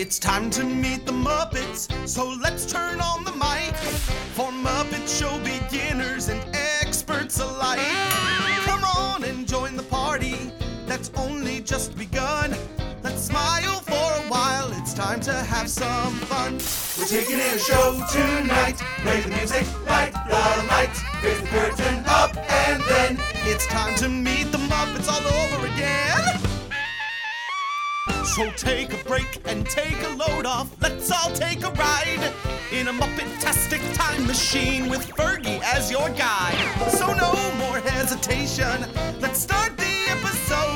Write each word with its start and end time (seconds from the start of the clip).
It's 0.00 0.20
time 0.20 0.48
to 0.50 0.62
meet 0.62 1.06
the 1.06 1.12
Muppets, 1.12 1.90
so 2.08 2.28
let's 2.40 2.64
turn 2.64 3.00
on 3.00 3.24
the 3.24 3.32
mic 3.32 3.74
for 4.32 4.52
Muppet 4.52 5.08
Show 5.08 5.36
beginners 5.40 6.28
and 6.28 6.40
experts 6.54 7.40
alike. 7.40 7.80
Come 8.62 8.84
on 8.84 9.24
and 9.24 9.44
join 9.44 9.74
the 9.74 9.82
party 9.82 10.52
that's 10.86 11.10
only 11.16 11.60
just 11.62 11.98
begun. 11.98 12.54
Let's 13.02 13.22
smile 13.22 13.80
for 13.80 13.94
a 13.94 14.24
while, 14.30 14.70
it's 14.74 14.94
time 14.94 15.18
to 15.22 15.32
have 15.32 15.68
some 15.68 16.12
fun. 16.30 16.60
We're 16.96 17.08
taking 17.08 17.40
in 17.40 17.56
a 17.56 17.58
show 17.58 18.00
tonight. 18.12 18.76
Play 19.02 19.20
the 19.22 19.30
music, 19.30 19.66
light 19.88 20.12
the 20.12 20.66
lights, 20.68 21.02
raise 21.24 21.40
the 21.40 21.48
curtain 21.48 22.04
up, 22.06 22.36
and 22.36 22.80
then 22.84 23.18
it's 23.50 23.66
time 23.66 23.96
to 23.96 24.08
meet 24.08 24.52
the 24.52 24.58
Muppets 24.58 25.08
all 25.08 25.26
over 25.26 25.66
again. 25.66 26.38
So 28.38 28.48
take 28.52 28.92
a 28.92 29.02
break 29.02 29.40
and 29.46 29.66
take 29.66 30.00
a 30.04 30.10
load 30.10 30.46
off. 30.46 30.70
Let's 30.80 31.10
all 31.10 31.32
take 31.32 31.64
a 31.64 31.70
ride 31.70 32.32
in 32.70 32.86
a 32.86 32.92
Muppet-tastic 32.92 33.80
time 33.94 34.28
machine 34.28 34.88
with 34.88 35.08
Fergie 35.08 35.60
as 35.64 35.90
your 35.90 36.08
guide. 36.10 36.56
So 36.92 37.12
no 37.14 37.32
more 37.56 37.80
hesitation. 37.80 38.86
Let's 39.20 39.40
start 39.40 39.76
the 39.76 39.92
episode. 40.10 40.67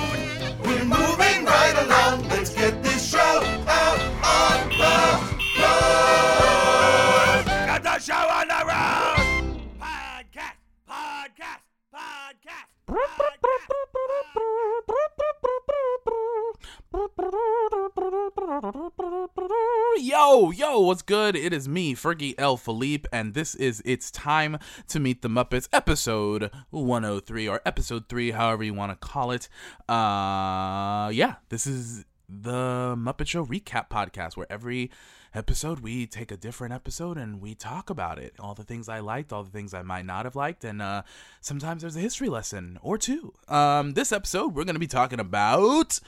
Yo, 18.62 20.52
yo, 20.52 20.78
what's 20.78 21.02
good? 21.02 21.34
It 21.34 21.52
is 21.52 21.68
me, 21.68 21.96
Fergie 21.96 22.36
L. 22.39 22.56
Philippe, 22.56 23.08
and 23.12 23.34
this 23.34 23.56
is 23.56 23.83
It's 23.84 24.08
Time 24.08 24.56
to 24.86 25.00
Meet 25.00 25.23
the 25.23 25.28
Muppets, 25.28 25.68
episode 25.73 26.48
103, 26.70 27.48
or 27.48 27.61
episode 27.67 28.08
3, 28.08 28.30
however 28.30 28.62
you 28.62 28.73
want 28.73 28.92
to 28.92 28.96
call 29.08 29.33
it. 29.33 29.48
Uh, 29.89 31.11
yeah, 31.12 31.36
this 31.48 31.67
is 31.67 32.05
the 32.28 32.95
Muppet 32.96 33.27
Show 33.27 33.45
recap 33.45 33.90
podcast, 33.90 34.36
where 34.36 34.46
every 34.48 34.92
episode 35.34 35.80
we 35.80 36.06
take 36.06 36.30
a 36.30 36.36
different 36.36 36.73
episode 36.73 37.18
and 37.18 37.40
we 37.40 37.56
talk 37.56 37.90
about 37.90 38.20
it. 38.20 38.33
All 38.39 38.55
the 38.55 38.62
things 38.62 38.89
I 38.89 39.00
liked, 39.00 39.33
all 39.33 39.42
the 39.42 39.50
things 39.50 39.74
I 39.74 39.83
might 39.83 40.06
not 40.06 40.24
have 40.24 40.36
liked, 40.36 40.62
and 40.62 40.80
uh, 40.80 41.02
sometimes 41.40 41.83
there's 41.83 41.96
a 41.96 42.00
history 42.00 42.29
lesson 42.29 42.79
or 42.80 42.96
two. 42.96 43.34
Um, 43.48 43.94
this 43.94 44.12
episode, 44.12 44.55
we're 44.55 44.62
going 44.62 44.77
to 44.77 44.80
be 44.80 44.86
talking 44.86 45.18
about 45.18 45.98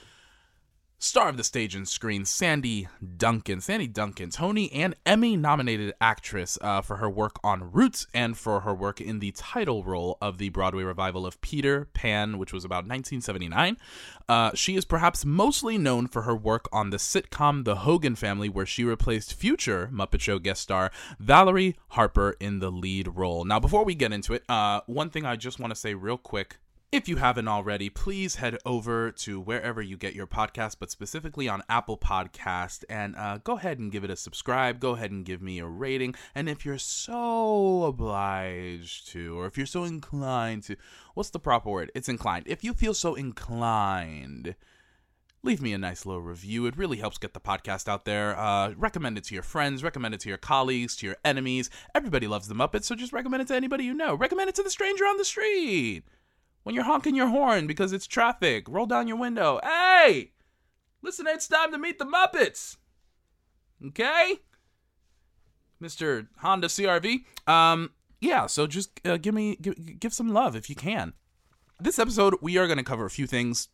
star 1.04 1.28
of 1.28 1.37
the 1.37 1.44
stage 1.44 1.75
and 1.75 1.87
screen, 1.87 2.25
Sandy 2.25 2.88
Duncan. 3.16 3.60
Sandy 3.60 3.87
Duncan, 3.87 4.31
Tony 4.31 4.72
and 4.72 4.94
Emmy 5.04 5.37
nominated 5.37 5.92
actress 6.00 6.59
uh, 6.62 6.81
for 6.81 6.97
her 6.97 7.10
work 7.10 7.38
on 7.44 7.70
Roots 7.72 8.06
and 8.15 8.37
for 8.37 8.60
her 8.60 8.75
work 8.75 9.00
in 9.00 9.19
the 9.19 9.31
title 9.32 9.84
role 9.84 10.16
of 10.22 10.38
the 10.38 10.48
Broadway 10.48 10.82
revival 10.82 11.26
of 11.26 11.41
Peter 11.42 11.88
Pan, 11.92 12.38
which 12.38 12.54
was 12.54 12.65
about 12.65 12.87
1979. 12.87 13.76
Uh, 14.28 14.53
she 14.54 14.76
is 14.76 14.87
perhaps 14.87 15.26
mostly 15.26 15.76
known 15.76 16.06
for 16.06 16.22
her 16.22 16.34
work 16.34 16.69
on 16.72 16.88
the 16.88 16.97
sitcom 16.97 17.65
The 17.65 17.76
Hogan 17.76 18.16
Family, 18.16 18.48
where 18.48 18.66
she 18.66 18.82
replaced 18.82 19.34
future 19.34 19.91
Muppet 19.92 20.22
Show 20.22 20.38
guest 20.38 20.62
star 20.62 20.91
Valerie 21.21 21.76
Harper 21.88 22.34
in 22.41 22.60
the 22.60 22.71
lead 22.71 23.09
role. 23.15 23.44
Now, 23.44 23.60
before 23.60 23.84
we 23.84 23.94
get 23.94 24.12
into 24.12 24.32
it, 24.32 24.42
uh, 24.48 24.81
one 24.86 25.10
thing 25.10 25.26
I 25.26 25.36
just 25.36 25.60
want 25.60 25.71
to 25.71 25.78
say 25.78 25.92
real 25.92 26.16
quick. 26.16 26.56
If 26.94 27.09
you 27.09 27.16
haven't 27.16 27.49
already, 27.49 27.91
please 27.91 28.37
head 28.37 28.56
over 28.65 29.10
to 29.10 29.41
wherever 29.41 29.82
you 29.82 29.97
get 29.97 30.15
your 30.15 30.28
podcast, 30.28 30.77
but 30.78 30.93
specifically 30.93 31.49
on 31.49 31.65
Apple 31.69 31.99
Podcast, 31.99 32.84
and 32.88 33.16
uh, 33.16 33.38
go 33.38 33.56
ahead 33.56 33.81
and 33.81 33.91
give 33.91 34.05
it 34.05 34.10
a 34.10 34.16
subscribe. 34.16 34.78
Go 34.78 34.93
ahead 34.93 35.10
and 35.10 35.25
give 35.25 35.43
me 35.43 35.59
a 35.59 35.66
rating. 35.66 36.15
And 36.37 36.49
if 36.49 36.65
you're 36.65 36.78
so 36.78 37.83
obliged 37.83 39.09
to, 39.09 39.37
or 39.37 39.47
if 39.47 39.56
you're 39.56 39.66
so 39.66 39.83
inclined 39.83 40.62
to, 40.65 40.77
what's 41.15 41.31
the 41.31 41.41
proper 41.41 41.69
word? 41.69 41.91
It's 41.97 42.09
inclined. 42.09 42.44
If 42.47 42.62
you 42.62 42.72
feel 42.72 42.94
so 42.94 43.16
inclined, 43.16 44.54
leave 45.43 45.60
me 45.60 45.72
a 45.72 45.78
nice 45.78 46.06
little 46.06 46.22
review. 46.22 46.66
It 46.66 46.78
really 46.78 46.99
helps 46.99 47.19
get 47.19 47.34
the 47.34 47.41
podcast 47.41 47.88
out 47.88 48.04
there. 48.04 48.38
Uh, 48.38 48.72
recommend 48.77 49.19
it 49.19 49.25
to 49.25 49.34
your 49.34 49.43
friends, 49.43 49.83
recommend 49.83 50.15
it 50.15 50.21
to 50.21 50.28
your 50.28 50.38
colleagues, 50.38 50.94
to 50.99 51.06
your 51.06 51.16
enemies. 51.25 51.71
Everybody 51.93 52.28
loves 52.28 52.47
the 52.47 52.54
Muppets, 52.54 52.84
so 52.84 52.94
just 52.94 53.12
recommend 53.12 53.43
it 53.43 53.49
to 53.49 53.56
anybody 53.56 53.83
you 53.83 53.94
know. 53.94 54.15
Recommend 54.15 54.49
it 54.49 54.54
to 54.54 54.62
the 54.62 54.71
stranger 54.71 55.03
on 55.03 55.16
the 55.16 55.25
street 55.25 56.04
when 56.65 56.75
you're 56.75 56.85
honking 56.85 57.15
your 57.15 57.29
horn 57.29 57.67
because 57.69 57.93
it's 57.93 58.07
traffic, 58.07 58.67
roll 58.69 58.87
down 58.87 59.07
your 59.07 59.17
window. 59.17 59.61
Hey, 59.63 60.33
listen, 61.01 61.27
it's 61.29 61.47
time 61.47 61.71
to 61.71 61.79
meet 61.79 61.99
the 61.99 62.05
Muppets. 62.05 62.77
Okay, 63.87 64.41
Mister 65.79 66.29
Honda 66.39 66.67
CRV. 66.67 67.25
Um, 67.47 67.91
yeah. 68.21 68.47
So 68.47 68.67
just 68.67 69.01
uh, 69.07 69.19
give 69.19 69.35
me 69.35 69.57
give, 69.57 70.01
give 70.01 70.13
some 70.13 70.29
love 70.29 70.57
if 70.57 70.69
you 70.69 70.75
can. 70.75 71.13
This 71.81 71.99
episode, 71.99 72.37
we 72.41 72.57
are 72.57 72.67
going 72.67 72.79
to 72.79 72.85
cover 72.85 73.05
a 73.05 73.11
few 73.11 73.27
things 73.27 73.69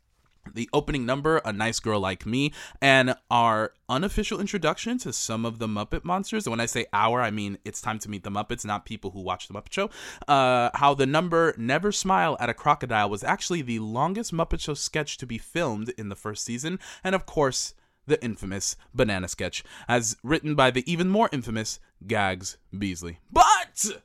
the 0.54 0.68
opening 0.72 1.06
number, 1.06 1.38
A 1.44 1.52
Nice 1.52 1.80
Girl 1.80 2.00
Like 2.00 2.26
Me, 2.26 2.52
and 2.80 3.14
our 3.30 3.72
unofficial 3.88 4.40
introduction 4.40 4.98
to 4.98 5.12
some 5.12 5.44
of 5.44 5.58
the 5.58 5.66
Muppet 5.66 6.04
monsters. 6.04 6.46
And 6.46 6.52
when 6.52 6.60
I 6.60 6.66
say 6.66 6.86
our, 6.92 7.20
I 7.20 7.30
mean 7.30 7.58
it's 7.64 7.80
time 7.80 7.98
to 8.00 8.10
meet 8.10 8.24
the 8.24 8.30
Muppets, 8.30 8.64
not 8.64 8.84
people 8.84 9.10
who 9.10 9.20
watch 9.20 9.48
the 9.48 9.54
Muppet 9.54 9.72
Show. 9.72 9.90
Uh, 10.26 10.70
how 10.74 10.94
the 10.94 11.06
number 11.06 11.54
Never 11.56 11.92
Smile 11.92 12.36
at 12.40 12.48
a 12.48 12.54
Crocodile 12.54 13.10
was 13.10 13.24
actually 13.24 13.62
the 13.62 13.78
longest 13.78 14.32
Muppet 14.32 14.60
Show 14.60 14.74
sketch 14.74 15.16
to 15.18 15.26
be 15.26 15.38
filmed 15.38 15.92
in 15.96 16.08
the 16.08 16.16
first 16.16 16.44
season. 16.44 16.78
And 17.04 17.14
of 17.14 17.26
course, 17.26 17.74
the 18.06 18.22
infamous 18.24 18.76
banana 18.94 19.28
sketch, 19.28 19.62
as 19.88 20.16
written 20.22 20.54
by 20.54 20.70
the 20.70 20.90
even 20.90 21.08
more 21.08 21.28
infamous 21.32 21.78
Gags 22.06 22.56
Beasley. 22.76 23.20
But 23.30 24.02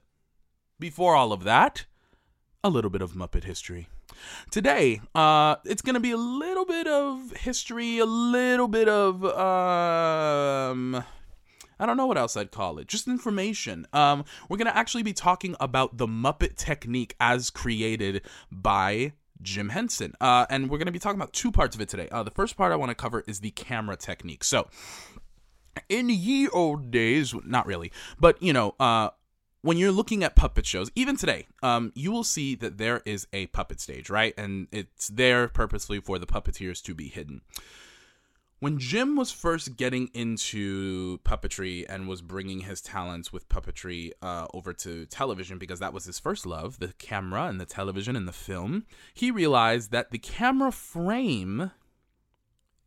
before 0.79 1.16
all 1.16 1.31
of 1.31 1.44
that, 1.44 1.85
a 2.64 2.70
little 2.70 2.91
bit 2.91 3.02
of 3.02 3.14
Muppet 3.14 3.43
history. 3.43 3.88
Today, 4.52 5.02
uh, 5.14 5.56
it's 5.66 5.82
gonna 5.82 6.00
be 6.00 6.12
a 6.12 6.17
little 6.17 6.66
bit 6.66 6.88
of 6.88 7.32
history, 7.32 8.00
a 8.00 8.06
little 8.06 8.67
bit 8.67 8.88
of 8.88 9.23
um, 9.26 11.03
I 11.79 11.85
don't 11.85 11.97
know 11.97 12.06
what 12.06 12.17
else 12.17 12.38
I'd 12.38 12.52
call 12.52 12.79
it. 12.79 12.88
Just 12.88 13.08
information. 13.08 13.88
Um, 13.94 14.26
we're 14.50 14.58
gonna 14.58 14.72
actually 14.72 15.03
be 15.03 15.14
talking 15.14 15.56
about 15.59 15.97
the 15.97 16.08
Muppet 16.08 16.56
technique 16.56 17.16
as 17.20 17.50
created 17.50 18.22
by 18.52 19.14
Jim 19.41 19.70
Henson. 19.70 20.14
Uh, 20.20 20.46
and 20.50 20.70
we're 20.70 20.78
going 20.78 20.88
to 20.88 20.91
be 20.91 21.00
talking 21.00 21.20
about 21.20 21.34
two 21.34 21.52
parts 21.52 21.76
of 21.76 21.82
it 21.82 21.90
today. 21.90 22.09
Uh, 22.09 22.23
the 22.23 22.32
first 22.32 22.58
part 22.58 22.72
I 22.72 22.76
want 22.76 22.90
to 22.90 22.96
cover 22.96 23.23
is 23.28 23.40
the 23.40 23.52
camera 23.52 23.96
technique. 23.96 24.44
So, 24.44 24.67
in 25.90 26.09
ye 26.09 26.47
old 26.50 26.91
days, 26.91 27.34
not 27.46 27.66
really, 27.66 27.91
but 28.20 28.41
you 28.41 28.53
know, 28.53 28.76
uh, 28.79 29.09
when 29.66 29.78
you're 29.78 29.91
looking 29.91 30.23
at 30.23 30.35
puppet 30.35 30.64
shows, 30.64 30.91
even 30.94 31.17
today, 31.17 31.47
um, 31.64 31.91
you 31.96 32.12
will 32.12 32.23
see 32.23 32.53
that 32.53 32.78
there 32.78 33.02
is 33.03 33.26
a 33.34 33.47
puppet 33.47 33.82
stage, 33.82 34.12
right? 34.12 34.32
And 34.38 34.67
it's 34.72 35.08
there 35.08 35.47
purposely 35.47 36.00
for 36.00 36.20
the 36.20 36.28
puppeteers 36.28 36.84
to 36.84 36.94
be 36.94 37.08
hidden. 37.08 37.41
when 38.59 38.78
Jim 38.78 39.16
was 39.16 39.32
first 39.32 39.76
getting 39.76 40.09
into 40.14 41.17
puppetry 41.20 41.84
and 41.90 42.08
was 42.08 42.22
bringing 42.22 42.62
his 42.62 42.79
talents 42.79 43.34
with 43.34 43.50
puppetry 43.50 44.12
uh, 44.22 44.47
over 44.53 44.72
to 44.72 45.06
television 45.08 45.58
because 45.58 45.79
that 45.79 45.94
was 45.94 46.06
his 46.06 46.20
first 46.20 46.46
love, 46.46 46.79
the 46.79 46.94
camera 47.00 47.46
and 47.46 47.59
the 47.59 47.66
television 47.66 48.16
and 48.16 48.28
the 48.28 48.32
film, 48.32 48.85
he 49.14 49.29
realized 49.32 49.91
that 49.91 50.12
the 50.12 50.20
camera 50.20 50.72
frame 50.72 51.72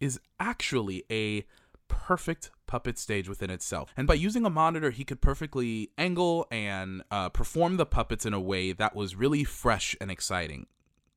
is 0.00 0.20
actually 0.38 1.04
a 1.10 1.44
perfect 1.88 2.50
puppet 2.68 2.98
stage 2.98 3.28
within 3.28 3.50
itself. 3.50 3.92
And 3.96 4.06
by 4.06 4.14
using 4.14 4.44
a 4.44 4.50
monitor, 4.50 4.90
he 4.90 5.04
could 5.04 5.20
perfectly 5.20 5.90
angle 5.98 6.46
and 6.52 7.02
uh, 7.10 7.30
perform 7.30 7.76
the 7.78 7.86
puppets 7.86 8.24
in 8.24 8.32
a 8.32 8.40
way 8.40 8.70
that 8.72 8.94
was 8.94 9.16
really 9.16 9.42
fresh 9.42 9.96
and 10.00 10.10
exciting. 10.10 10.66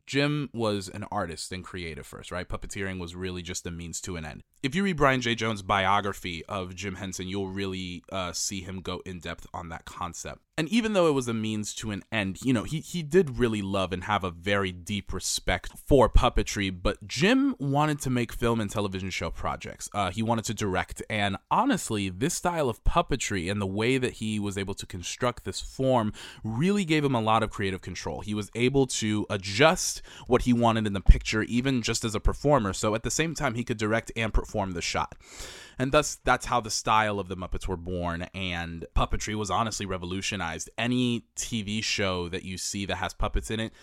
Jim 0.08 0.50
was 0.54 0.90
an 0.90 1.06
artist 1.12 1.52
and 1.52 1.64
creative 1.64 2.06
first, 2.06 2.32
right? 2.32 2.50
Puppeteering 2.50 3.00
was 3.00 3.16
really 3.16 3.42
just 3.42 3.66
a 3.66 3.72
means 3.72 4.02
to 4.02 4.18
an 4.18 4.26
end. 4.26 4.42
If 4.64 4.76
you 4.76 4.84
read 4.84 4.98
Brian 4.98 5.22
Jay 5.22 5.36
Jones' 5.36 5.62
biography 5.62 6.44
of 6.50 6.76
Jim 6.76 6.96
Henson, 6.96 7.28
you'll 7.28 7.48
really 7.48 8.04
uh, 8.12 8.34
see 8.34 8.62
him 8.62 8.82
go 8.82 9.02
in 9.06 9.20
depth 9.20 9.48
on 9.54 9.70
that 9.70 9.86
concept. 9.86 10.42
And 10.58 10.68
even 10.68 10.94
though 10.94 11.08
it 11.08 11.14
was 11.14 11.30
a 11.30 11.34
means 11.34 11.74
to 11.76 11.92
an 11.92 12.04
end, 12.12 12.40
you 12.44 12.52
know, 12.52 12.64
he, 12.64 12.82
he 12.82 13.04
did 13.04 13.40
really 13.40 13.62
love 13.62 13.94
and 13.94 14.04
have 14.04 14.24
a 14.24 14.30
very 14.32 14.72
deep 14.72 15.14
respect 15.14 15.72
for 15.78 16.10
puppetry. 16.10 16.70
But 16.70 17.08
Jim 17.08 17.56
wanted 17.58 18.02
to 18.02 18.10
make 18.10 18.34
film 18.34 18.60
and 18.60 18.70
television 18.70 19.10
show 19.12 19.32
projects. 19.32 19.90
Uh, 19.94 20.12
he 20.12 20.22
wanted 20.22 20.46
to 20.46 20.54
direct. 20.54 21.02
And 21.10 21.38
honestly, 21.50 22.10
this 22.10 22.34
style 22.34 22.70
of 22.70 22.84
puppetry 22.84 23.50
and 23.50 23.62
the 23.62 23.66
way 23.66 23.98
that 23.98 24.14
he 24.14 24.40
was 24.40 24.58
able 24.58 24.74
to 24.76 24.86
construct 24.86 25.46
this 25.46 25.62
form 25.62 26.12
really 26.44 26.84
gave 26.84 27.06
him 27.06 27.16
a 27.16 27.22
lot 27.22 27.44
of 27.44 27.50
creative 27.50 27.82
control. 27.82 28.20
He 28.20 28.34
was 28.34 28.52
able 28.54 28.88
to 28.88 29.26
adjust 29.30 30.02
what 30.28 30.42
he 30.44 30.52
wanted 30.52 30.86
in 30.86 30.94
the 30.94 31.02
picture, 31.02 31.44
even 31.44 31.82
just 31.82 32.04
as 32.04 32.14
a 32.14 32.20
performer. 32.20 32.74
So 32.74 32.94
at 32.94 33.04
the 33.04 33.12
same 33.12 33.36
time, 33.36 33.56
he 33.56 33.64
could 33.64 33.78
direct 33.78 34.12
and 34.18 34.34
perform 34.34 34.74
the 34.74 34.82
shot 34.82 35.16
and 35.82 35.92
thus 35.92 36.20
that's 36.24 36.46
how 36.46 36.62
the 36.62 36.70
style 36.70 37.20
of 37.20 37.28
the 37.28 37.36
Muppets 37.36 37.68
were 37.68 37.76
born. 37.76 38.28
And 38.36 38.86
puppetry 38.96 39.34
was 39.34 39.50
honestly 39.50 39.88
revolutionized. 39.88 40.70
Any 40.78 41.26
TV 41.36 41.84
show 41.84 42.30
that 42.30 42.44
you 42.44 42.60
see 42.60 42.86
that 42.86 42.98
has 42.98 43.16
puppets 43.16 43.50
in 43.50 43.60
it, 43.60 43.74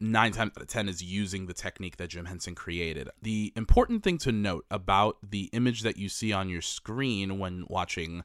nine 0.00 0.32
times 0.32 0.54
out 0.56 0.62
of 0.62 0.66
ten 0.66 0.88
is 0.88 1.04
using 1.04 1.46
the 1.46 1.54
technique 1.54 1.98
that 1.98 2.08
Jim 2.08 2.24
Henson 2.24 2.56
created. 2.56 3.10
The 3.22 3.52
important 3.54 4.02
thing 4.02 4.18
to 4.18 4.32
note 4.32 4.66
about 4.72 5.18
the 5.22 5.44
image 5.52 5.82
that 5.82 5.96
you 5.96 6.08
see 6.08 6.32
on 6.32 6.48
your 6.48 6.62
screen 6.62 7.38
when 7.38 7.64
watching 7.68 8.24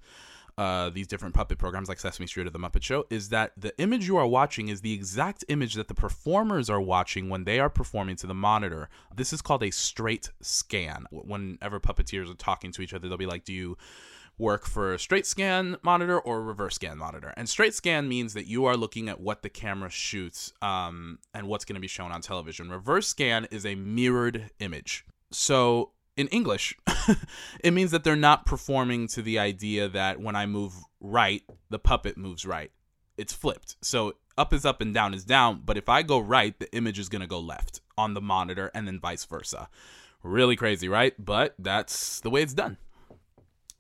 uh, 0.58 0.90
these 0.90 1.08
different 1.08 1.34
puppet 1.34 1.58
programs 1.58 1.90
like 1.90 2.00
Sesame 2.00 2.28
Street 2.28 2.48
or 2.48 2.50
The 2.50 2.60
Muppet 2.60 2.84
Show 2.84 3.06
is 3.10 3.30
that 3.30 3.54
the 3.58 3.78
image 3.80 4.08
you 4.08 4.18
are 4.18 4.28
watching 4.28 4.70
is 4.70 4.82
the 4.82 4.94
exact 4.94 5.44
image 5.48 5.76
that 5.76 5.88
the 5.88 5.94
performers 5.94 6.70
are 6.70 6.82
watching 6.82 7.30
when 7.30 7.44
they 7.44 7.60
are 7.60 7.70
performing 7.70 8.16
to 8.18 8.28
the 8.28 8.34
monitor. 8.34 8.90
This 9.16 9.34
is 9.34 9.42
called 9.42 9.64
a 9.64 9.72
straight 9.72 10.30
scan. 10.42 11.06
Whenever 11.12 11.80
puppeteers 11.80 12.32
are 12.32 12.36
talking 12.36 12.72
to 12.74 12.82
each 12.82 12.94
other, 12.94 13.08
they'll 13.08 13.18
be 13.18 13.26
like, 13.26 13.46
Do 13.46 13.54
you 13.54 13.78
work 14.38 14.66
for 14.66 14.94
a 14.94 15.00
straight 15.00 15.26
scan 15.26 15.78
monitor 15.84 16.20
or 16.20 16.42
reverse 16.42 16.76
scan 16.76 16.98
monitor. 16.98 17.34
And 17.38 17.48
straight 17.48 17.76
scan 17.76 18.10
means 18.10 18.34
that 18.34 18.48
you 18.48 18.66
are 18.66 18.76
looking 18.76 19.08
at 19.08 19.20
what 19.20 19.44
the 19.44 19.50
camera 19.50 19.90
shoots 19.90 20.52
um, 20.62 21.20
and 21.34 21.48
what's 21.48 21.64
going 21.64 21.76
to 21.76 21.82
be 21.82 21.88
shown 21.88 22.12
on 22.12 22.22
television. 22.22 22.70
Reverse 22.70 23.08
scan 23.08 23.48
is 23.52 23.66
a 23.66 23.76
mirrored 23.76 24.50
image. 24.60 25.06
So 25.32 25.92
in 26.18 26.28
English, 26.28 26.76
it 27.64 27.72
means 27.72 27.92
that 27.92 28.04
they're 28.04 28.16
not 28.16 28.46
performing 28.46 29.08
to 29.10 29.22
the 29.22 29.40
idea 29.40 29.88
that 29.88 30.20
when 30.20 30.36
I 30.36 30.46
move 30.46 30.74
right, 31.00 31.44
the 31.70 31.80
puppet 31.80 32.18
moves 32.18 32.46
right. 32.46 32.72
It's 33.18 33.34
flipped. 33.34 33.76
So 33.82 34.16
up 34.38 34.54
is 34.54 34.66
up 34.66 34.82
and 34.82 34.94
down 34.94 35.14
is 35.14 35.24
down, 35.24 35.62
but 35.66 35.78
if 35.78 35.90
I 35.90 36.02
go 36.02 36.20
right, 36.20 36.58
the 36.60 36.74
image 36.76 37.00
is 37.00 37.10
going 37.10 37.22
to 37.22 37.28
go 37.28 37.40
left 37.40 37.82
on 37.98 38.14
the 38.14 38.22
monitor 38.22 38.72
and 38.74 38.88
then 38.88 39.00
vice 39.00 39.26
versa. 39.26 39.70
Really 40.24 40.56
crazy, 40.56 40.88
right? 40.88 41.14
But 41.18 41.56
that's 41.58 42.20
the 42.22 42.30
way 42.30 42.42
it's 42.42 42.54
done. 42.54 42.78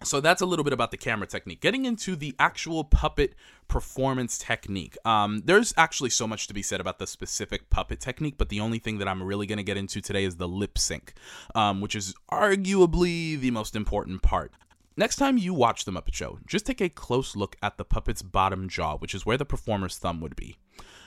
So 0.04 0.20
that's 0.20 0.42
a 0.42 0.46
little 0.46 0.64
bit 0.64 0.74
about 0.74 0.92
the 0.92 0.98
camera 0.98 1.28
technique. 1.28 1.62
Getting 1.62 1.86
into 1.86 2.16
the 2.16 2.36
actual 2.40 2.84
puppet 2.84 3.36
performance 3.68 4.38
technique. 4.38 4.98
Um, 5.06 5.44
there's 5.46 5.74
actually 5.78 6.10
so 6.10 6.28
much 6.28 6.48
to 6.48 6.54
be 6.54 6.62
said 6.62 6.82
about 6.82 6.98
the 6.98 7.06
specific 7.06 7.70
puppet 7.70 8.00
technique, 8.00 8.36
but 8.38 8.50
the 8.50 8.60
only 8.60 8.80
thing 8.80 8.98
that 8.98 9.08
I'm 9.08 9.22
really 9.22 9.46
going 9.46 9.58
to 9.58 9.64
get 9.64 9.78
into 9.78 10.02
today 10.02 10.24
is 10.24 10.38
the 10.38 10.48
lip 10.48 10.78
sync, 10.78 11.14
um, 11.56 11.82
which 11.82 11.96
is 11.96 12.16
arguably 12.32 13.40
the 13.40 13.52
most 13.52 13.76
important 13.76 14.22
part. 14.22 14.52
Next 14.98 15.16
time 15.16 15.38
you 15.38 15.54
watch 15.54 15.86
The 15.86 15.92
Muppet 15.92 16.14
Show, 16.14 16.40
just 16.46 16.66
take 16.66 16.82
a 16.82 16.90
close 16.90 17.36
look 17.36 17.56
at 17.62 17.78
the 17.78 17.86
puppet's 17.86 18.22
bottom 18.22 18.68
jaw, 18.68 18.98
which 18.98 19.16
is 19.16 19.26
where 19.26 19.38
the 19.38 19.46
performer's 19.46 19.98
thumb 19.98 20.20
would 20.20 20.36
be. 20.36 20.58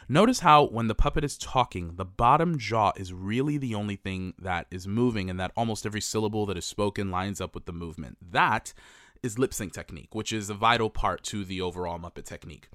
Notice 0.09 0.41
how 0.41 0.67
when 0.67 0.89
the 0.89 0.95
puppet 0.95 1.25
is 1.25 1.39
talking, 1.39 1.97
the 1.97 2.05
bottom 2.05 2.59
jaw 2.59 2.93
is 2.97 3.13
really 3.13 3.57
the 3.57 3.75
only 3.75 3.97
thing 3.97 4.35
that 4.39 4.67
is 4.71 4.87
moving, 4.87 5.31
and 5.31 5.41
that 5.41 5.53
almost 5.57 5.87
every 5.87 6.01
syllable 6.01 6.47
that 6.47 6.59
is 6.59 6.67
spoken 6.67 7.11
lines 7.11 7.41
up 7.41 7.55
with 7.55 7.65
the 7.65 7.73
movement. 7.73 8.19
That 8.21 8.75
is 9.23 9.39
lip 9.39 9.55
sync 9.55 9.73
technique, 9.73 10.15
which 10.15 10.33
is 10.33 10.51
a 10.51 10.55
vital 10.55 10.91
part 10.91 11.23
to 11.25 11.45
the 11.45 11.61
overall 11.61 11.99
Muppet 11.99 12.25
technique. 12.25 12.69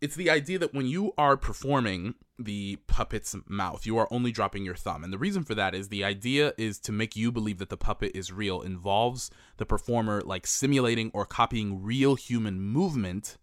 It's 0.00 0.14
the 0.14 0.30
idea 0.30 0.58
that 0.60 0.72
when 0.72 0.86
you 0.86 1.12
are 1.18 1.36
performing 1.36 2.14
the 2.38 2.76
puppet's 2.86 3.36
mouth, 3.46 3.84
you 3.84 3.98
are 3.98 4.08
only 4.10 4.32
dropping 4.32 4.64
your 4.64 4.74
thumb. 4.74 5.04
And 5.04 5.12
the 5.12 5.18
reason 5.18 5.44
for 5.44 5.54
that 5.56 5.74
is 5.74 5.88
the 5.88 6.04
idea 6.04 6.54
is 6.56 6.78
to 6.80 6.92
make 6.92 7.16
you 7.16 7.30
believe 7.30 7.58
that 7.58 7.68
the 7.68 7.76
puppet 7.76 8.12
is 8.14 8.32
real, 8.32 8.62
involves 8.62 9.30
the 9.58 9.66
performer 9.66 10.22
like 10.22 10.46
simulating 10.46 11.10
or 11.12 11.26
copying 11.26 11.82
real 11.82 12.14
human 12.14 12.62
movement 12.62 13.36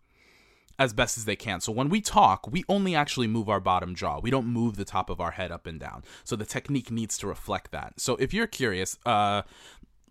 as 0.80 0.94
best 0.94 1.18
as 1.18 1.26
they 1.26 1.36
can. 1.36 1.60
So 1.60 1.72
when 1.72 1.90
we 1.90 2.02
talk, 2.02 2.48
we 2.48 2.64
only 2.70 2.96
actually 2.96 3.28
move 3.28 3.50
our 3.50 3.60
bottom 3.60 3.96
jaw. 3.96 4.20
We 4.20 4.30
don't 4.30 4.46
move 4.46 4.76
the 4.76 4.86
top 4.86 5.10
of 5.10 5.20
our 5.20 5.32
head 5.32 5.52
up 5.52 5.66
and 5.66 5.80
down. 5.80 6.04
So 6.24 6.36
the 6.36 6.46
technique 6.46 6.92
needs 6.92 7.18
to 7.20 7.28
reflect 7.28 7.72
that. 7.72 8.00
So 8.00 8.16
if 8.18 8.34
you're 8.34 8.48
curious, 8.48 8.98
uh, 9.06 9.42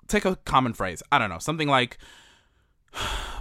take 0.09 0.25
a 0.25 0.37
common 0.37 0.73
phrase. 0.73 1.03
I 1.13 1.19
don't 1.19 1.31
know, 1.31 1.39
something 1.39 1.69
like 1.69 1.99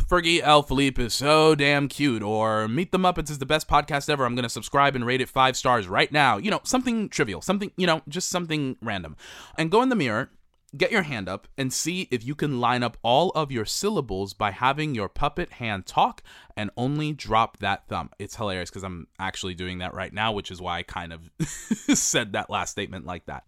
Fergie 0.08 0.42
L. 0.44 0.62
Philippe 0.62 1.04
is 1.04 1.16
so 1.16 1.56
damn 1.56 1.88
cute, 1.88 2.22
or 2.22 2.68
Meet 2.68 2.92
the 2.92 3.00
Muppets 3.00 3.32
is 3.32 3.40
the 3.40 3.46
best 3.46 3.68
podcast 3.68 4.08
ever. 4.08 4.24
I'm 4.24 4.36
going 4.36 4.44
to 4.44 4.50
subscribe 4.50 4.96
and 4.96 5.06
rate 5.06 5.22
it 5.22 5.30
five 5.30 5.58
stars 5.58 5.88
right 5.88 6.12
now. 6.12 6.38
You 6.38 6.52
know, 6.52 6.62
something 6.64 7.10
trivial, 7.10 7.42
something, 7.42 7.72
you 7.76 7.88
know, 7.88 8.02
just 8.08 8.30
something 8.30 8.78
random. 8.82 9.16
And 9.58 9.72
go 9.72 9.82
in 9.82 9.90
the 9.90 9.96
mirror 9.96 10.30
get 10.78 10.92
your 10.92 11.04
hand 11.04 11.28
up 11.30 11.48
and 11.58 11.72
see 11.72 12.08
if 12.12 12.24
you 12.24 12.36
can 12.36 12.60
line 12.60 12.84
up 12.84 12.98
all 13.02 13.30
of 13.32 13.52
your 13.52 13.66
syllables 13.66 14.34
by 14.34 14.52
having 14.52 14.96
your 14.96 15.10
puppet 15.10 15.54
hand 15.54 15.86
talk 15.86 16.22
and 16.56 16.70
only 16.78 17.12
drop 17.12 17.58
that 17.58 17.88
thumb. 17.88 18.10
It's 18.20 18.36
hilarious 18.36 18.70
because 18.70 18.84
I'm 18.84 19.08
actually 19.20 19.56
doing 19.56 19.80
that 19.80 19.94
right 19.94 20.14
now, 20.14 20.32
which 20.32 20.52
is 20.52 20.62
why 20.62 20.80
I 20.80 20.84
kind 20.84 21.14
of 21.14 21.30
said 21.40 22.34
that 22.34 22.50
last 22.50 22.72
statement 22.72 23.06
like 23.06 23.26
that. 23.26 23.44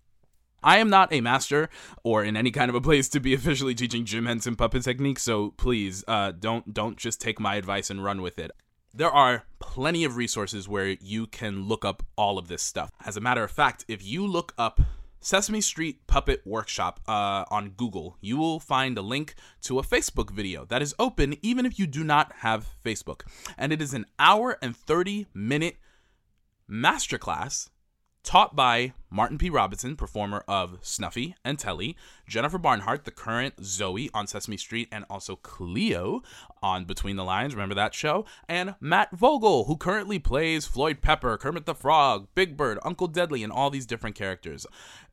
I 0.64 0.78
am 0.78 0.90
not 0.90 1.14
a 1.14 1.22
master 1.22 1.70
or 2.04 2.24
in 2.24 2.36
any 2.36 2.52
kind 2.52 2.70
of 2.70 2.76
a 2.76 2.82
place 2.82 3.08
to 3.10 3.20
be 3.20 3.34
officially 3.36 3.76
teaching 3.76 4.06
Jim 4.06 4.26
Henson 4.26 4.56
puppet 4.56 4.84
technique, 4.84 5.20
so 5.20 5.52
please 5.52 6.04
uh, 6.08 6.32
don't 6.32 6.74
don't 6.74 6.98
just 6.98 7.22
take 7.22 7.40
my 7.40 7.56
advice 7.56 7.90
and 7.90 8.04
run 8.04 8.22
with 8.22 8.40
it. 8.40 8.52
There 8.94 9.12
are 9.12 9.44
plenty 9.60 10.04
of 10.04 10.16
resources 10.18 10.68
where 10.68 10.88
you 10.88 11.28
can 11.28 11.68
look 11.68 11.86
up 11.86 12.04
all 12.16 12.40
of 12.40 12.48
this 12.48 12.64
stuff. 12.64 12.92
As 13.06 13.16
a 13.16 13.22
matter 13.22 13.44
of 13.44 13.52
fact, 13.52 13.86
if 13.88 14.04
you 14.04 14.26
look 14.26 14.54
up 14.58 14.82
Sesame 15.28 15.60
Street 15.60 16.08
Puppet 16.08 16.42
Workshop 16.46 17.02
uh, 17.06 17.44
on 17.52 17.72
Google, 17.72 18.16
you 18.22 18.38
will 18.38 18.62
find 18.62 18.98
a 18.98 19.02
link 19.02 19.36
to 19.64 19.78
a 19.78 19.84
Facebook 19.84 20.32
video 20.32 20.64
that 20.64 20.82
is 20.82 20.96
open 20.98 21.36
even 21.42 21.66
if 21.66 21.78
you 21.78 21.86
do 21.86 22.06
not 22.06 22.32
have 22.38 22.78
Facebook. 22.82 23.24
And 23.58 23.74
it 23.74 23.82
is 23.82 23.94
an 23.94 24.06
hour 24.18 24.58
and 24.62 24.74
30 24.74 25.28
minute 25.34 25.80
masterclass 26.72 27.68
taught 28.28 28.58
by 28.58 28.92
Martin 29.10 29.38
P. 29.38 29.50
Robinson, 29.50 29.96
performer 29.96 30.44
of 30.50 30.80
Snuffy 30.82 31.34
and 31.46 31.58
Telly, 31.58 31.96
Jennifer 32.28 32.58
Barnhart, 32.58 33.06
the 33.06 33.12
current 33.12 33.54
Zoe 33.64 34.10
on 34.14 34.28
Sesame 34.28 34.58
Street, 34.58 34.90
and 34.92 35.06
also 35.10 35.38
Cleo 35.38 36.22
on 36.62 36.84
Between 36.84 37.16
the 37.16 37.24
Lions, 37.24 37.56
remember 37.56 37.74
that 37.76 37.94
show? 37.94 38.26
And 38.50 38.76
Matt 38.82 39.16
Vogel, 39.16 39.64
who 39.64 39.78
currently 39.78 40.20
plays 40.20 40.66
Floyd 40.66 41.00
Pepper, 41.00 41.38
Kermit 41.38 41.66
the 41.66 41.74
Frog, 41.74 42.28
Big 42.36 42.58
Bird, 42.58 42.80
Uncle 42.84 43.08
Deadly, 43.08 43.46
and 43.46 43.54
all 43.54 43.70
these 43.70 43.86
different 43.86 44.18
characters. 44.18 44.68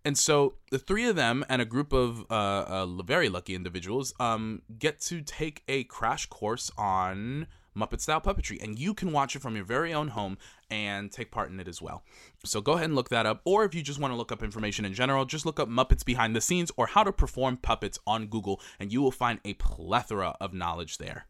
And 0.04 0.18
so 0.18 0.54
the 0.72 0.78
three 0.80 1.06
of 1.06 1.14
them 1.14 1.44
and 1.48 1.62
a 1.62 1.64
group 1.64 1.92
of 1.92 2.26
uh, 2.32 2.34
uh, 2.66 3.02
very 3.04 3.28
lucky 3.28 3.54
individuals 3.54 4.12
um, 4.18 4.62
get 4.76 4.98
to 5.02 5.22
take 5.22 5.62
a 5.68 5.84
crash 5.84 6.26
course 6.26 6.68
on 6.76 7.46
Muppet 7.76 8.00
style 8.00 8.20
puppetry, 8.20 8.62
and 8.62 8.78
you 8.78 8.94
can 8.94 9.12
watch 9.12 9.34
it 9.34 9.42
from 9.42 9.56
your 9.56 9.64
very 9.64 9.92
own 9.92 10.08
home 10.08 10.38
and 10.74 11.12
take 11.12 11.30
part 11.30 11.50
in 11.50 11.60
it 11.60 11.68
as 11.68 11.80
well. 11.80 12.02
So 12.44 12.60
go 12.60 12.72
ahead 12.72 12.86
and 12.86 12.96
look 12.96 13.08
that 13.10 13.26
up. 13.26 13.40
Or 13.44 13.64
if 13.64 13.74
you 13.74 13.82
just 13.82 14.00
want 14.00 14.12
to 14.12 14.16
look 14.16 14.32
up 14.32 14.42
information 14.42 14.84
in 14.84 14.92
general, 14.92 15.24
just 15.24 15.46
look 15.46 15.60
up 15.60 15.68
Muppets 15.68 16.04
behind 16.04 16.34
the 16.34 16.40
scenes 16.40 16.72
or 16.76 16.88
how 16.88 17.04
to 17.04 17.12
perform 17.12 17.58
puppets 17.58 17.98
on 18.06 18.26
Google, 18.26 18.60
and 18.80 18.92
you 18.92 19.00
will 19.00 19.12
find 19.12 19.38
a 19.44 19.54
plethora 19.54 20.36
of 20.40 20.52
knowledge 20.52 20.98
there. 20.98 21.26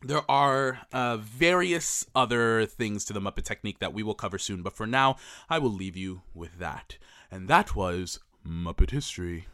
There 0.00 0.28
are 0.30 0.80
uh, 0.92 1.18
various 1.18 2.06
other 2.14 2.66
things 2.66 3.04
to 3.04 3.12
the 3.12 3.20
Muppet 3.20 3.44
technique 3.44 3.78
that 3.80 3.92
we 3.92 4.02
will 4.02 4.14
cover 4.14 4.38
soon, 4.38 4.62
but 4.62 4.72
for 4.72 4.86
now, 4.86 5.16
I 5.48 5.58
will 5.58 5.70
leave 5.70 5.96
you 5.96 6.22
with 6.34 6.58
that. 6.58 6.96
And 7.30 7.48
that 7.48 7.76
was 7.76 8.18
Muppet 8.46 8.90
history. 8.90 9.46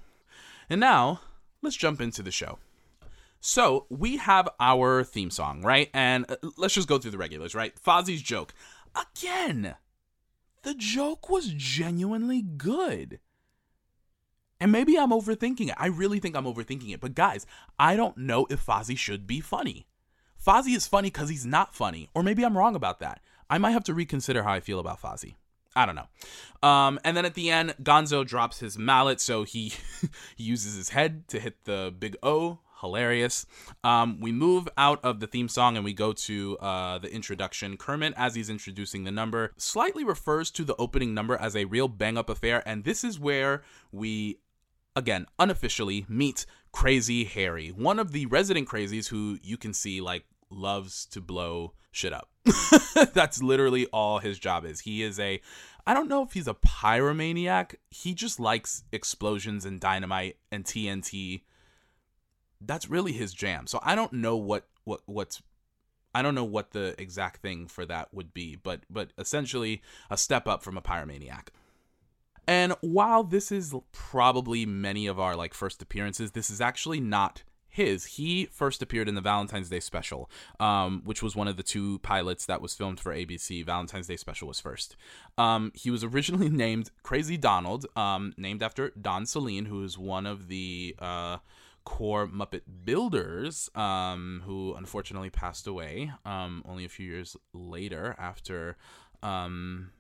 And 0.71 0.81
now, 0.81 1.21
let's 1.63 1.77
jump 1.77 2.01
into 2.01 2.23
the 2.23 2.31
show. 2.31 2.59
So 3.41 3.87
we 3.89 4.17
have 4.17 4.49
our 4.59 5.05
theme 5.05 5.31
song, 5.31 5.63
right? 5.63 5.91
And 5.95 6.27
uh, 6.29 6.37
let's 6.57 6.75
just 6.75 6.89
go 6.89 6.99
through 6.99 7.13
the 7.13 7.19
regulars, 7.19 7.55
right? 7.55 7.75
Fozzie's 7.77 8.23
joke. 8.23 8.53
Again, 8.95 9.77
the 10.63 10.75
joke 10.75 11.31
was 11.31 11.49
genuinely 11.49 12.43
good. 12.43 13.21
And 14.61 14.73
maybe 14.73 14.99
I'm 14.99 15.11
overthinking 15.11 15.69
it. 15.69 15.75
I 15.79 15.87
really 15.87 16.19
think 16.19 16.37
I'm 16.37 16.45
overthinking 16.45 16.93
it. 16.93 17.01
But 17.01 17.15
guys, 17.15 17.47
I 17.79 17.95
don't 17.95 18.19
know 18.19 18.47
if 18.51 18.65
Fozzie 18.65 18.99
should 18.99 19.27
be 19.27 19.41
funny. 19.41 19.87
Fozzie 20.45 20.75
is 20.75 20.87
funny 20.87 21.09
because 21.09 21.29
he's 21.29 21.47
not 21.47 21.75
funny. 21.75 22.09
Or 22.15 22.23
maybe 22.23 22.45
I'm 22.45 22.59
wrong 22.59 22.75
about 22.75 22.99
that. 23.01 23.21
I 23.49 23.59
might 23.59 23.71
have 23.71 23.85
to 23.85 23.95
reconsider 23.95 24.43
how 24.43 24.53
I 24.53 24.61
feel 24.61 24.81
about 24.81 25.01
Fozzie. 25.01 25.37
I 25.77 25.87
don't 25.87 25.95
know. 25.95 26.69
Um, 26.69 26.99
and 27.05 27.17
then 27.17 27.25
at 27.25 27.35
the 27.35 27.51
end, 27.51 27.75
Gonzo 27.83 28.27
drops 28.27 28.59
his 28.59 28.77
mallet, 28.77 29.21
so 29.21 29.45
he, 29.45 29.73
he 30.37 30.45
uses 30.45 30.75
his 30.75 30.89
head 30.89 31.29
to 31.29 31.39
hit 31.39 31.65
the 31.65 31.95
big 31.97 32.17
O. 32.23 32.59
Hilarious. 32.81 33.47
Um, 33.83 34.21
we 34.21 34.33
move 34.33 34.69
out 34.77 35.01
of 35.05 35.21
the 35.21 35.27
theme 35.27 35.49
song 35.49 35.77
and 35.77 35.85
we 35.85 35.93
go 35.93 36.13
to 36.13 36.59
uh, 36.59 36.99
the 36.99 37.13
introduction. 37.13 37.77
Kermit, 37.77 38.15
as 38.17 38.35
he's 38.35 38.51
introducing 38.51 39.05
the 39.05 39.11
number, 39.11 39.53
slightly 39.57 40.05
refers 40.05 40.51
to 40.53 40.65
the 40.65 40.77
opening 40.77 41.15
number 41.15 41.37
as 41.37 41.57
a 41.57 41.65
real 41.65 41.89
bang 41.89 42.17
up 42.17 42.29
affair, 42.31 42.63
and 42.67 42.85
this 42.85 43.05
is 43.05 43.19
where 43.19 43.63
we 43.93 44.39
again, 44.97 45.27
unofficially 45.39 46.05
meet 46.09 46.45
Crazy 46.73 47.25
Harry, 47.25 47.69
one 47.69 47.99
of 47.99 48.13
the 48.13 48.27
resident 48.27 48.69
crazies 48.69 49.09
who 49.09 49.39
you 49.43 49.57
can 49.57 49.73
see 49.73 50.01
like 50.01 50.25
loves 50.51 51.07
to 51.07 51.21
blow 51.21 51.73
shit 51.93 52.13
up. 52.13 52.29
That's 53.15 53.43
literally 53.43 53.87
all 53.87 54.19
his 54.19 54.39
job 54.39 54.65
is. 54.65 54.81
He 54.81 55.03
is 55.03 55.19
a 55.19 55.41
I 55.87 55.95
don't 55.95 56.09
know 56.09 56.23
if 56.23 56.33
he's 56.33 56.49
a 56.49 56.55
pyromaniac. 56.55 57.77
He 57.91 58.13
just 58.13 58.39
likes 58.39 58.83
explosions 58.93 59.65
and 59.65 59.81
dynamite 59.81 60.37
and 60.53 60.65
TNT. 60.65 61.43
That's 62.61 62.91
really 62.91 63.13
his 63.13 63.33
jam. 63.33 63.67
So 63.67 63.81
I 63.83 63.95
don't 63.95 64.13
know 64.13 64.37
what 64.37 64.67
what 64.85 65.01
what's 65.07 65.43
I 66.15 66.23
don't 66.23 66.35
know 66.35 66.45
what 66.45 66.73
the 66.73 66.95
exact 66.99 67.43
thing 67.43 67.67
for 67.67 67.85
that 67.87 68.13
would 68.13 68.35
be, 68.35 68.57
but 68.57 68.81
but 68.91 69.13
essentially 69.19 69.83
a 70.11 70.17
step 70.17 70.49
up 70.49 70.63
from 70.63 70.77
a 70.77 70.83
pyromaniac. 70.83 71.49
And 72.47 72.75
while 72.81 73.25
this 73.25 73.53
is 73.53 73.75
probably 73.93 74.65
many 74.65 75.07
of 75.07 75.21
our 75.21 75.37
like 75.37 75.53
first 75.53 75.83
appearances, 75.83 76.33
this 76.33 76.49
is 76.49 76.63
actually 76.63 76.99
not 76.99 77.43
his. 77.69 78.07
He 78.07 78.47
first 78.47 78.83
appeared 78.83 79.09
in 79.09 79.15
the 79.15 79.21
Valentine's 79.21 79.69
Day 79.69 79.81
special, 79.81 80.31
um, 80.59 81.03
which 81.05 81.23
was 81.23 81.37
one 81.37 81.47
of 81.47 81.57
the 81.57 81.63
two 81.63 81.99
pilots 82.01 82.47
that 82.47 82.63
was 82.63 82.75
filmed 82.75 82.99
for 82.99 83.15
ABC. 83.15 83.65
Valentine's 83.65 84.07
Day 84.09 84.17
special 84.17 84.49
was 84.49 84.61
first. 84.61 84.97
Um, 85.37 85.73
he 85.75 85.91
was 85.91 86.03
originally 86.03 86.49
named 86.65 86.91
Crazy 87.03 87.37
Donald, 87.37 87.87
um, 87.95 88.33
named 88.37 88.63
after 88.63 88.93
Don 89.01 89.25
Sahlin, 89.25 89.67
who 89.67 89.85
is 89.85 89.99
one 89.99 90.27
of 90.27 90.49
the 90.49 90.97
uh, 90.99 91.37
core 91.89 92.29
Muppet 92.29 92.61
builders, 92.85 93.71
um, 93.75 94.43
who 94.45 94.75
unfortunately 94.75 95.31
passed 95.31 95.67
away 95.67 96.13
um, 96.27 96.63
only 96.69 96.85
a 96.85 96.89
few 96.89 97.07
years 97.07 97.35
later 97.55 98.15
after. 98.19 98.77
Um, 99.23 99.93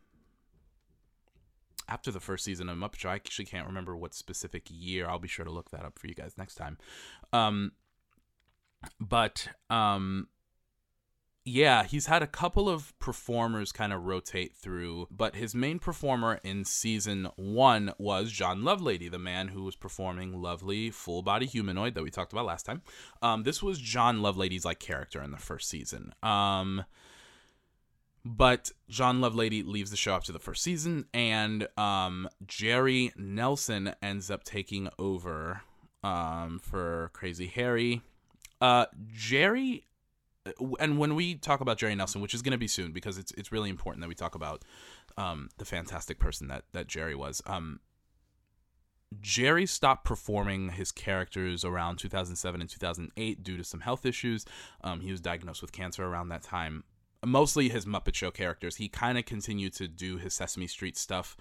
after 1.88 2.10
the 2.10 2.20
first 2.20 2.44
season 2.44 2.68
of 2.68 2.76
Muppet 2.76 2.96
Show. 2.96 3.08
I 3.08 3.14
actually 3.14 3.46
can't 3.46 3.66
remember 3.66 3.96
what 3.96 4.12
specific 4.12 4.66
year. 4.68 5.08
I'll 5.08 5.18
be 5.18 5.26
sure 5.26 5.46
to 5.46 5.50
look 5.50 5.70
that 5.70 5.86
up 5.86 5.98
for 5.98 6.06
you 6.06 6.14
guys 6.14 6.36
next 6.36 6.56
time. 6.56 6.76
Um, 7.32 7.72
but 9.00 9.48
um, 9.70 10.28
yeah, 11.48 11.84
he's 11.84 12.06
had 12.06 12.22
a 12.22 12.26
couple 12.26 12.68
of 12.68 12.96
performers 12.98 13.72
kind 13.72 13.92
of 13.92 14.04
rotate 14.04 14.54
through, 14.54 15.08
but 15.10 15.34
his 15.34 15.54
main 15.54 15.78
performer 15.78 16.38
in 16.44 16.64
season 16.64 17.28
one 17.36 17.92
was 17.98 18.30
John 18.30 18.60
Lovelady, 18.62 19.10
the 19.10 19.18
man 19.18 19.48
who 19.48 19.64
was 19.64 19.74
performing 19.74 20.42
Lovely 20.42 20.90
Full 20.90 21.22
Body 21.22 21.46
Humanoid 21.46 21.94
that 21.94 22.02
we 22.02 22.10
talked 22.10 22.32
about 22.32 22.44
last 22.44 22.66
time. 22.66 22.82
Um, 23.22 23.44
this 23.44 23.62
was 23.62 23.78
John 23.78 24.20
Lovelady's 24.20 24.64
like 24.64 24.78
character 24.78 25.22
in 25.22 25.30
the 25.30 25.38
first 25.38 25.68
season. 25.68 26.14
Um, 26.22 26.84
but 28.24 28.70
John 28.90 29.20
Lovelady 29.20 29.66
leaves 29.66 29.90
the 29.90 29.96
show 29.96 30.12
after 30.12 30.32
the 30.32 30.38
first 30.38 30.62
season, 30.62 31.06
and 31.14 31.66
um, 31.78 32.28
Jerry 32.46 33.12
Nelson 33.16 33.94
ends 34.02 34.30
up 34.30 34.44
taking 34.44 34.88
over 34.98 35.62
um, 36.04 36.58
for 36.62 37.10
Crazy 37.14 37.46
Harry. 37.46 38.02
Uh, 38.60 38.86
Jerry, 39.06 39.84
and 40.80 40.98
when 40.98 41.14
we 41.14 41.34
talk 41.34 41.60
about 41.60 41.78
Jerry 41.78 41.94
Nelson, 41.94 42.20
which 42.20 42.34
is 42.34 42.42
going 42.42 42.52
to 42.52 42.58
be 42.58 42.68
soon, 42.68 42.92
because 42.92 43.18
it's 43.18 43.32
it's 43.32 43.52
really 43.52 43.70
important 43.70 44.02
that 44.02 44.08
we 44.08 44.14
talk 44.14 44.34
about 44.34 44.64
um, 45.16 45.48
the 45.58 45.64
fantastic 45.64 46.18
person 46.18 46.48
that 46.48 46.64
that 46.72 46.86
Jerry 46.86 47.14
was. 47.14 47.42
Um, 47.46 47.80
Jerry 49.22 49.64
stopped 49.64 50.04
performing 50.04 50.70
his 50.70 50.92
characters 50.92 51.64
around 51.64 51.98
2007 51.98 52.60
and 52.60 52.68
2008 52.68 53.42
due 53.42 53.56
to 53.56 53.64
some 53.64 53.80
health 53.80 54.04
issues. 54.04 54.44
Um, 54.84 55.00
he 55.00 55.10
was 55.10 55.20
diagnosed 55.20 55.62
with 55.62 55.72
cancer 55.72 56.04
around 56.04 56.28
that 56.28 56.42
time 56.42 56.84
mostly 57.24 57.68
his 57.68 57.84
Muppet 57.84 58.14
Show 58.14 58.30
characters. 58.30 58.76
He 58.76 58.88
kind 58.88 59.18
of 59.18 59.24
continued 59.24 59.72
to 59.74 59.88
do 59.88 60.18
his 60.18 60.34
Sesame 60.34 60.66
Street 60.66 60.96
stuff 60.96 61.36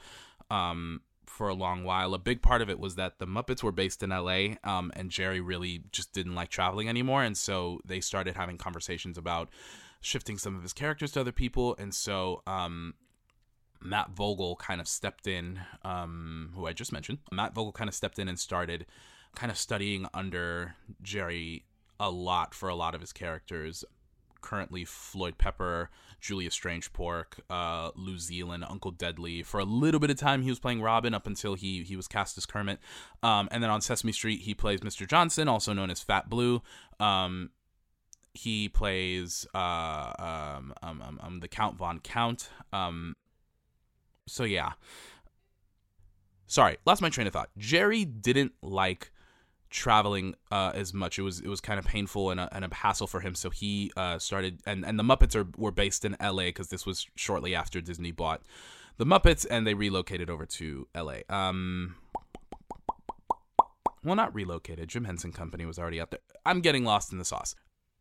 um, 0.49 1.01
for 1.29 1.47
a 1.49 1.53
long 1.53 1.83
while. 1.83 2.13
A 2.13 2.19
big 2.19 2.41
part 2.41 2.61
of 2.61 2.69
it 2.69 2.79
was 2.79 2.95
that 2.95 3.19
the 3.19 3.27
Muppets 3.27 3.63
were 3.63 3.71
based 3.71 4.03
in 4.03 4.09
LA, 4.09 4.55
um, 4.63 4.91
and 4.95 5.11
Jerry 5.11 5.41
really 5.41 5.83
just 5.91 6.13
didn't 6.13 6.35
like 6.35 6.49
traveling 6.49 6.89
anymore, 6.89 7.23
and 7.23 7.37
so 7.37 7.79
they 7.85 7.99
started 7.99 8.35
having 8.35 8.57
conversations 8.57 9.17
about 9.17 9.49
shifting 10.01 10.37
some 10.37 10.55
of 10.55 10.63
his 10.63 10.73
characters 10.73 11.11
to 11.13 11.21
other 11.21 11.31
people, 11.31 11.75
and 11.77 11.93
so. 11.93 12.41
Um, 12.47 12.95
Matt 13.79 14.09
Vogel 14.09 14.55
kind 14.55 14.81
of 14.81 14.87
stepped 14.87 15.27
in, 15.27 15.59
um, 15.83 16.51
who 16.55 16.65
I 16.65 16.73
just 16.73 16.91
mentioned. 16.91 17.19
Matt 17.31 17.53
Vogel 17.53 17.71
kind 17.71 17.87
of 17.87 17.93
stepped 17.93 18.17
in 18.17 18.27
and 18.27 18.39
started 18.39 18.87
kind 19.35 19.51
of 19.51 19.57
studying 19.57 20.07
under 20.15 20.75
Jerry 21.03 21.63
a 21.99 22.09
lot 22.09 22.53
for 22.53 22.69
a 22.69 22.75
lot 22.75 22.95
of 22.95 23.01
his 23.01 23.13
characters 23.13 23.85
currently 24.47 24.85
Floyd 24.85 25.37
Pepper, 25.37 25.89
Julius 26.21 26.57
Strangepork, 26.57 27.39
uh, 27.49 27.91
Lew 27.95 28.17
Zealand, 28.17 28.63
Uncle 28.69 28.91
Deadly. 28.91 29.43
For 29.43 29.59
a 29.59 29.65
little 29.65 29.99
bit 29.99 30.09
of 30.09 30.15
time, 30.15 30.41
he 30.41 30.49
was 30.49 30.57
playing 30.57 30.81
Robin 30.81 31.13
up 31.13 31.27
until 31.27 31.55
he 31.55 31.83
he 31.83 31.97
was 31.97 32.07
cast 32.07 32.37
as 32.37 32.45
Kermit. 32.45 32.79
Um, 33.21 33.49
and 33.51 33.61
then 33.61 33.69
on 33.69 33.81
Sesame 33.81 34.13
Street, 34.13 34.41
he 34.41 34.53
plays 34.53 34.79
Mr. 34.79 35.05
Johnson, 35.05 35.49
also 35.49 35.73
known 35.73 35.89
as 35.89 35.99
Fat 35.99 36.29
Blue. 36.29 36.61
Um, 36.97 37.49
he 38.33 38.69
plays 38.69 39.45
uh, 39.53 40.13
um, 40.17 40.73
um, 40.81 41.01
um, 41.01 41.19
um 41.21 41.39
the 41.41 41.49
Count 41.49 41.77
Von 41.77 41.99
Count. 41.99 42.49
Um, 42.71 43.17
so 44.27 44.45
yeah. 44.45 44.73
Sorry, 46.49 46.77
lost 46.85 47.01
my 47.01 47.09
train 47.09 47.27
of 47.27 47.33
thought. 47.33 47.49
Jerry 47.57 48.05
didn't 48.05 48.53
like 48.61 49.11
traveling 49.69 50.35
uh, 50.51 50.71
as 50.73 50.93
much. 50.93 51.19
It 51.19 51.23
was 51.23 51.39
it 51.39 51.47
was 51.47 51.61
kind 51.61 51.79
of 51.79 51.85
painful 51.85 52.31
and 52.31 52.39
a, 52.39 52.49
and 52.51 52.65
a 52.65 52.73
hassle 52.73 53.07
for 53.07 53.19
him. 53.19 53.35
So 53.35 53.49
he 53.49 53.91
uh, 53.95 54.19
started 54.19 54.61
and 54.65 54.85
and 54.85 54.97
the 54.97 55.03
Muppets 55.03 55.35
are 55.35 55.47
were 55.57 55.71
based 55.71 56.05
in 56.05 56.15
L.A. 56.19 56.47
because 56.47 56.69
this 56.69 56.85
was 56.85 57.07
shortly 57.15 57.55
after 57.55 57.81
Disney 57.81 58.11
bought 58.11 58.41
the 58.97 59.05
Muppets 59.05 59.45
and 59.49 59.65
they 59.65 59.73
relocated 59.73 60.29
over 60.29 60.45
to 60.45 60.87
L.A. 60.95 61.23
Um, 61.29 61.95
well, 64.03 64.15
not 64.15 64.33
relocated. 64.33 64.89
Jim 64.89 65.05
Henson 65.05 65.31
Company 65.31 65.65
was 65.65 65.77
already 65.77 65.99
out 65.99 66.11
there. 66.11 66.19
I'm 66.45 66.61
getting 66.61 66.83
lost 66.83 67.11
in 67.11 67.17
the 67.17 67.25
sauce. 67.25 67.55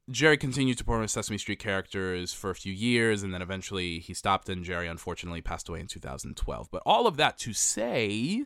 Jerry 0.08 0.36
continued 0.36 0.78
to 0.78 0.84
perform 0.84 1.08
Sesame 1.08 1.36
Street 1.36 1.58
characters 1.58 2.32
for 2.32 2.50
a 2.50 2.54
few 2.54 2.72
years, 2.72 3.24
and 3.24 3.34
then 3.34 3.42
eventually 3.42 3.98
he 3.98 4.14
stopped, 4.14 4.48
and 4.48 4.64
Jerry 4.64 4.86
unfortunately 4.86 5.40
passed 5.40 5.68
away 5.68 5.80
in 5.80 5.88
2012. 5.88 6.68
But 6.70 6.82
all 6.86 7.08
of 7.08 7.16
that 7.16 7.38
to 7.38 7.52
say, 7.52 8.44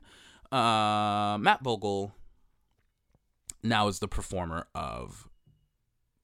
uh, 0.51 1.37
Matt 1.39 1.61
Vogel 1.63 2.15
now 3.63 3.89
is 3.89 3.99
the 3.99 4.09
performer 4.09 4.67
of 4.75 5.29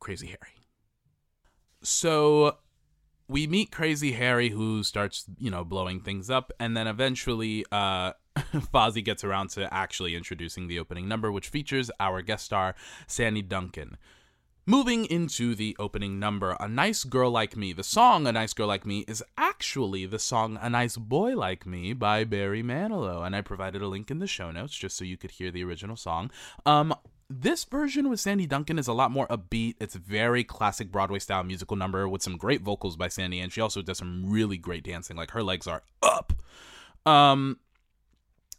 Crazy 0.01 0.27
Harry. 0.27 0.55
So 1.83 2.57
we 3.29 3.47
meet 3.47 3.71
Crazy 3.71 4.13
Harry, 4.13 4.51
who 4.51 4.83
starts, 4.83 5.27
you 5.39 5.51
know, 5.51 5.65
blowing 5.65 6.01
things 6.01 6.31
up, 6.31 6.53
and 6.61 6.77
then 6.77 6.87
eventually, 6.87 7.65
uh, 7.73 8.13
Fozzie 8.37 9.05
gets 9.05 9.25
around 9.25 9.51
to 9.51 9.73
actually 9.73 10.15
introducing 10.15 10.69
the 10.69 10.79
opening 10.79 11.09
number, 11.09 11.33
which 11.33 11.49
features 11.49 11.91
our 11.99 12.23
guest 12.23 12.45
star, 12.45 12.75
Sandy 13.07 13.43
Duncan. 13.43 13.97
Moving 14.69 15.05
into 15.05 15.55
the 15.55 15.77
opening 15.79 16.19
number, 16.19 16.57
A 16.59 16.69
Nice 16.69 17.05
Girl 17.05 17.31
Like 17.31 17.57
Me. 17.57 17.73
The 17.73 17.85
song 17.85 18.27
A 18.27 18.33
Nice 18.33 18.53
Girl 18.53 18.67
Like 18.67 18.85
Me 18.85 19.05
is 19.07 19.23
actually 19.39 20.07
the 20.07 20.19
song 20.19 20.59
A 20.61 20.69
Nice 20.69 20.97
Boy 20.97 21.37
Like 21.37 21.67
Me 21.67 21.93
by 21.93 22.25
Barry 22.25 22.65
Manilow, 22.65 23.25
and 23.25 23.37
I 23.37 23.43
provided 23.43 23.81
a 23.81 23.87
link 23.87 24.11
in 24.11 24.19
the 24.19 24.27
show 24.27 24.51
notes 24.51 24.75
just 24.75 24.97
so 24.97 25.05
you 25.05 25.17
could 25.17 25.31
hear 25.31 25.53
the 25.53 25.63
original 25.63 25.95
song. 25.95 26.33
Um, 26.65 26.93
this 27.29 27.65
version 27.65 28.09
with 28.09 28.21
Sandy 28.21 28.47
Duncan 28.47 28.79
is 28.79 28.89
a 28.89 28.93
lot 28.93 29.11
more 29.11 29.27
upbeat. 29.29 29.75
It's 29.81 29.95
a 29.95 29.99
very 29.99 30.45
classic 30.45 30.93
Broadway 30.93 31.19
style 31.19 31.43
musical 31.43 31.77
number 31.77 32.09
with 32.09 32.23
some 32.23 32.37
great 32.37 32.63
vocals 32.63 32.97
by 32.97 33.09
Sandy, 33.09 33.41
and 33.41 33.53
she 33.53 33.61
also 33.61 33.83
does 33.83 33.99
some 33.99 34.31
really 34.31 34.59
great 34.59 34.85
dancing. 34.85 35.17
Like 35.17 35.33
her 35.33 35.43
legs 35.43 35.67
are 35.67 35.83
up. 36.03 36.33
Um, 37.05 37.59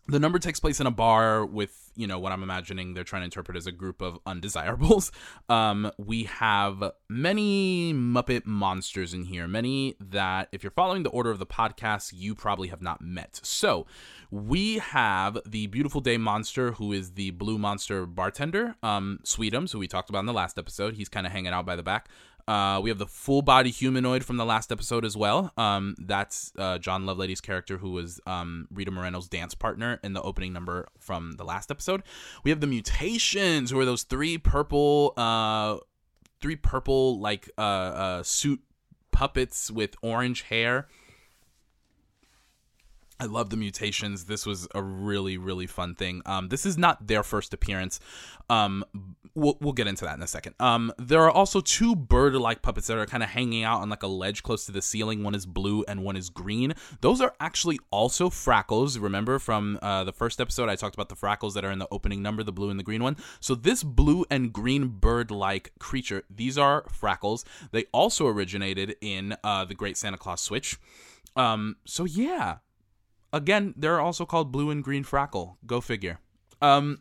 the 0.08 0.20
number 0.20 0.40
takes 0.40 0.60
place 0.60 0.80
in 0.80 0.88
a 0.88 0.92
bar 0.92 1.46
with 1.46 1.92
you 1.96 2.08
know 2.08 2.20
what 2.20 2.32
i'm 2.32 2.44
imagining 2.44 2.94
they're 2.94 3.04
trying 3.04 3.22
to 3.22 3.26
interpret 3.26 3.58
as 3.58 3.68
a 3.68 3.72
group 3.72 4.02
of 4.02 4.20
undesirables 4.26 5.12
um, 5.50 5.92
we 5.98 6.24
have 6.24 6.92
many 7.10 7.94
muppet 7.94 8.46
monsters 8.46 9.14
in 9.14 9.26
here 9.26 9.48
many 9.48 9.96
that 10.00 10.48
if 10.52 10.64
you're 10.64 10.72
following 10.72 11.04
the 11.04 11.10
order 11.10 11.30
of 11.30 11.40
the 11.40 11.46
podcast 11.46 12.14
you 12.16 12.34
probably 12.34 12.70
have 12.70 12.82
not 12.82 13.02
met 13.02 13.40
so 13.44 13.86
we 14.32 14.78
have 14.80 15.38
the 15.46 15.68
beautiful 15.68 16.02
day 16.02 16.18
monster 16.18 16.74
who 16.74 16.92
is 16.92 17.12
the 17.12 17.32
blue 17.32 17.58
monster 17.58 18.06
bartender 18.06 18.76
um, 18.84 19.20
sweetums 19.24 19.72
who 19.72 19.80
we 19.80 19.88
talked 19.88 20.10
about 20.10 20.20
in 20.20 20.26
the 20.26 20.34
last 20.34 20.58
episode 20.58 20.96
he's 20.96 21.10
kind 21.10 21.26
of 21.26 21.32
hanging 21.32 21.54
out 21.54 21.66
by 21.66 21.76
the 21.76 21.84
back 21.84 22.10
Uh, 22.48 22.80
we 22.82 22.90
have 22.90 22.98
the 22.98 23.06
full 23.08 23.42
body 23.42 23.70
humanoid 23.72 24.24
from 24.24 24.38
the 24.38 24.46
last 24.46 24.72
episode 24.72 25.04
as 25.04 25.18
well. 25.18 25.52
Um, 25.58 25.96
that's 26.00 26.54
uh, 26.58 26.78
John 26.78 27.06
Lovelady's 27.06 27.42
character, 27.42 27.78
who 27.78 27.92
was 27.92 28.22
um, 28.26 28.70
Rita 28.72 28.90
Moreno's 28.90 29.28
dance 29.28 29.54
partner 29.54 30.00
in 30.02 30.14
the 30.14 30.22
opening 30.22 30.54
number 30.54 30.88
from 30.98 31.34
the 31.34 31.44
last 31.44 31.72
episode. 31.72 32.04
We 32.46 32.52
have 32.52 32.62
the 32.62 32.68
mutations, 32.68 33.72
who 33.72 33.80
are 33.82 33.86
those 33.86 34.04
three 34.04 34.38
purple, 34.38 35.12
uh, 35.18 35.80
three 36.40 36.56
purple 36.56 37.20
like 37.20 37.50
uh, 37.58 37.62
uh, 37.62 38.24
suit 38.24 38.62
puppets 39.12 39.70
with 39.70 39.96
orange 40.02 40.44
hair. 40.44 40.88
I 43.20 43.26
love 43.26 43.50
the 43.50 43.58
mutations. 43.58 44.26
This 44.26 44.46
was 44.46 44.68
a 44.76 44.82
really, 44.84 45.38
really 45.38 45.68
fun 45.68 45.96
thing. 45.96 46.22
Um, 46.26 46.50
this 46.50 46.66
is 46.66 46.78
not 46.78 47.08
their 47.08 47.24
first 47.24 47.54
appearance. 47.54 48.00
Um, 48.50 48.86
we'll, 49.34 49.58
we'll 49.60 49.74
get 49.74 49.88
into 49.88 50.06
that 50.06 50.16
in 50.16 50.24
a 50.24 50.28
second. 50.28 50.56
Um, 50.60 50.94
there 50.98 51.22
are 51.24 51.32
also 51.32 51.60
two 51.60 51.96
bird-like 51.96 52.62
puppets 52.62 52.88
that 52.88 52.98
are 52.98 53.06
kind 53.06 53.24
of 53.24 53.30
hanging 53.30 53.64
out 53.64 53.82
on 53.82 53.90
like 53.90 54.04
a 54.04 54.08
ledge 54.08 54.44
close 54.44 54.66
to 54.68 54.72
the 54.72 54.82
ceiling. 54.82 55.24
One 55.24 55.36
is 55.36 55.46
blue 55.46 55.84
and 55.88 56.04
one 56.04 56.16
is 56.16 56.30
green. 56.30 56.74
Those 57.02 57.20
are 57.20 57.34
actually 57.40 57.80
also 57.92 58.30
frackles. 58.30 59.02
Remember 59.02 59.40
from 59.40 59.80
uh, 59.82 60.04
the 60.04 60.14
first 60.14 60.40
episode, 60.40 60.70
I 60.70 60.76
talked 60.76 60.96
about 60.96 61.10
the 61.10 61.16
frackles 61.16 61.54
that 61.56 61.66
are 61.66 61.72
in 61.72 61.80
the 61.80 61.88
opening 61.92 62.22
number, 62.22 62.44
the 62.44 62.52
blue 62.52 62.70
and 62.70 62.80
the 62.80 62.84
green 62.84 63.04
one. 63.04 63.18
So 63.40 63.56
this 63.56 63.84
blue 63.84 64.26
and 64.30 64.54
green 64.54 64.88
bird-like 64.88 65.72
creature, 65.80 66.24
these 66.30 66.58
are 66.58 66.84
frackles. 66.84 67.44
They 67.72 67.86
also 67.92 68.28
originated 68.28 68.96
in 69.02 69.36
uh, 69.44 69.66
the 69.66 69.74
Great 69.74 69.98
Santa 69.98 70.18
Claus 70.18 70.42
Switch. 70.42 70.78
Um, 71.36 71.76
so 71.86 72.06
yeah, 72.06 72.58
again, 73.34 73.74
they're 73.78 74.00
also 74.00 74.26
called 74.26 74.52
blue 74.52 74.70
and 74.70 74.84
green 74.84 75.04
frackle. 75.04 75.56
Go 75.66 75.82
figure. 75.82 76.20
Um, 76.62 77.00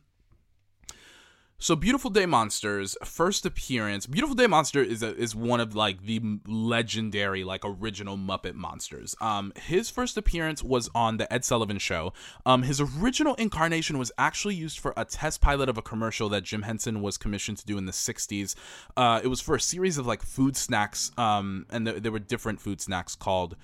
so 1.59 1.75
Beautiful 1.75 2.11
Day 2.11 2.26
Monsters 2.26 2.99
first 3.02 3.47
appearance. 3.47 4.06
Beautiful 4.06 4.35
Day 4.35 4.47
Monster 4.47 4.83
is 4.83 5.02
a, 5.02 5.16
is 5.16 5.35
one 5.35 5.59
of 5.59 5.75
like 5.75 6.02
the 6.02 6.21
legendary 6.47 7.45
like 7.45 7.62
original 7.64 8.18
Muppet 8.18 8.54
monsters. 8.54 9.14
Um, 9.23 9.54
his 9.56 9.88
first 9.88 10.18
appearance 10.18 10.62
was 10.62 10.90
on 10.95 11.16
the 11.16 11.33
Ed 11.33 11.47
Sullivan 11.47 11.78
Show. 11.78 12.12
Um, 12.45 12.62
his 12.62 12.78
original 12.78 13.35
incarnation 13.37 13.97
was 13.97 14.12
actually 14.18 14.54
used 14.54 14.78
for 14.78 14.92
a 14.99 15.06
test 15.06 15.40
pilot 15.40 15.71
of 15.71 15.78
a 15.78 15.83
commercial 15.83 16.28
that 16.28 16.45
Jim 16.45 16.61
Henson 16.62 17.00
was 17.00 17.16
commissioned 17.16 17.56
to 17.59 17.64
do 17.66 17.78
in 17.78 17.87
the 17.87 17.92
'60s. 17.92 18.54
Uh, 18.95 19.23
it 19.25 19.28
was 19.28 19.40
for 19.40 19.54
a 19.54 19.61
series 19.61 19.97
of 19.97 20.06
like 20.06 20.23
food 20.23 20.59
snacks. 20.59 21.11
Um, 21.16 21.64
and 21.71 21.87
th- 21.87 22.02
there 22.02 22.12
were 22.12 22.18
different 22.18 22.61
food 22.61 22.83
snacks 22.83 23.16
called 23.16 23.56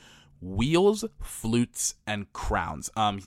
wheels, 0.43 1.05
flutes, 1.23 1.95
and 2.07 2.31
crowns. 2.33 2.91
Um, 2.97 3.23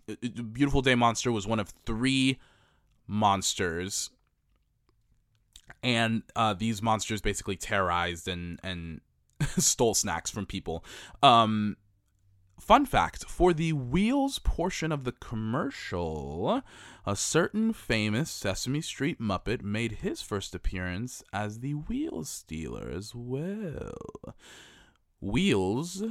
Beautiful 0.51 0.81
Day 0.81 0.95
Monster 0.95 1.31
was 1.31 1.48
one 1.48 1.60
of 1.60 1.69
three 1.86 2.38
monsters, 3.07 4.12
and 5.81 6.24
uh, 6.36 6.53
these 6.53 6.81
monsters 6.81 7.22
basically 7.22 7.55
terrorized 7.55 8.27
and 8.27 8.60
and 8.63 9.01
stole 9.57 9.93
snacks 9.95 10.29
from 10.29 10.45
people. 10.45 10.84
Um, 11.24 11.77
fun 12.60 12.86
fact: 12.86 13.25
for 13.25 13.53
the 13.53 13.72
wheels 13.72 14.39
portion 14.39 14.91
of 14.91 15.05
the 15.05 15.13
commercial, 15.13 16.62
a 17.05 17.15
certain 17.15 17.72
famous 17.72 18.29
Sesame 18.29 18.81
Street 18.81 19.22
Muppet 19.22 19.63
made 19.63 19.93
his 19.93 20.22
first 20.22 20.53
appearance 20.53 21.24
as 21.31 21.60
the 21.60 21.74
wheel 21.74 22.25
stealer 22.25 22.91
as 22.93 23.15
well. 23.15 24.36
Wheels 25.22 26.03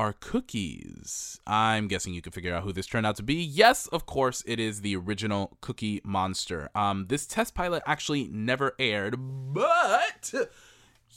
are 0.00 0.14
cookies. 0.14 1.38
I'm 1.46 1.86
guessing 1.86 2.14
you 2.14 2.22
can 2.22 2.32
figure 2.32 2.54
out 2.54 2.62
who 2.62 2.72
this 2.72 2.86
turned 2.86 3.04
out 3.04 3.16
to 3.16 3.22
be. 3.22 3.34
Yes, 3.34 3.86
of 3.88 4.06
course, 4.06 4.42
it 4.46 4.58
is 4.58 4.80
the 4.80 4.96
original 4.96 5.58
Cookie 5.60 6.00
Monster. 6.02 6.70
Um, 6.74 7.04
this 7.08 7.26
test 7.26 7.54
pilot 7.54 7.82
actually 7.84 8.26
never 8.28 8.74
aired, 8.78 9.16
but 9.18 10.32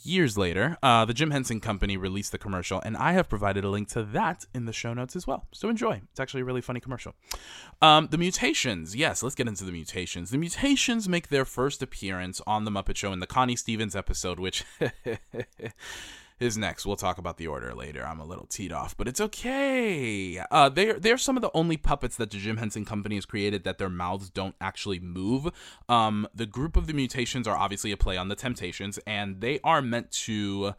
years 0.03 0.37
later, 0.37 0.77
uh, 0.83 1.05
the 1.05 1.13
Jim 1.13 1.31
Henson 1.31 1.61
Company 1.61 1.95
released 1.95 2.33
the 2.33 2.37
commercial, 2.37 2.81
and 2.81 2.97
I 2.97 3.13
have 3.13 3.29
provided 3.29 3.63
a 3.63 3.69
link 3.69 3.87
to 3.91 4.03
that 4.03 4.43
in 4.53 4.65
the 4.65 4.73
show 4.73 4.93
notes 4.93 5.15
as 5.15 5.25
well. 5.25 5.47
So 5.53 5.69
enjoy. 5.69 6.01
It's 6.11 6.19
actually 6.19 6.41
a 6.41 6.45
really 6.45 6.59
funny 6.59 6.81
commercial. 6.81 7.15
Um, 7.81 8.09
the 8.11 8.17
mutations. 8.17 8.97
Yes, 8.97 9.23
let's 9.23 9.35
get 9.35 9.47
into 9.47 9.63
the 9.63 9.71
mutations. 9.71 10.29
The 10.29 10.37
mutations 10.37 11.07
make 11.07 11.29
their 11.29 11.45
first 11.45 11.81
appearance 11.81 12.41
on 12.45 12.65
the 12.65 12.71
Muppet 12.71 12.97
Show 12.97 13.13
in 13.13 13.21
the 13.21 13.27
Connie 13.27 13.55
Stevens 13.55 13.95
episode, 13.95 14.41
which. 14.41 14.65
is 16.39 16.57
next. 16.57 16.85
We'll 16.85 16.95
talk 16.95 17.17
about 17.17 17.37
the 17.37 17.47
order 17.47 17.73
later. 17.73 18.05
I'm 18.05 18.19
a 18.19 18.25
little 18.25 18.45
teed 18.45 18.71
off, 18.71 18.95
but 18.97 19.07
it's 19.07 19.21
okay. 19.21 20.43
Uh, 20.51 20.69
they're 20.69 20.99
they're 20.99 21.17
some 21.17 21.37
of 21.37 21.41
the 21.41 21.51
only 21.53 21.77
puppets 21.77 22.15
that 22.17 22.31
the 22.31 22.37
Jim 22.37 22.57
Henson 22.57 22.85
Company 22.85 23.15
has 23.15 23.25
created 23.25 23.63
that 23.63 23.77
their 23.77 23.89
mouths 23.89 24.29
don't 24.29 24.55
actually 24.61 24.99
move. 24.99 25.47
Um, 25.87 26.27
the 26.33 26.45
group 26.45 26.75
of 26.77 26.87
the 26.87 26.93
mutations 26.93 27.47
are 27.47 27.57
obviously 27.57 27.91
a 27.91 27.97
play 27.97 28.17
on 28.17 28.27
the 28.27 28.35
Temptations, 28.35 28.99
and 29.05 29.41
they 29.41 29.59
are 29.63 29.81
meant 29.81 30.11
to 30.11 30.73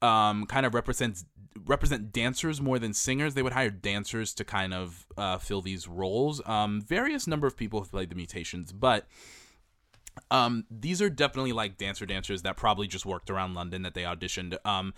um, 0.00 0.46
kind 0.46 0.66
of 0.66 0.74
represent 0.74 1.24
represent 1.64 2.12
dancers 2.12 2.60
more 2.60 2.78
than 2.78 2.92
singers. 2.92 3.34
They 3.34 3.42
would 3.42 3.52
hire 3.52 3.70
dancers 3.70 4.34
to 4.34 4.44
kind 4.44 4.74
of 4.74 5.06
uh, 5.16 5.38
fill 5.38 5.62
these 5.62 5.86
roles. 5.86 6.40
Um, 6.46 6.80
various 6.80 7.26
number 7.26 7.46
of 7.46 7.56
people 7.56 7.80
have 7.80 7.90
played 7.90 8.10
the 8.10 8.14
mutations, 8.14 8.72
but 8.72 9.06
um, 10.30 10.64
these 10.70 11.00
are 11.00 11.10
definitely 11.10 11.52
like 11.52 11.76
dancer 11.76 12.06
dancers 12.06 12.42
that 12.42 12.56
probably 12.56 12.86
just 12.86 13.06
worked 13.06 13.30
around 13.30 13.54
London 13.54 13.82
that 13.82 13.94
they 13.94 14.02
auditioned. 14.02 14.56
Um, 14.64 14.94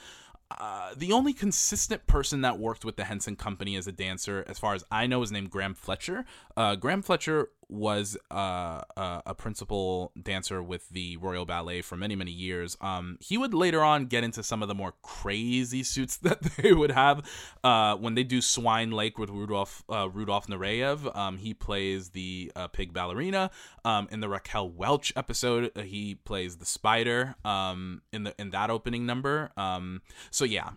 uh, 0.51 0.91
the 0.97 1.13
only 1.13 1.33
consistent 1.33 2.07
person 2.07 2.43
that 2.43 2.59
worked 2.59 2.85
with 2.85 2.97
the 2.97 3.05
Henson 3.05 3.35
Company 3.35 3.77
as 3.77 3.87
a 3.87 3.93
dancer, 3.93 4.45
as 4.49 4.59
far 4.59 4.75
as 4.75 4.85
I 4.91 5.07
know, 5.07 5.23
is 5.23 5.33
named 5.33 5.51
Graham 5.51 5.75
Fletcher. 5.75 6.25
Uh, 6.57 6.77
Graham 6.77 7.03
Fletcher 7.03 7.51
was 7.69 8.17
uh, 8.31 8.83
a, 8.97 9.23
a 9.27 9.35
principal 9.35 10.13
dancer 10.21 10.63
with 10.63 10.89
the 10.91 11.17
Royal 11.17 11.45
Ballet 11.45 11.83
for 11.83 11.97
many, 11.97 12.17
many 12.17 12.31
years. 12.31 12.77
Um, 12.81 13.19
he 13.21 13.39
would 13.39 13.55
later 13.55 13.83
on 13.83 14.07
get 14.07 14.25
into 14.25 14.43
some 14.43 14.63
of 14.63 14.69
the 14.69 14.75
more 14.75 14.95
crazy 15.03 15.83
suits 15.83 16.17
that 16.25 16.43
they 16.43 16.73
would 16.73 16.91
have 16.91 17.29
uh, 17.63 17.97
when 17.97 18.15
they 18.15 18.25
do 18.25 18.41
Swine 18.41 18.91
Lake 18.91 19.19
with 19.19 19.31
Rudolph 19.31 19.85
uh, 19.89 20.09
Rudolph 20.09 20.47
Nureyev. 20.47 21.15
Um, 21.17 21.39
he 21.39 21.55
plays 21.55 22.11
the 22.11 22.53
uh, 22.57 22.69
pig 22.69 22.93
ballerina. 22.93 23.51
Um, 23.85 24.09
in 24.11 24.21
the 24.21 24.29
Raquel 24.29 24.69
Welch 24.71 25.13
episode, 25.17 25.71
uh, 25.77 25.83
he 25.83 26.15
plays 26.15 26.57
the 26.57 26.65
spider 26.65 27.35
um, 27.45 28.03
in 28.13 28.25
the 28.25 28.35
in 28.39 28.51
that 28.51 28.71
opening 28.71 29.07
number. 29.07 29.51
Um, 29.57 30.03
so 30.31 30.45
yeah. 30.45 30.71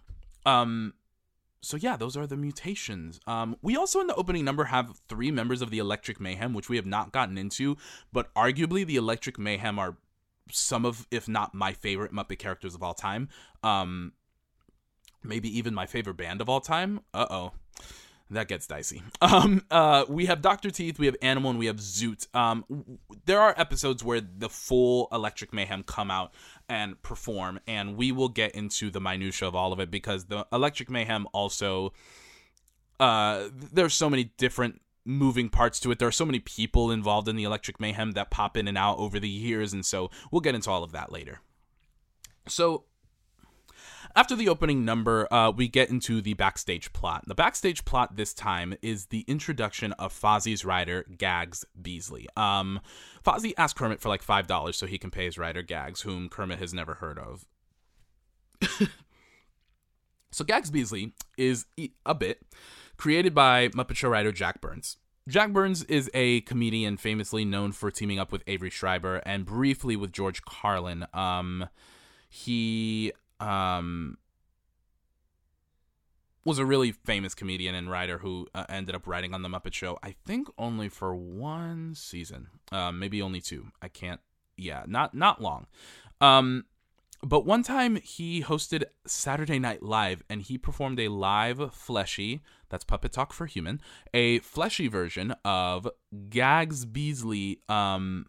So 1.61 1.75
yeah, 1.77 1.97
those 1.97 2.15
are 2.15 2.27
the 2.27 2.37
mutations. 2.37 3.19
Um, 3.27 3.57
we 3.61 3.75
also 3.75 3.99
in 3.99 4.07
the 4.07 4.15
opening 4.15 4.45
number 4.45 4.65
have 4.65 4.99
three 5.09 5.31
members 5.31 5.61
of 5.61 5.71
the 5.71 5.79
Electric 5.79 6.19
Mayhem, 6.19 6.53
which 6.53 6.69
we 6.69 6.75
have 6.75 6.85
not 6.85 7.11
gotten 7.11 7.37
into, 7.37 7.77
but 8.13 8.33
arguably 8.35 8.85
the 8.85 8.95
Electric 8.95 9.39
Mayhem 9.39 9.79
are 9.79 9.97
some 10.51 10.85
of, 10.85 11.07
if 11.11 11.27
not 11.27 11.53
my 11.53 11.73
favorite 11.73 12.13
Muppet 12.13 12.39
characters 12.39 12.75
of 12.75 12.83
all 12.83 12.93
time. 12.93 13.29
Um, 13.63 14.13
maybe 15.23 15.55
even 15.57 15.73
my 15.73 15.85
favorite 15.85 16.17
band 16.17 16.41
of 16.41 16.49
all 16.49 16.61
time. 16.61 17.01
Uh 17.13 17.27
oh. 17.29 17.51
That 18.29 18.47
gets 18.47 18.67
dicey. 18.67 19.03
Um, 19.21 19.63
uh, 19.71 20.05
we 20.07 20.27
have 20.27 20.41
Doctor 20.41 20.69
Teeth, 20.69 20.99
we 20.99 21.05
have 21.07 21.15
Animal, 21.21 21.51
and 21.51 21.59
we 21.59 21.65
have 21.65 21.77
Zoot. 21.77 22.33
Um, 22.35 22.63
w- 22.69 22.97
there 23.25 23.39
are 23.39 23.53
episodes 23.57 24.03
where 24.03 24.21
the 24.21 24.47
full 24.49 25.07
Electric 25.11 25.53
Mayhem 25.53 25.83
come 25.83 26.11
out 26.11 26.33
and 26.69 27.01
perform, 27.01 27.59
and 27.67 27.97
we 27.97 28.11
will 28.11 28.29
get 28.29 28.51
into 28.51 28.89
the 28.89 29.01
minutia 29.01 29.47
of 29.47 29.55
all 29.55 29.73
of 29.73 29.79
it 29.79 29.91
because 29.91 30.25
the 30.25 30.45
Electric 30.53 30.89
Mayhem 30.89 31.27
also, 31.33 31.93
uh, 32.99 33.47
there's 33.51 33.93
so 33.93 34.09
many 34.09 34.25
different 34.37 34.81
moving 35.03 35.49
parts 35.49 35.79
to 35.81 35.91
it. 35.91 35.99
There 35.99 36.07
are 36.07 36.11
so 36.11 36.25
many 36.25 36.39
people 36.39 36.91
involved 36.91 37.27
in 37.27 37.35
the 37.35 37.43
Electric 37.43 37.79
Mayhem 37.79 38.11
that 38.11 38.29
pop 38.29 38.55
in 38.55 38.67
and 38.67 38.77
out 38.77 38.97
over 38.97 39.19
the 39.19 39.29
years, 39.29 39.73
and 39.73 39.85
so 39.85 40.11
we'll 40.31 40.41
get 40.41 40.55
into 40.55 40.69
all 40.69 40.83
of 40.83 40.91
that 40.91 41.11
later. 41.11 41.39
So 42.47 42.83
after 44.17 44.35
the 44.35 44.49
opening 44.49 44.83
number, 44.83 45.31
uh, 45.31 45.51
we 45.51 45.67
get 45.67 45.91
into 45.91 46.21
the 46.21 46.33
backstage 46.33 46.91
plot. 46.91 47.23
The 47.27 47.35
backstage 47.35 47.85
plot 47.85 48.15
this 48.15 48.33
time 48.33 48.73
is 48.81 49.05
the 49.05 49.23
introduction 49.27 49.93
of 49.93 50.11
Fozzie's 50.11 50.65
rider, 50.65 51.05
Gags 51.15 51.63
Beasley. 51.79 52.27
Um, 52.35 52.79
Fozzie 53.23 53.53
asks 53.59 53.77
Kermit 53.77 54.01
for 54.01 54.09
like 54.09 54.25
$5 54.25 54.73
so 54.73 54.87
he 54.87 54.97
can 54.97 55.11
pay 55.11 55.25
his 55.25 55.37
rider, 55.37 55.61
Gags, 55.61 56.01
whom 56.01 56.29
Kermit 56.29 56.57
has 56.57 56.73
never 56.73 56.95
heard 56.95 57.19
of. 57.19 57.45
so, 60.31 60.43
Gags 60.43 60.71
Beasley 60.71 61.13
is 61.37 61.67
a 62.03 62.15
bit 62.15 62.41
created 62.97 63.35
by 63.35 63.67
Muppet 63.69 63.97
Show 63.97 64.09
writer 64.09 64.31
Jack 64.31 64.61
Burns. 64.61 64.97
Jack 65.29 65.53
Burns 65.53 65.83
is 65.83 66.09
a 66.15 66.41
comedian 66.41 66.97
famously 66.97 67.45
known 67.45 67.71
for 67.71 67.91
teaming 67.91 68.17
up 68.17 68.31
with 68.31 68.41
Avery 68.47 68.71
Schreiber 68.71 69.17
and 69.17 69.45
briefly 69.45 69.95
with 69.95 70.11
George 70.11 70.41
Carlin. 70.41 71.05
Um, 71.13 71.69
he 72.29 73.13
um, 73.39 74.17
was 76.45 76.59
a 76.59 76.65
really 76.65 76.91
famous 76.91 77.35
comedian 77.35 77.75
and 77.75 77.91
writer 77.91 78.19
who 78.19 78.47
uh, 78.55 78.65
ended 78.69 78.95
up 78.95 79.05
writing 79.05 79.33
on 79.33 79.41
the 79.41 79.49
Muppet 79.49 79.73
Show. 79.73 79.99
I 80.01 80.15
think 80.25 80.47
only 80.57 80.87
for 80.87 81.13
one 81.15 81.93
season, 81.93 82.47
uh, 82.71 82.91
maybe 82.91 83.21
only 83.21 83.41
two. 83.41 83.67
I 83.81 83.89
can't. 83.89 84.21
Yeah, 84.55 84.83
not 84.87 85.13
not 85.13 85.41
long. 85.41 85.67
Um, 86.21 86.65
but 87.21 87.45
one 87.45 87.63
time 87.63 87.97
he 87.97 88.43
hosted 88.43 88.83
Saturday 89.05 89.59
Night 89.59 89.81
Live 89.81 90.23
and 90.29 90.41
he 90.41 90.57
performed 90.57 90.99
a 90.99 91.09
live 91.09 91.73
fleshy, 91.73 92.41
that's 92.69 92.83
Puppet 92.83 93.11
Talk 93.11 93.33
for 93.33 93.45
Human, 93.45 93.81
a 94.13 94.39
fleshy 94.39 94.87
version 94.87 95.35
of 95.43 95.87
Gags 96.29 96.85
Beasley, 96.85 97.59
um, 97.67 98.27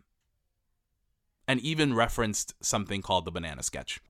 and 1.46 1.60
even 1.60 1.94
referenced 1.94 2.54
something 2.60 3.02
called 3.02 3.24
the 3.26 3.30
Banana 3.30 3.62
Sketch. 3.62 4.00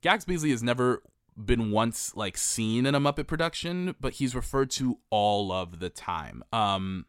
Gags 0.00 0.24
Beasley 0.24 0.50
has 0.50 0.62
never 0.62 1.02
been 1.36 1.70
once 1.70 2.14
like 2.16 2.36
seen 2.36 2.86
in 2.86 2.94
a 2.94 3.00
Muppet 3.00 3.26
production, 3.26 3.94
but 4.00 4.14
he's 4.14 4.34
referred 4.34 4.70
to 4.72 4.98
all 5.10 5.52
of 5.52 5.78
the 5.78 5.90
time. 5.90 6.42
Um, 6.52 7.06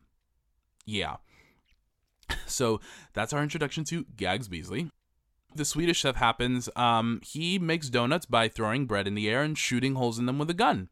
yeah. 0.86 1.18
So 2.46 2.80
that's 3.14 3.34
our 3.34 3.42
introduction 3.42 3.84
to 3.86 4.06
Gags 4.16 4.48
Beasley. 4.48 4.92
The 5.56 5.66
Swedish 5.66 5.98
chef 5.98 6.16
happens. 6.16 6.70
Um, 6.76 7.22
he 7.24 7.58
makes 7.58 7.90
donuts 7.90 8.28
by 8.28 8.48
throwing 8.48 8.86
bread 8.86 9.08
in 9.08 9.16
the 9.16 9.28
air 9.28 9.42
and 9.42 9.58
shooting 9.58 9.96
holes 9.96 10.20
in 10.20 10.28
them 10.28 10.38
with 10.38 10.50
a 10.52 10.54
gun. 10.54 10.90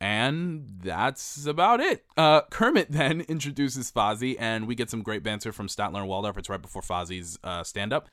And 0.00 0.80
that's 0.82 1.46
about 1.46 1.80
it. 1.80 2.04
Uh, 2.16 2.42
Kermit 2.50 2.86
then 2.90 3.22
introduces 3.22 3.90
Fozzie, 3.90 4.36
and 4.38 4.66
we 4.66 4.74
get 4.74 4.90
some 4.90 5.02
great 5.02 5.22
banter 5.22 5.52
from 5.52 5.68
Statler 5.68 5.98
and 5.98 6.08
Waldorf. 6.08 6.38
It's 6.38 6.48
right 6.48 6.60
before 6.60 6.82
Fozzie's 6.82 7.38
uh, 7.44 7.62
stand 7.62 7.92
up. 7.92 8.08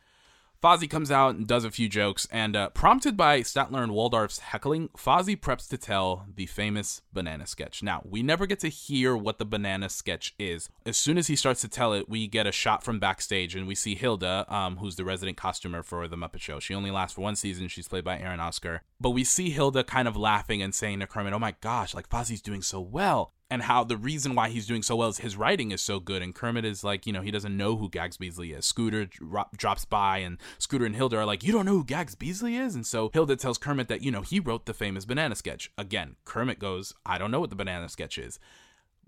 Fozzie 0.64 0.90
comes 0.90 1.12
out 1.12 1.36
and 1.36 1.46
does 1.46 1.66
a 1.66 1.72
few 1.72 1.90
jokes, 1.90 2.26
and 2.32 2.56
uh, 2.56 2.70
prompted 2.70 3.18
by 3.18 3.42
Statler 3.42 3.84
and 3.84 3.92
Waldorf's 3.92 4.40
heckling, 4.40 4.88
Fozzie 4.98 5.38
preps 5.38 5.68
to 5.68 5.78
tell 5.78 6.26
the 6.34 6.46
famous 6.46 7.02
banana 7.12 7.46
sketch. 7.46 7.84
Now, 7.84 8.02
we 8.06 8.24
never 8.24 8.46
get 8.46 8.62
to 8.62 8.70
hear 8.70 9.14
what 9.18 9.40
the 9.40 9.46
banana 9.46 9.90
sketch 9.90 10.34
is. 10.40 10.70
As 10.86 10.96
soon 10.96 11.18
as 11.18 11.28
he 11.28 11.36
starts 11.36 11.60
to 11.62 11.68
tell 11.68 11.92
it, 11.92 12.08
we 12.08 12.28
get 12.28 12.48
a 12.48 12.54
shot 12.54 12.82
from 12.82 12.98
backstage, 12.98 13.58
and 13.58 13.68
we 13.68 13.76
see 13.76 13.94
Hilda, 13.94 14.46
um, 14.48 14.78
who's 14.78 14.96
the 14.96 15.04
resident 15.04 15.36
costumer 15.36 15.84
for 15.84 16.08
The 16.08 16.16
Muppet 16.16 16.40
Show. 16.40 16.62
She 16.62 16.74
only 16.74 16.92
lasts 16.92 17.16
for 17.16 17.22
one 17.22 17.36
season. 17.36 17.68
She's 17.68 17.90
played 17.90 18.06
by 18.06 18.18
Eren 18.18 18.40
Ozker. 18.40 18.80
But 19.02 19.10
we 19.10 19.26
see 19.26 19.50
Hilda 19.50 19.84
kind 19.84 20.08
of 20.08 20.16
laughing 20.16 20.62
and 20.62 20.74
saying 20.74 21.02
to 21.02 21.08
Kermit, 21.08 21.34
Oh 21.34 21.40
my 21.40 21.56
gosh, 21.60 21.94
like 21.94 22.08
Fozzie's 22.08 22.42
doing 22.42 22.62
so 22.62 22.80
well 22.80 23.34
and 23.50 23.62
how 23.62 23.84
the 23.84 23.98
reason 23.98 24.36
why 24.36 24.50
he's 24.50 24.66
doing 24.66 24.82
so 24.82 24.96
well 24.96 25.10
is 25.10 25.20
his 25.20 25.38
writing 25.38 25.72
is 25.72 25.82
so 25.82 26.00
good. 26.00 26.22
And 26.22 26.34
Kermit 26.34 26.66
is 26.66 26.84
like, 26.84 27.06
you 27.06 27.14
know, 27.14 27.22
he 27.22 27.32
doesn't 27.32 27.56
know 27.56 27.76
who 27.76 27.90
Gags 27.90 28.18
Beasley 28.18 28.52
is. 28.52 28.66
Scooter 28.66 29.06
dro- 29.06 29.46
drops 29.56 29.86
by, 29.86 30.20
and 30.20 30.38
Scooter 30.58 30.86
and 30.86 30.96
Hilda 30.96 31.18
are 31.18 31.26
like, 31.26 31.44
You 31.44 31.54
don't 31.54 31.66
know 31.66 31.74
who 31.74 31.86
Gags 31.86 32.16
Beasley 32.16 32.56
is? 32.56 32.76
And 32.76 32.86
so 32.86 33.12
Hilda 33.14 33.36
tells 33.36 33.58
Kermit 33.58 33.88
that, 33.90 34.02
you 34.02 34.12
know, 34.12 34.22
he 34.22 34.40
wrote 34.40 34.66
the 34.66 34.74
famous 34.74 35.06
banana 35.06 35.36
sketch. 35.36 35.72
Again, 35.78 36.16
Kermit 36.26 36.60
goes, 36.60 36.94
I 37.06 37.18
don't 37.18 37.32
know 37.32 37.40
what 37.40 37.50
the 37.50 37.56
banana 37.56 37.90
sketch 37.90 38.18
is. 38.18 38.40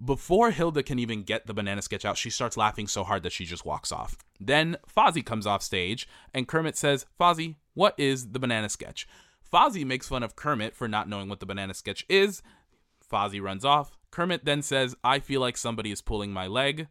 Before 0.04 0.52
Hilda 0.52 0.84
can 0.84 1.00
even 1.00 1.24
get 1.24 1.48
the 1.48 1.54
banana 1.54 1.82
sketch 1.82 2.04
out, 2.04 2.18
she 2.18 2.30
starts 2.30 2.58
laughing 2.58 2.88
so 2.88 3.06
hard 3.06 3.24
that 3.24 3.32
she 3.32 3.46
just 3.46 3.66
walks 3.66 3.94
off. 3.94 4.18
Then 4.40 4.78
Fozzie 4.94 5.26
comes 5.26 5.48
off 5.48 5.64
stage, 5.64 6.06
and 6.34 6.48
Kermit 6.48 6.76
says, 6.76 7.06
Fozzie, 7.18 7.56
what 7.74 7.96
is 7.98 8.32
the 8.32 8.40
banana 8.40 8.68
sketch? 8.68 9.08
Fozzie 9.52 9.86
makes 9.86 10.10
fun 10.10 10.22
of 10.22 10.36
Kermit 10.36 10.76
for 10.76 10.90
not 10.90 11.08
knowing 11.08 11.30
what 11.30 11.40
the 11.40 11.46
banana 11.46 11.74
sketch 11.74 12.06
is. 12.10 12.42
Fozzie 13.10 13.42
runs 13.42 13.64
off. 13.64 13.98
Kermit 14.16 14.46
then 14.46 14.62
says, 14.62 14.96
I 15.04 15.20
feel 15.20 15.42
like 15.42 15.58
somebody 15.58 15.92
is 15.92 16.00
pulling 16.00 16.32
my 16.32 16.48
leg. 16.48 16.88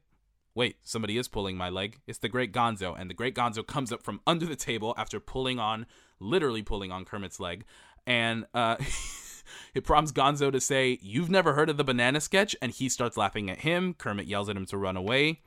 Wait, 0.54 0.76
somebody 0.82 1.16
is 1.16 1.26
pulling 1.26 1.56
my 1.56 1.70
leg. 1.70 2.00
It's 2.06 2.18
the 2.18 2.28
Great 2.28 2.52
Gonzo. 2.52 2.94
And 3.00 3.08
the 3.08 3.14
Great 3.14 3.34
Gonzo 3.34 3.66
comes 3.66 3.90
up 3.90 4.02
from 4.02 4.20
under 4.26 4.44
the 4.44 4.56
table 4.56 4.94
after 4.98 5.18
pulling 5.20 5.58
on, 5.58 5.86
literally 6.20 6.60
pulling 6.60 6.92
on 6.92 7.06
Kermit's 7.06 7.40
leg. 7.40 7.64
And 8.06 8.44
uh, 8.52 8.76
it 9.74 9.84
prompts 9.84 10.12
Gonzo 10.12 10.52
to 10.52 10.60
say, 10.60 10.98
You've 11.00 11.30
never 11.30 11.54
heard 11.54 11.70
of 11.70 11.78
the 11.78 11.82
banana 11.82 12.20
sketch? 12.20 12.54
And 12.60 12.72
he 12.72 12.90
starts 12.90 13.16
laughing 13.16 13.48
at 13.48 13.60
him. 13.60 13.94
Kermit 13.94 14.26
yells 14.26 14.50
at 14.50 14.56
him 14.58 14.66
to 14.66 14.76
run 14.76 14.98
away. 14.98 15.40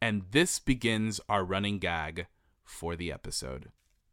And 0.00 0.26
this 0.30 0.60
begins 0.60 1.20
our 1.28 1.42
running 1.42 1.80
gag 1.80 2.28
for 2.62 2.94
the 2.94 3.10
episode. 3.10 3.72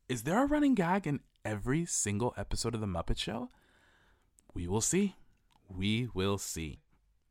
Is 0.10 0.24
there 0.24 0.42
a 0.42 0.48
running 0.48 0.74
gag 0.74 1.06
in 1.06 1.20
every 1.46 1.86
single 1.86 2.34
episode 2.36 2.74
of 2.74 2.82
The 2.82 2.88
Muppet 2.88 3.20
Show? 3.20 3.52
We 4.56 4.68
will 4.68 4.82
see. 4.82 5.18
We 5.70 6.10
will 6.16 6.40
see. 6.40 6.80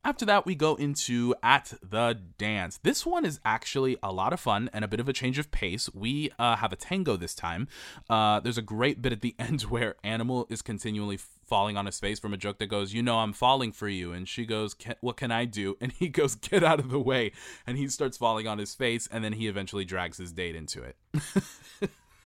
After 0.03 0.25
that, 0.25 0.47
we 0.47 0.55
go 0.55 0.77
into 0.77 1.35
At 1.43 1.75
the 1.83 2.19
Dance. 2.39 2.81
This 2.83 3.05
one 3.05 3.27
is 3.27 3.39
actually 3.45 3.99
a 4.03 4.11
lot 4.11 4.33
of 4.33 4.41
fun 4.41 4.71
and 4.73 4.83
a 4.83 4.89
bit 4.89 4.99
of 4.99 5.11
a 5.11 5.13
change 5.13 5.39
of 5.39 5.51
pace. 5.51 5.91
We 5.93 6.31
uh, 6.39 6.57
have 6.57 6.73
a 6.73 6.77
tango 6.77 7.17
this 7.17 7.35
time. 7.35 7.69
Uh, 8.09 8.41
there's 8.41 8.57
a 8.57 8.63
great 8.63 9.03
bit 9.03 9.13
at 9.13 9.21
the 9.21 9.35
end 9.39 9.63
where 9.63 9.97
Animal 10.03 10.47
is 10.49 10.63
continually 10.63 11.19
falling 11.19 11.77
on 11.77 11.85
his 11.85 12.01
face 12.01 12.19
from 12.19 12.33
a 12.33 12.39
joke 12.39 12.59
that 12.59 12.69
goes, 12.69 12.95
You 12.95 13.03
know, 13.03 13.19
I'm 13.19 13.35
falling 13.35 13.73
for 13.73 13.89
you. 13.89 14.11
And 14.13 14.27
she 14.27 14.47
goes, 14.47 14.75
What 15.03 15.19
can 15.19 15.31
I 15.31 15.45
do? 15.45 15.77
And 15.83 15.93
he 15.93 16.09
goes, 16.09 16.35
Get 16.35 16.65
out 16.65 16.81
of 16.81 16.89
the 16.89 16.99
way. 16.99 17.33
And 17.67 17.77
he 17.77 17.89
starts 17.89 18.17
falling 18.17 18.47
on 18.47 18.59
his 18.59 18.75
face. 18.75 19.07
And 19.13 19.23
then 19.23 19.35
he 19.35 19.49
eventually 19.49 19.85
drags 19.85 20.17
his 20.17 20.33
date 20.33 20.57
into 20.57 20.83
it. 20.83 20.97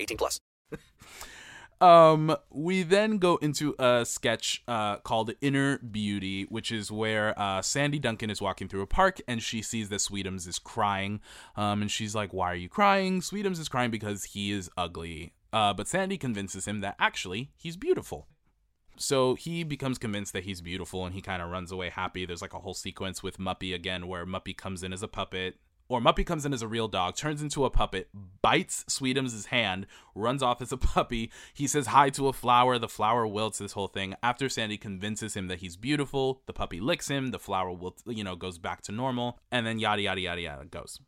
18 0.00 0.16
plus. 0.16 0.40
Um, 1.80 2.34
we 2.50 2.82
then 2.82 3.18
go 3.18 3.36
into 3.36 3.74
a 3.78 4.04
sketch 4.06 4.62
uh, 4.66 4.98
called 4.98 5.32
Inner 5.40 5.78
Beauty, 5.78 6.44
which 6.44 6.72
is 6.72 6.90
where 6.90 7.38
uh, 7.38 7.60
Sandy 7.62 7.98
Duncan 7.98 8.30
is 8.30 8.40
walking 8.40 8.68
through 8.68 8.82
a 8.82 8.86
park 8.86 9.20
and 9.28 9.42
she 9.42 9.60
sees 9.60 9.88
that 9.90 10.00
Sweetums 10.00 10.48
is 10.48 10.58
crying. 10.58 11.20
Um, 11.56 11.82
and 11.82 11.90
she's 11.90 12.14
like, 12.14 12.32
Why 12.32 12.52
are 12.52 12.56
you 12.56 12.68
crying? 12.68 13.20
Sweetums 13.20 13.58
is 13.58 13.68
crying 13.68 13.90
because 13.90 14.24
he 14.24 14.50
is 14.52 14.70
ugly. 14.76 15.34
Uh, 15.52 15.74
but 15.74 15.86
Sandy 15.86 16.16
convinces 16.16 16.66
him 16.66 16.80
that 16.80 16.96
actually 16.98 17.50
he's 17.56 17.76
beautiful. 17.76 18.28
So 18.96 19.34
he 19.34 19.64
becomes 19.64 19.98
convinced 19.98 20.32
that 20.34 20.44
he's 20.44 20.60
beautiful 20.60 21.04
and 21.04 21.14
he 21.14 21.20
kind 21.20 21.42
of 21.42 21.50
runs 21.50 21.72
away 21.72 21.90
happy. 21.90 22.24
There's 22.24 22.42
like 22.42 22.54
a 22.54 22.60
whole 22.60 22.74
sequence 22.74 23.22
with 23.22 23.38
Muppy 23.38 23.74
again 23.74 24.06
where 24.06 24.24
Muppy 24.24 24.56
comes 24.56 24.82
in 24.82 24.92
as 24.92 25.02
a 25.02 25.08
puppet 25.08 25.56
or 25.94 26.00
Muppy 26.00 26.26
comes 26.26 26.44
in 26.44 26.52
as 26.52 26.62
a 26.62 26.68
real 26.68 26.88
dog, 26.88 27.16
turns 27.16 27.40
into 27.40 27.64
a 27.64 27.70
puppet, 27.70 28.08
bites 28.42 28.84
Sweetums' 28.88 29.46
hand, 29.46 29.86
runs 30.14 30.42
off 30.42 30.60
as 30.60 30.72
a 30.72 30.76
puppy. 30.94 31.30
He 31.52 31.66
says 31.66 31.88
hi 31.88 32.10
to 32.10 32.28
a 32.28 32.32
flower. 32.32 32.78
The 32.78 32.88
flower 32.88 33.26
wilts. 33.26 33.58
This 33.58 33.72
whole 33.72 33.88
thing. 33.88 34.14
After 34.22 34.48
Sandy 34.48 34.76
convinces 34.76 35.34
him 35.34 35.46
that 35.48 35.60
he's 35.60 35.76
beautiful, 35.76 36.42
the 36.46 36.52
puppy 36.52 36.80
licks 36.80 37.08
him. 37.08 37.30
The 37.30 37.38
flower 37.38 37.72
will, 37.72 37.96
you 38.06 38.24
know, 38.24 38.34
goes 38.34 38.58
back 38.58 38.82
to 38.82 38.92
normal, 38.92 39.38
and 39.52 39.66
then 39.66 39.78
yada 39.78 40.02
yada 40.02 40.20
yada 40.20 40.40
yada 40.40 40.64
goes. 40.64 40.98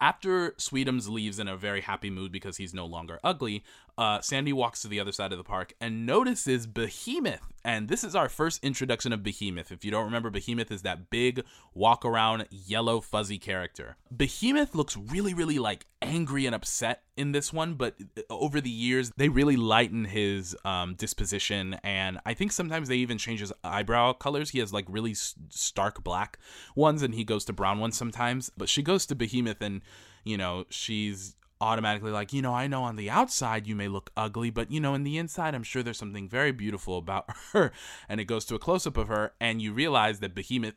After 0.00 0.50
Sweetums 0.52 1.08
leaves 1.08 1.38
in 1.38 1.46
a 1.46 1.56
very 1.56 1.82
happy 1.82 2.10
mood 2.10 2.32
because 2.32 2.56
he's 2.56 2.74
no 2.74 2.86
longer 2.86 3.20
ugly, 3.22 3.62
uh, 3.98 4.20
Sandy 4.20 4.52
walks 4.52 4.82
to 4.82 4.88
the 4.88 5.00
other 5.00 5.12
side 5.12 5.32
of 5.32 5.38
the 5.38 5.44
park 5.44 5.74
and 5.80 6.06
notices 6.06 6.66
Behemoth. 6.66 7.52
And 7.64 7.88
this 7.88 8.02
is 8.02 8.16
our 8.16 8.28
first 8.28 8.64
introduction 8.64 9.12
of 9.12 9.22
Behemoth. 9.22 9.70
If 9.70 9.84
you 9.84 9.90
don't 9.90 10.04
remember, 10.04 10.30
Behemoth 10.30 10.72
is 10.72 10.82
that 10.82 11.10
big, 11.10 11.44
walk 11.74 12.04
around, 12.04 12.46
yellow, 12.50 13.00
fuzzy 13.00 13.38
character. 13.38 13.96
Behemoth 14.14 14.74
looks 14.74 14.96
really, 14.96 15.34
really 15.34 15.58
like 15.58 15.86
angry 16.00 16.46
and 16.46 16.54
upset 16.54 17.02
in 17.16 17.32
this 17.32 17.52
one, 17.52 17.74
but 17.74 17.94
over 18.30 18.60
the 18.60 18.70
years, 18.70 19.12
they 19.16 19.28
really 19.28 19.56
lighten 19.56 20.06
his 20.06 20.56
um, 20.64 20.94
disposition. 20.94 21.78
And 21.84 22.18
I 22.26 22.34
think 22.34 22.50
sometimes 22.50 22.88
they 22.88 22.96
even 22.96 23.18
change 23.18 23.40
his 23.40 23.52
eyebrow 23.62 24.14
colors. 24.14 24.50
He 24.50 24.58
has 24.58 24.72
like 24.72 24.86
really 24.88 25.14
stark 25.14 26.02
black 26.02 26.38
ones 26.74 27.02
and 27.02 27.14
he 27.14 27.24
goes 27.24 27.44
to 27.44 27.52
brown 27.52 27.78
ones 27.78 27.96
sometimes. 27.96 28.50
But 28.56 28.68
she 28.68 28.82
goes 28.82 29.06
to 29.06 29.14
Behemoth 29.14 29.60
and, 29.60 29.82
you 30.24 30.36
know, 30.36 30.64
she's 30.70 31.36
automatically 31.62 32.10
like, 32.10 32.32
you 32.32 32.42
know, 32.42 32.52
I 32.52 32.66
know 32.66 32.82
on 32.82 32.96
the 32.96 33.08
outside 33.08 33.66
you 33.66 33.76
may 33.76 33.86
look 33.86 34.10
ugly, 34.16 34.50
but 34.50 34.70
you 34.70 34.80
know, 34.80 34.94
in 34.94 35.04
the 35.04 35.16
inside, 35.16 35.54
I'm 35.54 35.62
sure 35.62 35.82
there's 35.82 35.96
something 35.96 36.28
very 36.28 36.50
beautiful 36.50 36.98
about 36.98 37.30
her. 37.52 37.72
And 38.08 38.20
it 38.20 38.24
goes 38.24 38.44
to 38.46 38.56
a 38.56 38.58
close 38.58 38.86
up 38.86 38.96
of 38.96 39.08
her, 39.08 39.32
and 39.40 39.62
you 39.62 39.72
realize 39.72 40.18
that 40.18 40.34
Behemoth 40.34 40.74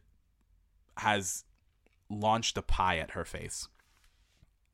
has 0.97 1.43
launched 2.09 2.57
a 2.57 2.61
pie 2.61 2.97
at 2.97 3.11
her 3.11 3.25
face. 3.25 3.67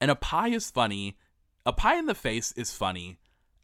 And 0.02 0.12
a 0.12 0.16
pie 0.16 0.50
is 0.50 0.70
funny. 0.70 1.18
A 1.66 1.72
pie 1.72 1.98
in 1.98 2.08
the 2.08 2.16
face 2.16 2.52
is 2.54 2.74
funny 2.74 3.20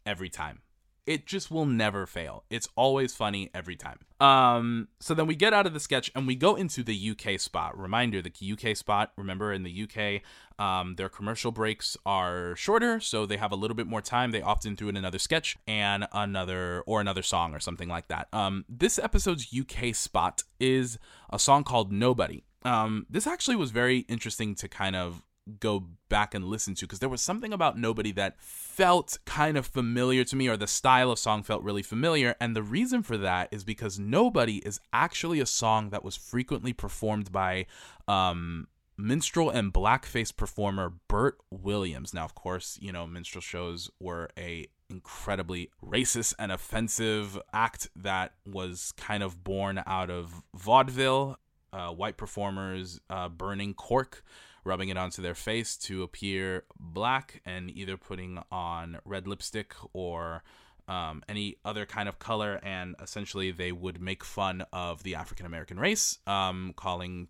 every 0.06 0.30
time. 0.30 0.62
It 1.08 1.24
just 1.24 1.50
will 1.50 1.64
never 1.64 2.04
fail. 2.06 2.44
It's 2.50 2.68
always 2.76 3.14
funny 3.14 3.50
every 3.54 3.76
time. 3.76 4.00
Um, 4.20 4.88
so 5.00 5.14
then 5.14 5.26
we 5.26 5.34
get 5.34 5.54
out 5.54 5.66
of 5.66 5.72
the 5.72 5.80
sketch 5.80 6.10
and 6.14 6.26
we 6.26 6.34
go 6.34 6.54
into 6.54 6.82
the 6.82 7.10
UK 7.10 7.40
spot. 7.40 7.78
Reminder: 7.78 8.20
the 8.20 8.32
UK 8.52 8.76
spot. 8.76 9.12
Remember, 9.16 9.50
in 9.50 9.62
the 9.62 9.84
UK, 9.84 10.20
um, 10.62 10.96
their 10.96 11.08
commercial 11.08 11.50
breaks 11.50 11.96
are 12.04 12.54
shorter, 12.56 13.00
so 13.00 13.24
they 13.24 13.38
have 13.38 13.52
a 13.52 13.56
little 13.56 13.74
bit 13.74 13.86
more 13.86 14.02
time. 14.02 14.32
They 14.32 14.42
often 14.42 14.76
threw 14.76 14.90
in 14.90 14.98
another 14.98 15.18
sketch 15.18 15.56
and 15.66 16.06
another 16.12 16.82
or 16.82 17.00
another 17.00 17.22
song 17.22 17.54
or 17.54 17.60
something 17.60 17.88
like 17.88 18.08
that. 18.08 18.28
Um, 18.34 18.66
this 18.68 18.98
episode's 18.98 19.48
UK 19.58 19.94
spot 19.94 20.42
is 20.60 20.98
a 21.30 21.38
song 21.38 21.64
called 21.64 21.90
"Nobody." 21.90 22.44
Um, 22.64 23.06
this 23.08 23.26
actually 23.26 23.56
was 23.56 23.70
very 23.70 24.00
interesting 24.08 24.54
to 24.56 24.68
kind 24.68 24.94
of 24.94 25.22
go 25.60 25.86
back 26.08 26.34
and 26.34 26.44
listen 26.44 26.74
to 26.76 26.86
because 26.86 26.98
there 26.98 27.08
was 27.08 27.20
something 27.20 27.52
about 27.52 27.78
Nobody 27.78 28.12
that 28.12 28.40
felt 28.40 29.18
kind 29.24 29.56
of 29.56 29.66
familiar 29.66 30.24
to 30.24 30.36
me, 30.36 30.48
or 30.48 30.56
the 30.56 30.66
style 30.66 31.10
of 31.10 31.18
song 31.18 31.42
felt 31.42 31.62
really 31.62 31.82
familiar. 31.82 32.34
And 32.40 32.54
the 32.54 32.62
reason 32.62 33.02
for 33.02 33.16
that 33.18 33.48
is 33.50 33.64
because 33.64 33.98
Nobody 33.98 34.58
is 34.58 34.80
actually 34.92 35.40
a 35.40 35.46
song 35.46 35.90
that 35.90 36.04
was 36.04 36.16
frequently 36.16 36.72
performed 36.72 37.32
by 37.32 37.66
um, 38.06 38.68
minstrel 38.96 39.50
and 39.50 39.72
blackface 39.72 40.34
performer 40.34 40.92
Bert 41.08 41.38
Williams. 41.50 42.12
Now, 42.12 42.24
of 42.24 42.34
course, 42.34 42.78
you 42.80 42.92
know, 42.92 43.06
minstrel 43.06 43.42
shows 43.42 43.90
were 44.00 44.30
a 44.38 44.66
incredibly 44.90 45.70
racist 45.84 46.34
and 46.38 46.50
offensive 46.50 47.38
act 47.52 47.88
that 47.94 48.32
was 48.46 48.92
kind 48.96 49.22
of 49.22 49.44
born 49.44 49.82
out 49.86 50.10
of 50.10 50.42
vaudeville 50.54 51.38
uh, 51.72 51.90
white 51.90 52.16
performers 52.16 53.00
uh, 53.10 53.28
burning 53.28 53.74
cork, 53.74 54.24
rubbing 54.68 54.90
it 54.90 54.96
onto 54.96 55.22
their 55.22 55.34
face 55.34 55.76
to 55.76 56.02
appear 56.02 56.64
black, 56.78 57.40
and 57.44 57.70
either 57.70 57.96
putting 57.96 58.38
on 58.52 58.98
red 59.04 59.26
lipstick 59.26 59.74
or 59.92 60.42
um, 60.86 61.22
any 61.28 61.56
other 61.64 61.86
kind 61.86 62.08
of 62.08 62.18
color. 62.18 62.60
And 62.62 62.94
essentially, 63.02 63.50
they 63.50 63.72
would 63.72 64.00
make 64.00 64.22
fun 64.22 64.64
of 64.72 65.02
the 65.02 65.14
African 65.14 65.46
American 65.46 65.80
race, 65.80 66.18
um, 66.26 66.74
calling 66.76 67.28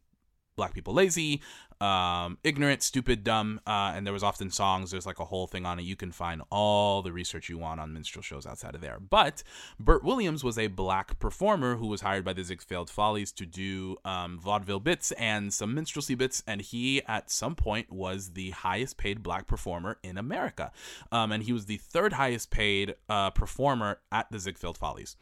black 0.59 0.75
people 0.75 0.92
lazy, 0.92 1.40
um, 1.81 2.38
ignorant, 2.42 2.83
stupid, 2.83 3.23
dumb, 3.23 3.61
uh, 3.66 3.92
and 3.94 4.05
there 4.05 4.12
was 4.12 4.25
often 4.25 4.51
songs. 4.51 4.90
There's 4.90 5.07
like 5.07 5.21
a 5.21 5.25
whole 5.25 5.47
thing 5.47 5.64
on 5.64 5.79
it. 5.79 5.83
You 5.83 5.97
can 5.97 6.11
find 6.11 6.42
all 6.51 7.03
the 7.03 7.12
research 7.12 7.49
you 7.49 7.57
want 7.57 7.81
on 7.81 7.92
minstrel 7.92 8.23
shows 8.23 8.47
outside 8.47 8.75
of 8.75 8.81
there. 8.81 8.99
But 8.99 9.42
Bert 9.79 10.03
Williams 10.03 10.42
was 10.42 10.59
a 10.59 10.66
black 10.66 11.18
performer 11.21 11.77
who 11.77 11.87
was 11.87 12.01
hired 12.01 12.25
by 12.25 12.33
the 12.33 12.42
Ziegfeld 12.42 12.90
Follies 12.90 13.31
to 13.33 13.47
do 13.47 13.97
um, 14.05 14.38
vaudeville 14.38 14.81
bits 14.81 15.12
and 15.12 15.55
some 15.55 15.75
minstrelsy 15.75 16.16
bits, 16.16 16.42
and 16.47 16.61
he 16.61 17.03
at 17.07 17.31
some 17.31 17.55
point 17.55 17.92
was 17.92 18.33
the 18.33 18.51
highest 18.51 18.99
paid 18.99 19.23
black 19.23 19.47
performer 19.47 19.99
in 20.03 20.18
America, 20.18 20.73
um, 21.12 21.31
and 21.31 21.44
he 21.44 21.53
was 21.53 21.66
the 21.66 21.77
third 21.77 22.14
highest 22.14 22.51
paid 22.51 22.97
uh, 23.09 23.31
performer 23.31 24.01
at 24.11 24.31
the 24.33 24.40
Ziegfeld 24.40 24.77
Follies. 24.77 25.16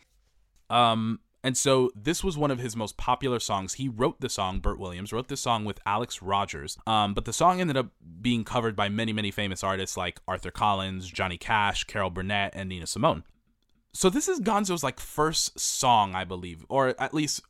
Um, 0.70 1.20
and 1.46 1.56
so 1.56 1.92
this 1.94 2.24
was 2.24 2.36
one 2.36 2.50
of 2.50 2.58
his 2.58 2.74
most 2.74 2.96
popular 2.96 3.38
songs. 3.38 3.74
He 3.74 3.88
wrote 3.88 4.20
the 4.20 4.28
song, 4.28 4.58
Bert 4.58 4.80
Williams 4.80 5.12
wrote 5.12 5.28
this 5.28 5.40
song 5.40 5.64
with 5.64 5.78
Alex 5.86 6.20
Rogers. 6.20 6.76
Um, 6.88 7.14
but 7.14 7.24
the 7.24 7.32
song 7.32 7.60
ended 7.60 7.76
up 7.76 7.90
being 8.20 8.42
covered 8.42 8.74
by 8.74 8.88
many, 8.88 9.12
many 9.12 9.30
famous 9.30 9.62
artists 9.62 9.96
like 9.96 10.18
Arthur 10.26 10.50
Collins, 10.50 11.08
Johnny 11.08 11.38
Cash, 11.38 11.84
Carol 11.84 12.10
Burnett, 12.10 12.52
and 12.56 12.68
Nina 12.68 12.84
Simone. 12.84 13.22
So 13.92 14.10
this 14.10 14.26
is 14.26 14.40
Gonzo's 14.40 14.82
like 14.82 14.98
first 14.98 15.60
song, 15.60 16.16
I 16.16 16.24
believe, 16.24 16.66
or 16.68 17.00
at 17.00 17.14
least 17.14 17.42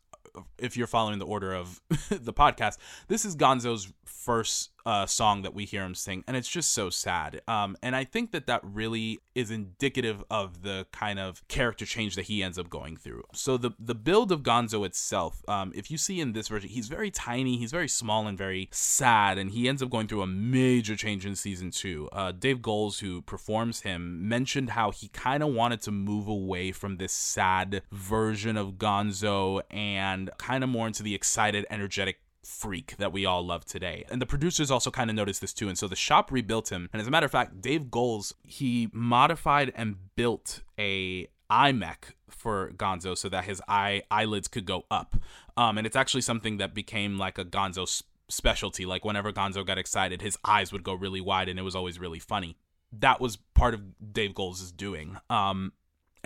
if 0.58 0.76
you're 0.76 0.86
following 0.86 1.18
the 1.18 1.24
order 1.24 1.54
of 1.54 1.80
the 2.10 2.34
podcast, 2.34 2.76
this 3.08 3.24
is 3.24 3.34
Gonzo's 3.34 3.90
first 4.06 4.70
uh, 4.86 5.04
song 5.04 5.42
that 5.42 5.52
we 5.52 5.64
hear 5.64 5.84
him 5.84 5.94
sing, 5.94 6.22
and 6.28 6.36
it's 6.36 6.48
just 6.48 6.72
so 6.72 6.90
sad. 6.90 7.40
Um, 7.48 7.76
and 7.82 7.96
I 7.96 8.04
think 8.04 8.30
that 8.30 8.46
that 8.46 8.60
really 8.62 9.18
is 9.34 9.50
indicative 9.50 10.22
of 10.30 10.62
the 10.62 10.86
kind 10.92 11.18
of 11.18 11.46
character 11.48 11.84
change 11.84 12.14
that 12.14 12.26
he 12.26 12.42
ends 12.42 12.58
up 12.58 12.70
going 12.70 12.96
through. 12.96 13.24
So 13.34 13.56
the 13.56 13.72
the 13.78 13.96
build 13.96 14.30
of 14.30 14.42
Gonzo 14.42 14.86
itself, 14.86 15.42
um, 15.48 15.72
if 15.74 15.90
you 15.90 15.98
see 15.98 16.20
in 16.20 16.32
this 16.32 16.48
version, 16.48 16.70
he's 16.70 16.88
very 16.88 17.10
tiny, 17.10 17.58
he's 17.58 17.72
very 17.72 17.88
small 17.88 18.26
and 18.26 18.38
very 18.38 18.68
sad, 18.70 19.38
and 19.38 19.50
he 19.50 19.68
ends 19.68 19.82
up 19.82 19.90
going 19.90 20.06
through 20.06 20.22
a 20.22 20.26
major 20.26 20.94
change 20.94 21.26
in 21.26 21.34
season 21.34 21.70
two. 21.70 22.08
Uh, 22.12 22.30
Dave 22.30 22.62
Goelz, 22.62 23.00
who 23.00 23.22
performs 23.22 23.80
him, 23.80 24.28
mentioned 24.28 24.70
how 24.70 24.92
he 24.92 25.08
kind 25.08 25.42
of 25.42 25.52
wanted 25.52 25.82
to 25.82 25.90
move 25.90 26.28
away 26.28 26.70
from 26.70 26.96
this 26.96 27.12
sad 27.12 27.82
version 27.90 28.56
of 28.56 28.74
Gonzo 28.74 29.62
and 29.70 30.30
kind 30.38 30.62
of 30.62 30.70
more 30.70 30.86
into 30.86 31.02
the 31.02 31.14
excited, 31.14 31.66
energetic 31.70 32.18
freak 32.46 32.96
that 32.98 33.12
we 33.12 33.26
all 33.26 33.44
love 33.44 33.64
today. 33.64 34.04
And 34.08 34.22
the 34.22 34.26
producers 34.26 34.70
also 34.70 34.90
kind 34.90 35.10
of 35.10 35.16
noticed 35.16 35.40
this 35.40 35.52
too. 35.52 35.68
And 35.68 35.76
so 35.76 35.88
the 35.88 35.96
shop 35.96 36.30
rebuilt 36.30 36.70
him. 36.70 36.88
And 36.92 37.00
as 37.00 37.08
a 37.08 37.10
matter 37.10 37.26
of 37.26 37.32
fact, 37.32 37.60
Dave 37.60 37.90
Goelz, 37.90 38.32
he 38.44 38.88
modified 38.92 39.72
and 39.74 39.96
built 40.14 40.62
a 40.78 41.28
eye 41.50 41.72
mech 41.72 42.14
for 42.28 42.70
Gonzo 42.76 43.16
so 43.16 43.28
that 43.28 43.44
his 43.44 43.60
eye 43.68 44.02
eyelids 44.10 44.48
could 44.48 44.64
go 44.64 44.84
up. 44.90 45.16
Um, 45.56 45.78
and 45.78 45.86
it's 45.86 45.96
actually 45.96 46.20
something 46.20 46.58
that 46.58 46.74
became 46.74 47.18
like 47.18 47.38
a 47.38 47.44
Gonzo 47.44 47.86
sp- 47.88 48.06
specialty. 48.28 48.86
Like 48.86 49.04
whenever 49.04 49.32
Gonzo 49.32 49.66
got 49.66 49.78
excited, 49.78 50.22
his 50.22 50.38
eyes 50.44 50.72
would 50.72 50.82
go 50.84 50.94
really 50.94 51.20
wide 51.20 51.48
and 51.48 51.58
it 51.58 51.62
was 51.62 51.76
always 51.76 51.98
really 51.98 52.18
funny. 52.18 52.56
That 52.92 53.20
was 53.20 53.36
part 53.54 53.74
of 53.74 54.12
Dave 54.12 54.34
Goelz's 54.34 54.72
doing. 54.72 55.18
Um, 55.28 55.72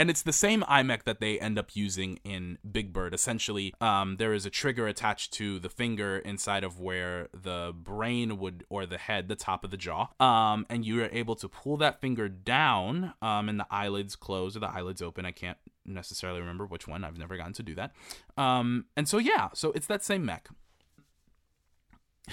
and 0.00 0.08
it's 0.08 0.22
the 0.22 0.32
same 0.32 0.64
eye 0.66 0.82
mech 0.82 1.04
that 1.04 1.20
they 1.20 1.38
end 1.38 1.58
up 1.58 1.76
using 1.76 2.20
in 2.24 2.56
Big 2.72 2.90
Bird. 2.90 3.12
Essentially, 3.12 3.74
um, 3.82 4.16
there 4.16 4.32
is 4.32 4.46
a 4.46 4.50
trigger 4.50 4.86
attached 4.88 5.30
to 5.34 5.58
the 5.58 5.68
finger 5.68 6.16
inside 6.20 6.64
of 6.64 6.80
where 6.80 7.28
the 7.34 7.74
brain 7.76 8.38
would, 8.38 8.64
or 8.70 8.86
the 8.86 8.96
head, 8.96 9.28
the 9.28 9.36
top 9.36 9.62
of 9.62 9.70
the 9.70 9.76
jaw, 9.76 10.08
um, 10.18 10.64
and 10.70 10.86
you 10.86 11.04
are 11.04 11.10
able 11.12 11.36
to 11.36 11.50
pull 11.50 11.76
that 11.76 12.00
finger 12.00 12.30
down, 12.30 13.12
um, 13.20 13.50
and 13.50 13.60
the 13.60 13.66
eyelids 13.70 14.16
close 14.16 14.56
or 14.56 14.60
the 14.60 14.70
eyelids 14.70 15.02
open. 15.02 15.26
I 15.26 15.32
can't 15.32 15.58
necessarily 15.84 16.40
remember 16.40 16.64
which 16.64 16.88
one. 16.88 17.04
I've 17.04 17.18
never 17.18 17.36
gotten 17.36 17.52
to 17.52 17.62
do 17.62 17.74
that. 17.74 17.92
Um, 18.38 18.86
and 18.96 19.06
so 19.06 19.18
yeah, 19.18 19.50
so 19.52 19.70
it's 19.72 19.86
that 19.88 20.02
same 20.02 20.24
mech. 20.24 20.48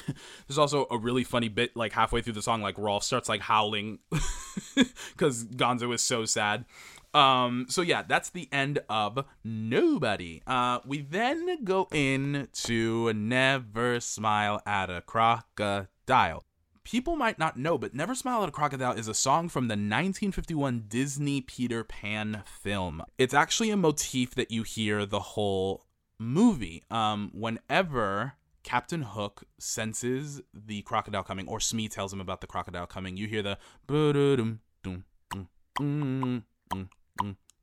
There's 0.48 0.58
also 0.58 0.88
a 0.90 0.98
really 0.98 1.24
funny 1.24 1.50
bit 1.50 1.76
like 1.76 1.94
halfway 1.94 2.22
through 2.22 2.34
the 2.34 2.42
song, 2.42 2.62
like 2.62 2.78
Rolf 2.78 3.04
starts 3.04 3.30
like 3.30 3.42
howling 3.42 4.00
because 4.76 5.46
Gonzo 5.46 5.94
is 5.94 6.02
so 6.02 6.26
sad. 6.26 6.66
Um, 7.18 7.66
so 7.68 7.82
yeah, 7.82 8.04
that's 8.08 8.30
the 8.30 8.48
end 8.52 8.78
of 8.90 9.26
Nobody. 9.44 10.44
Uh, 10.46 10.80
we 10.86 11.02
then 11.02 11.64
go 11.64 11.88
into 11.92 13.12
Never 13.12 14.00
Smile 14.00 14.62
at 14.68 14.92
a 14.92 15.02
Crocodile. 15.02 16.44
People 16.84 17.16
might 17.16 17.40
not 17.40 17.58
know, 17.58 17.80
but 17.80 17.96
Never 17.96 18.14
Smile 18.14 18.44
at 18.44 18.50
a 18.50 18.52
Crocodile 18.52 18.92
is 18.92 19.08
a 19.08 19.16
song 19.16 19.50
from 19.50 19.64
the 19.68 19.72
1951 19.74 20.86
Disney 20.88 21.42
Peter 21.42 21.84
Pan 21.84 22.44
film. 22.46 23.02
It's 23.18 23.34
actually 23.34 23.72
a 23.72 23.78
motif 23.78 24.36
that 24.36 24.52
you 24.52 24.62
hear 24.62 25.04
the 25.04 25.20
whole 25.20 25.86
movie. 26.20 26.84
Um, 26.92 27.32
whenever 27.34 28.34
Captain 28.62 29.02
Hook 29.02 29.44
senses 29.58 30.44
the 30.54 30.84
crocodile 30.84 31.24
coming, 31.24 31.48
or 31.48 31.60
Smee 31.60 31.90
tells 31.90 32.14
him 32.14 32.22
about 32.22 32.42
the 32.42 32.48
crocodile 32.48 32.86
coming, 32.86 33.18
you 33.18 33.28
hear 33.28 33.42
the 33.42 33.58
"ba-da-dum, 33.88 34.60
dum, 34.84 35.04
dum, 35.76 36.44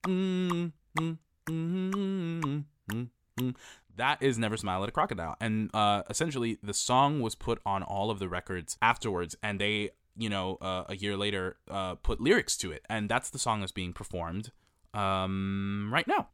mm, 0.06 0.72
mm, 0.98 1.18
mm, 1.46 1.90
mm, 1.90 2.40
mm, 2.40 2.64
mm, 2.90 3.08
mm." 3.40 3.56
That 3.96 4.22
is 4.22 4.38
Never 4.38 4.56
Smile 4.56 4.82
at 4.82 4.88
a 4.88 4.92
Crocodile. 4.92 5.36
And 5.40 5.70
uh, 5.72 6.02
essentially, 6.10 6.58
the 6.62 6.74
song 6.74 7.20
was 7.20 7.34
put 7.34 7.60
on 7.64 7.82
all 7.82 8.10
of 8.10 8.18
the 8.18 8.28
records 8.28 8.76
afterwards, 8.82 9.36
and 9.42 9.60
they, 9.60 9.90
you 10.16 10.28
know, 10.28 10.56
uh, 10.60 10.84
a 10.88 10.96
year 10.96 11.16
later, 11.16 11.56
uh, 11.70 11.94
put 11.96 12.20
lyrics 12.20 12.56
to 12.58 12.72
it. 12.72 12.84
And 12.88 13.08
that's 13.08 13.30
the 13.30 13.38
song 13.38 13.60
that's 13.60 13.72
being 13.72 13.92
performed 13.92 14.50
um, 14.92 15.90
right 15.92 16.08
now. 16.08 16.28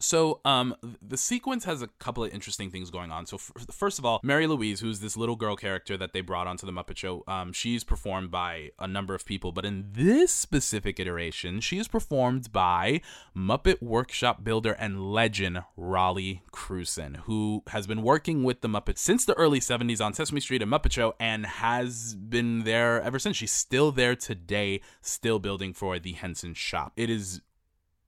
So, 0.00 0.40
um, 0.46 0.74
the 1.02 1.18
sequence 1.18 1.64
has 1.64 1.82
a 1.82 1.86
couple 1.86 2.24
of 2.24 2.32
interesting 2.32 2.70
things 2.70 2.90
going 2.90 3.12
on. 3.12 3.26
So, 3.26 3.36
f- 3.36 3.66
first 3.70 3.98
of 3.98 4.06
all, 4.06 4.18
Mary 4.22 4.46
Louise, 4.46 4.80
who's 4.80 5.00
this 5.00 5.16
little 5.16 5.36
girl 5.36 5.56
character 5.56 5.96
that 5.98 6.14
they 6.14 6.22
brought 6.22 6.46
onto 6.46 6.64
the 6.64 6.72
Muppet 6.72 6.96
Show, 6.96 7.22
um, 7.28 7.52
she's 7.52 7.84
performed 7.84 8.30
by 8.30 8.70
a 8.78 8.88
number 8.88 9.14
of 9.14 9.26
people, 9.26 9.52
but 9.52 9.66
in 9.66 9.90
this 9.92 10.32
specific 10.32 10.98
iteration, 10.98 11.60
she 11.60 11.78
is 11.78 11.86
performed 11.86 12.50
by 12.50 13.02
Muppet 13.36 13.82
Workshop 13.82 14.42
builder 14.42 14.72
and 14.72 15.12
legend 15.12 15.62
Rollie 15.78 16.40
Krewson, 16.50 17.16
who 17.24 17.62
has 17.68 17.86
been 17.86 18.02
working 18.02 18.42
with 18.42 18.62
the 18.62 18.68
Muppets 18.68 18.98
since 18.98 19.26
the 19.26 19.34
early 19.34 19.60
70s 19.60 20.04
on 20.04 20.14
Sesame 20.14 20.40
Street 20.40 20.62
and 20.62 20.72
Muppet 20.72 20.92
Show 20.92 21.14
and 21.20 21.44
has 21.44 22.14
been 22.14 22.64
there 22.64 23.02
ever 23.02 23.18
since. 23.18 23.36
She's 23.36 23.52
still 23.52 23.92
there 23.92 24.16
today, 24.16 24.80
still 25.02 25.38
building 25.38 25.74
for 25.74 25.98
the 25.98 26.12
Henson 26.12 26.54
shop. 26.54 26.92
It 26.96 27.10
is 27.10 27.42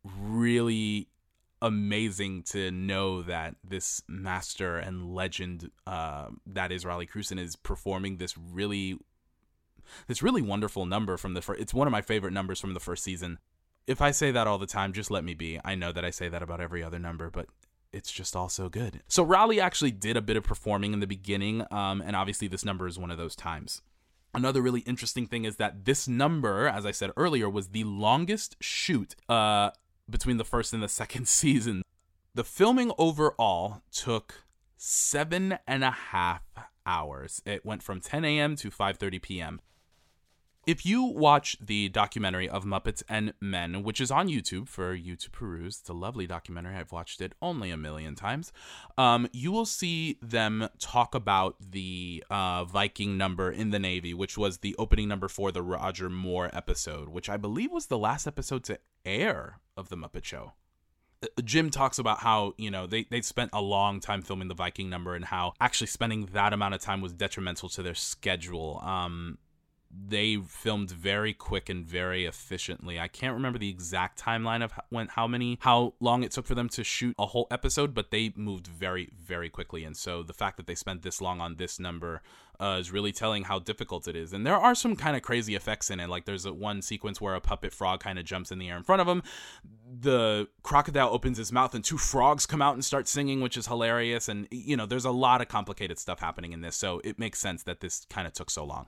really 0.05 1.09
amazing 1.63 2.43
to 2.43 2.71
know 2.73 3.23
that 3.23 3.55
this 3.63 4.03
master 4.09 4.77
and 4.77 5.15
legend 5.15 5.71
uh, 5.87 6.27
that 6.45 6.73
is 6.73 6.85
Rollie 6.85 7.09
Krewson 7.09 7.39
is 7.39 7.57
performing 7.57 8.17
this 8.19 8.37
really 8.37 8.99
this 10.09 10.23
really 10.23 10.43
wonderful 10.43 10.85
number 10.87 11.17
from 11.17 11.35
the 11.35 11.41
first 11.41 11.61
it's 11.61 11.73
one 11.73 11.87
of 11.87 11.93
my 11.93 12.03
favorite 12.03 12.33
numbers 12.33 12.61
from 12.61 12.75
the 12.75 12.81
first 12.81 13.05
season. 13.05 13.39
If 13.87 14.01
i 14.01 14.11
say 14.11 14.31
that 14.33 14.47
all 14.47 14.59
the 14.59 14.67
time 14.67 14.93
just 14.93 15.11
let 15.11 15.25
me 15.25 15.35
be. 15.35 15.61
I 15.65 15.77
know 15.77 15.93
that 15.93 16.05
i 16.05 16.11
say 16.11 16.29
that 16.29 16.43
about 16.43 16.61
every 16.61 16.83
other 16.83 16.99
number 16.99 17.31
but 17.31 17.47
it's 17.93 18.11
just 18.11 18.35
all 18.35 18.49
so 18.49 18.69
good. 18.69 19.03
So 19.07 19.25
rollie 19.25 19.63
actually 19.63 19.93
did 19.93 20.17
a 20.17 20.23
bit 20.23 20.37
of 20.37 20.43
performing 20.43 20.93
in 20.93 21.01
the 21.01 21.07
beginning 21.07 21.65
um, 21.71 22.03
and 22.05 22.17
obviously 22.17 22.49
this 22.49 22.65
number 22.65 22.89
is 22.89 22.99
one 22.99 23.13
of 23.13 23.19
those 23.19 23.37
times. 23.37 23.83
Another 24.35 24.63
really 24.63 24.81
interesting 24.81 25.27
thing 25.27 25.45
is 25.45 25.57
that 25.57 25.85
this 25.85 26.09
number, 26.09 26.67
as 26.67 26.87
I 26.87 26.91
said 26.91 27.13
earlier, 27.17 27.51
was 27.51 27.69
the 27.69 27.85
longest 27.85 28.57
shoot 28.61 29.15
uh, 29.29 29.71
between 30.09 30.37
the 30.37 30.45
first 30.45 30.73
and 30.73 30.83
the 30.83 30.89
second 30.89 31.29
season. 31.29 31.83
The 32.35 32.45
filming 32.45 32.93
overall 32.97 33.83
took 33.93 34.45
seven 34.77 35.59
and 35.67 35.85
a 35.85 35.91
half 35.91 36.43
hours. 36.87 37.43
It 37.45 37.65
went 37.65 37.83
from 37.83 38.01
10 38.01 38.25
a.m. 38.25 38.57
to 38.57 38.71
5:30 38.71 39.23
p.m. 39.23 39.61
If 40.65 40.87
you 40.87 41.03
watch 41.03 41.57
the 41.61 41.89
documentary 41.89 42.49
of 42.49 42.65
Muppets 42.65 43.03
and 43.09 43.35
Men, 43.41 43.83
which 43.83 44.01
is 44.01 44.13
on 44.13 44.29
YouTube 44.29 44.69
for 44.69 44.95
you 44.95 45.17
to 45.17 45.29
peruse, 45.29 45.81
it's 45.81 45.89
a 45.89 45.93
lovely 45.93 46.25
documentary. 46.25 46.77
I've 46.77 46.93
watched 46.93 47.21
it 47.21 47.35
only 47.43 47.73
a 47.73 47.77
million 47.77 48.15
times. 48.15 48.53
Um, 48.97 49.29
you 49.33 49.51
will 49.51 49.67
see 49.67 50.19
them 50.23 50.69
talk 50.79 51.17
about 51.17 51.57
the 51.61 52.23
uh, 52.31 52.65
Viking 52.65 53.19
number 53.19 53.51
in 53.51 53.71
the 53.71 53.81
Navy, 53.81 54.15
which 54.15 54.39
was 54.39 54.59
the 54.59 54.77
opening 54.79 55.09
number 55.09 55.27
for 55.27 55.51
the 55.51 55.63
Roger 55.63 56.09
Moore 56.09 56.49
episode, 56.53 57.09
which 57.09 57.29
I 57.29 57.37
believe 57.37 57.73
was 57.73 57.87
the 57.87 57.99
last 57.99 58.29
episode 58.29 58.63
to 58.65 58.79
air 59.05 59.59
of 59.77 59.89
the 59.89 59.97
Muppet 59.97 60.23
Show. 60.23 60.53
Uh, 61.25 61.27
Jim 61.43 61.71
talks 61.71 61.99
about 61.99 62.21
how, 62.21 62.55
you 62.57 62.71
know, 62.71 62.87
they, 62.87 63.03
they 63.11 63.21
spent 63.21 63.51
a 63.53 63.61
long 63.61 63.99
time 63.99 64.23
filming 64.23 64.47
the 64.47 64.55
Viking 64.55 64.89
number 64.89 65.17
and 65.17 65.25
how 65.25 65.55
actually 65.61 65.89
spending 65.89 66.27
that 66.35 66.53
amount 66.53 66.75
of 66.75 66.81
time 66.81 67.01
was 67.01 67.13
detrimental 67.13 67.69
to 67.71 67.83
their 67.83 67.97
schedule. 67.97 68.81
Um, 68.85 69.39
they 69.95 70.37
filmed 70.37 70.91
very 70.91 71.35
quick 71.35 71.69
and 71.69 71.85
very 71.85 72.25
efficiently. 72.25 72.99
I 72.99 73.09
can't 73.09 73.35
remember 73.35 73.59
the 73.59 73.69
exact 73.69 74.21
timeline 74.21 74.63
of 74.65 74.73
when 74.89 75.09
how 75.09 75.27
many 75.27 75.59
how 75.61 75.95
long 76.01 76.23
it 76.23 76.33
took 76.33 76.47
for 76.47 76.55
them 76.55 76.69
to 76.71 76.85
shoot 76.85 77.15
a 77.19 77.27
whole 77.27 77.47
episode, 77.51 77.95
but 77.95 78.11
they 78.11 78.33
moved 78.35 78.67
very 78.67 79.11
very 79.21 79.51
quickly. 79.51 79.85
And 79.85 79.97
so 79.97 80.23
the 80.23 80.33
fact 80.33 80.57
that 80.57 80.67
they 80.67 80.75
spent 80.75 81.03
this 81.03 81.21
long 81.21 81.41
on 81.41 81.57
this 81.57 81.79
number 81.79 82.23
uh, 82.59 82.79
is 82.79 82.93
really 82.93 83.13
telling 83.13 83.45
how 83.45 83.59
difficult 83.59 84.07
it 84.09 84.17
is. 84.17 84.33
And 84.33 84.47
there 84.47 84.57
are 84.57 84.75
some 84.75 84.97
kind 84.97 85.17
of 85.17 85.23
crazy 85.23 85.55
effects 85.55 85.91
in 85.91 86.01
it. 86.01 86.09
Like 86.09 86.25
there's 86.25 86.47
a 86.47 86.53
one 86.53 86.81
sequence 86.81 87.21
where 87.21 87.35
a 87.35 87.41
puppet 87.41 87.73
frog 87.73 88.01
kind 88.01 88.19
of 88.19 88.25
jumps 88.25 88.51
in 88.51 88.59
the 88.59 88.71
air 88.71 88.77
in 88.77 88.85
front 88.85 89.03
of 89.03 89.09
him. 89.09 89.23
The 90.01 90.49
crocodile 90.63 91.11
opens 91.13 91.39
his 91.39 91.53
mouth 91.53 91.75
and 91.75 91.85
two 91.85 91.99
frogs 91.99 92.47
come 92.47 92.63
out 92.63 92.75
and 92.75 92.85
start 92.85 93.09
singing, 93.09 93.41
which 93.41 93.57
is 93.57 93.67
hilarious. 93.67 94.29
And 94.29 94.49
you 94.51 94.77
know, 94.77 94.87
there's 94.87 95.05
a 95.05 95.11
lot 95.11 95.41
of 95.41 95.49
complicated 95.49 95.99
stuff 95.99 96.21
happening 96.21 96.53
in 96.53 96.61
this, 96.63 96.77
so 96.77 97.01
it 97.05 97.19
makes 97.19 97.41
sense 97.41 97.65
that 97.65 97.81
this 97.81 98.07
kind 98.09 98.27
of 98.27 98.33
took 98.33 98.49
so 98.49 98.65
long. 98.65 98.87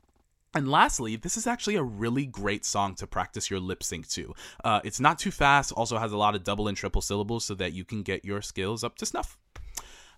And 0.54 0.68
lastly, 0.68 1.16
this 1.16 1.36
is 1.36 1.46
actually 1.48 1.74
a 1.74 1.82
really 1.82 2.26
great 2.26 2.64
song 2.64 2.94
to 2.96 3.06
practice 3.06 3.50
your 3.50 3.58
lip 3.58 3.82
sync 3.82 4.08
to. 4.10 4.34
Uh, 4.62 4.80
it's 4.84 5.00
not 5.00 5.18
too 5.18 5.32
fast, 5.32 5.72
also 5.72 5.98
has 5.98 6.12
a 6.12 6.16
lot 6.16 6.36
of 6.36 6.44
double 6.44 6.68
and 6.68 6.76
triple 6.76 7.02
syllables 7.02 7.44
so 7.44 7.54
that 7.56 7.72
you 7.72 7.84
can 7.84 8.02
get 8.02 8.24
your 8.24 8.40
skills 8.40 8.84
up 8.84 8.96
to 8.98 9.06
snuff. 9.06 9.36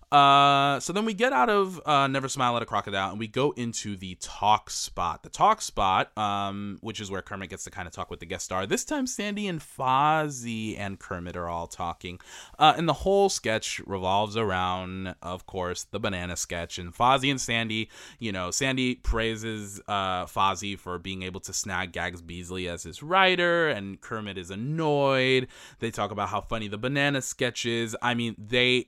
Uh, 0.09 0.79
so 0.79 0.93
then 0.93 1.03
we 1.03 1.13
get 1.13 1.33
out 1.33 1.49
of 1.49 1.81
uh, 1.85 2.07
Never 2.07 2.29
Smile 2.29 2.55
at 2.55 2.61
a 2.61 2.65
Crocodile 2.65 3.09
and 3.11 3.19
we 3.19 3.27
go 3.27 3.51
into 3.51 3.97
the 3.97 4.15
talk 4.21 4.69
spot. 4.69 5.23
The 5.23 5.29
talk 5.29 5.61
spot, 5.61 6.17
um, 6.17 6.77
which 6.81 7.01
is 7.01 7.11
where 7.11 7.21
Kermit 7.21 7.49
gets 7.49 7.65
to 7.65 7.71
kind 7.71 7.87
of 7.87 7.93
talk 7.93 8.09
with 8.09 8.21
the 8.21 8.25
guest 8.25 8.45
star. 8.45 8.65
This 8.65 8.85
time, 8.85 9.05
Sandy 9.05 9.47
and 9.47 9.59
Fozzie 9.59 10.79
and 10.79 10.97
Kermit 10.97 11.35
are 11.35 11.49
all 11.49 11.67
talking. 11.67 12.19
Uh, 12.57 12.73
and 12.77 12.87
the 12.87 12.93
whole 12.93 13.27
sketch 13.27 13.81
revolves 13.85 14.37
around, 14.37 15.13
of 15.21 15.45
course, 15.45 15.83
the 15.83 15.99
banana 15.99 16.37
sketch. 16.37 16.79
And 16.79 16.93
Fozzie 16.93 17.29
and 17.29 17.41
Sandy, 17.41 17.89
you 18.17 18.31
know, 18.31 18.49
Sandy 18.49 18.95
praises 18.95 19.81
uh, 19.89 20.25
Fozzie 20.25 20.79
for 20.79 20.97
being 20.99 21.23
able 21.23 21.41
to 21.41 21.51
snag 21.51 21.91
Gags 21.91 22.21
Beasley 22.21 22.69
as 22.69 22.83
his 22.83 23.03
writer, 23.03 23.67
and 23.67 23.99
Kermit 23.99 24.37
is 24.37 24.51
annoyed. 24.51 25.47
They 25.79 25.91
talk 25.91 26.11
about 26.11 26.29
how 26.29 26.39
funny 26.39 26.69
the 26.69 26.77
banana 26.77 27.21
sketch 27.21 27.65
is. 27.65 27.95
I 28.01 28.13
mean, 28.13 28.35
they 28.37 28.87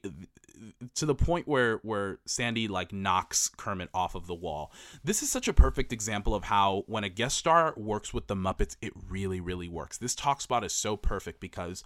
to 0.95 1.05
the 1.05 1.15
point 1.15 1.47
where 1.47 1.77
where 1.77 2.19
Sandy 2.25 2.67
like 2.67 2.91
knocks 2.91 3.49
Kermit 3.49 3.89
off 3.93 4.15
of 4.15 4.27
the 4.27 4.33
wall. 4.33 4.71
This 5.03 5.23
is 5.23 5.29
such 5.29 5.47
a 5.47 5.53
perfect 5.53 5.93
example 5.93 6.35
of 6.35 6.45
how 6.45 6.83
when 6.87 7.03
a 7.03 7.09
guest 7.09 7.37
star 7.37 7.73
works 7.77 8.13
with 8.13 8.27
the 8.27 8.35
Muppets, 8.35 8.75
it 8.81 8.93
really 9.09 9.39
really 9.39 9.67
works. 9.67 9.97
This 9.97 10.15
talk 10.15 10.41
spot 10.41 10.63
is 10.63 10.73
so 10.73 10.97
perfect 10.97 11.39
because 11.39 11.83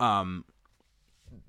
um 0.00 0.44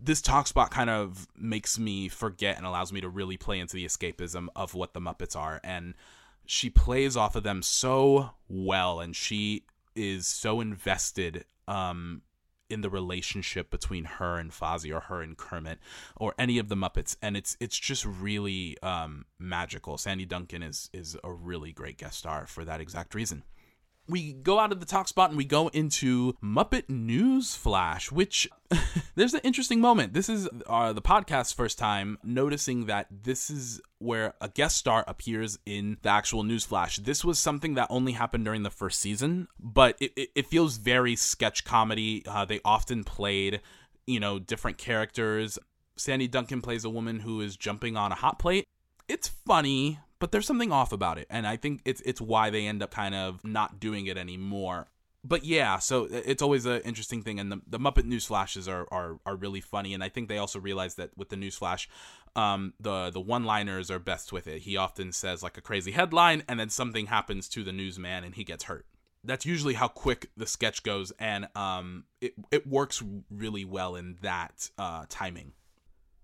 this 0.02 0.22
talk 0.22 0.48
spot 0.48 0.72
kind 0.72 0.90
of 0.90 1.28
makes 1.38 1.80
me 1.80 2.10
forget 2.10 2.58
and 2.58 2.66
allows 2.66 2.92
me 2.92 3.02
to 3.02 3.10
really 3.10 3.38
play 3.38 3.60
into 3.60 3.76
the 3.76 3.86
escapism 3.86 4.48
of 4.56 4.74
what 4.74 4.94
the 4.94 5.00
Muppets 5.00 5.36
are 5.36 5.62
and 5.64 5.94
she 6.46 6.70
plays 6.70 7.16
off 7.16 7.36
of 7.36 7.44
them 7.44 7.62
so 7.62 8.32
well 8.50 9.00
and 9.00 9.16
she 9.16 9.64
is 9.96 10.28
so 10.28 10.60
invested 10.62 11.46
um 11.68 12.22
in 12.70 12.82
the 12.82 12.90
relationship 12.90 13.70
between 13.70 14.06
her 14.06 14.38
and 14.38 14.52
Fozzie 14.52 14.96
or 14.96 15.02
her 15.02 15.22
and 15.22 15.38
Kermit 15.38 15.80
or 16.16 16.34
any 16.38 16.58
of 16.58 16.70
the 16.70 16.76
Muppets, 16.76 17.16
and 17.22 17.36
it's 17.36 17.58
it's 17.60 17.78
just 17.78 18.06
really 18.06 18.78
um, 18.82 19.26
magical. 19.40 19.98
Sandy 19.98 20.26
Duncan 20.26 20.64
is 20.64 20.90
is 20.94 21.18
a 21.24 21.32
really 21.32 21.72
great 21.72 21.98
guest 21.98 22.20
star 22.20 22.46
for 22.46 22.66
that 22.66 22.82
exact 22.82 23.16
reason 23.16 23.44
we 24.10 24.34
go 24.34 24.60
out 24.60 24.72
of 24.72 24.80
the 24.80 24.86
talk 24.86 25.08
spot 25.08 25.30
and 25.30 25.38
we 25.38 25.46
go 25.46 25.68
into 25.70 26.34
Muppet 26.44 26.90
News 26.90 27.56
Flash, 27.56 28.12
which 28.12 28.50
there's 29.16 29.34
an 29.34 29.42
interesting 29.44 29.80
moment. 29.80 30.14
This 30.14 30.28
is 30.28 30.50
uh, 30.68 30.94
the 30.94 31.02
podcast's 31.02 31.54
first 31.54 31.78
time 31.78 32.18
noticing 32.24 32.88
that 32.88 33.08
this 33.12 33.50
is 33.50 33.80
where 34.00 34.34
a 34.42 34.50
guest 34.50 34.78
star 34.78 35.06
appears 35.08 35.60
in 35.66 35.98
the 36.02 36.10
actual 36.10 36.44
News 36.44 36.66
Flash. 36.66 36.98
This 36.98 37.24
was 37.24 37.38
something 37.38 37.76
that 37.76 37.88
only 37.90 38.14
happened 38.14 38.46
during 38.46 38.64
the 38.64 38.70
first 38.72 39.00
season, 39.00 39.48
but 39.60 39.96
it, 40.00 40.12
it, 40.16 40.30
it 40.36 40.48
feels 40.48 40.78
very 40.78 41.16
sketch 41.16 41.64
comedy. 41.64 42.24
Uh, 42.28 42.46
they 42.46 42.60
often 42.66 43.04
played, 43.04 43.62
you 44.08 44.20
know, 44.20 44.40
different 44.40 44.78
characters. 44.78 45.60
Sandy 45.98 46.28
Duncan 46.28 46.62
plays 46.62 46.84
a 46.84 46.90
woman 46.90 47.20
who 47.20 47.42
is 47.42 47.56
jumping 47.56 47.96
on 47.96 48.12
a 48.12 48.16
hot 48.16 48.40
plate. 48.40 48.66
It's 49.08 49.28
funny, 49.28 50.00
but 50.20 50.32
there's 50.32 50.46
something 50.46 50.72
off 50.72 50.92
about 50.92 51.18
it, 51.18 51.28
and 51.30 51.48
I 51.48 51.56
think 51.56 51.82
it's 51.86 52.02
it's 52.02 52.22
why 52.22 52.50
they 52.50 52.68
end 52.68 52.84
up 52.84 52.92
kind 52.92 53.16
of 53.16 53.44
not 53.44 53.80
doing 53.80 54.06
it 54.08 54.18
anymore. 54.18 54.88
But 55.24 55.44
yeah, 55.44 55.80
so 55.80 56.08
it's 56.10 56.42
always 56.42 56.66
an 56.66 56.82
interesting 56.82 57.24
thing, 57.24 57.40
and 57.42 57.52
the, 57.52 57.62
the 57.68 57.78
Muppet 57.78 58.06
news 58.06 58.26
flashes 58.26 58.68
are, 58.68 58.88
are 58.92 59.20
are 59.26 59.36
really 59.36 59.60
funny, 59.60 59.94
and 59.94 60.04
I 60.04 60.10
think 60.10 60.30
they 60.30 60.38
also 60.38 60.60
realize 60.60 60.96
that 60.96 61.18
with 61.18 61.30
the 61.30 61.36
news 61.36 61.56
flash, 61.56 61.90
um, 62.36 62.74
the 62.80 63.10
the 63.10 63.20
one 63.20 63.44
liners 63.44 63.92
are 63.92 64.00
best 64.00 64.32
with 64.32 64.48
it. 64.48 64.62
He 64.62 64.78
often 64.78 65.12
says 65.12 65.44
like 65.44 65.58
a 65.58 65.62
crazy 65.62 65.92
headline, 65.92 66.44
and 66.48 66.60
then 66.60 66.70
something 66.70 67.08
happens 67.08 67.50
to 67.50 67.64
the 67.64 67.74
newsman, 67.74 68.24
and 68.24 68.36
he 68.36 68.44
gets 68.44 68.66
hurt. 68.66 68.86
That's 69.24 69.46
usually 69.46 69.74
how 69.74 69.90
quick 69.90 70.30
the 70.38 70.48
sketch 70.48 70.84
goes, 70.84 71.12
and 71.20 71.48
um, 71.54 72.06
it 72.22 72.34
it 72.52 72.66
works 72.66 73.04
really 73.30 73.66
well 73.66 73.98
in 73.98 74.18
that 74.22 74.70
uh, 74.78 75.06
timing. 75.10 75.52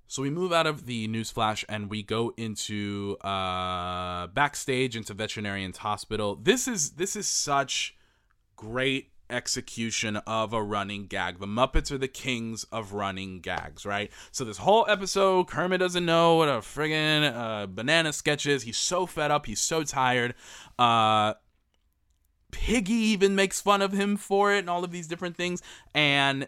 So 0.08 0.22
we 0.22 0.30
move 0.30 0.54
out 0.54 0.68
of 0.68 0.86
the 0.86 1.08
newsflash 1.08 1.66
and 1.68 1.90
we 1.90 2.04
go 2.04 2.34
into 2.38 3.18
uh, 3.22 4.28
backstage 4.28 4.96
into 4.96 5.14
veterinarian's 5.14 5.78
hospital. 5.78 6.36
This 6.36 6.68
is 6.68 6.92
this 6.92 7.16
is 7.16 7.28
such 7.28 7.96
great 8.56 9.12
execution 9.30 10.18
of 10.18 10.54
a 10.54 10.62
running 10.62 11.08
gag. 11.08 11.40
The 11.40 11.48
Muppets 11.48 11.92
are 11.92 11.98
the 11.98 12.08
kings 12.08 12.64
of 12.66 12.94
running 12.94 13.40
gags, 13.42 13.86
right? 13.86 14.12
So 14.32 14.44
this 14.44 14.58
whole 14.58 14.86
episode, 14.88 15.48
Kermit 15.48 15.80
doesn't 15.80 16.06
know 16.06 16.36
what 16.36 16.50
a 16.50 16.60
friggin' 16.60 17.34
uh, 17.34 17.66
banana 17.66 18.14
sketch 18.14 18.46
is. 18.46 18.64
He's 18.64 18.78
so 18.78 19.06
fed 19.06 19.32
up. 19.32 19.46
He's 19.46 19.62
so 19.62 19.84
tired. 19.84 20.36
Uh, 20.78 21.34
Piggy 22.52 22.94
even 22.94 23.36
makes 23.36 23.60
fun 23.60 23.82
of 23.82 23.92
him 23.92 24.16
for 24.16 24.54
it 24.54 24.60
and 24.60 24.70
all 24.70 24.84
of 24.84 24.92
these 24.92 25.08
different 25.08 25.36
things. 25.36 25.62
And 25.94 26.48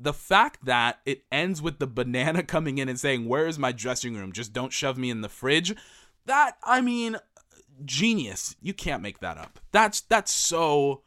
the 0.00 0.12
fact 0.12 0.64
that 0.64 1.00
it 1.04 1.24
ends 1.32 1.60
with 1.60 1.78
the 1.78 1.86
banana 1.86 2.42
coming 2.44 2.78
in 2.78 2.88
and 2.88 2.98
saying, 2.98 3.26
Where's 3.26 3.58
my 3.58 3.72
dressing 3.72 4.14
room? 4.14 4.32
Just 4.32 4.52
don't 4.52 4.72
shove 4.72 4.98
me 4.98 5.10
in 5.10 5.20
the 5.20 5.28
fridge. 5.28 5.74
That, 6.26 6.56
I 6.62 6.80
mean, 6.80 7.16
genius. 7.84 8.56
You 8.60 8.74
can't 8.74 9.02
make 9.02 9.20
that 9.20 9.38
up. 9.38 9.58
That's 9.72 10.00
that's 10.02 10.32
so 10.32 11.02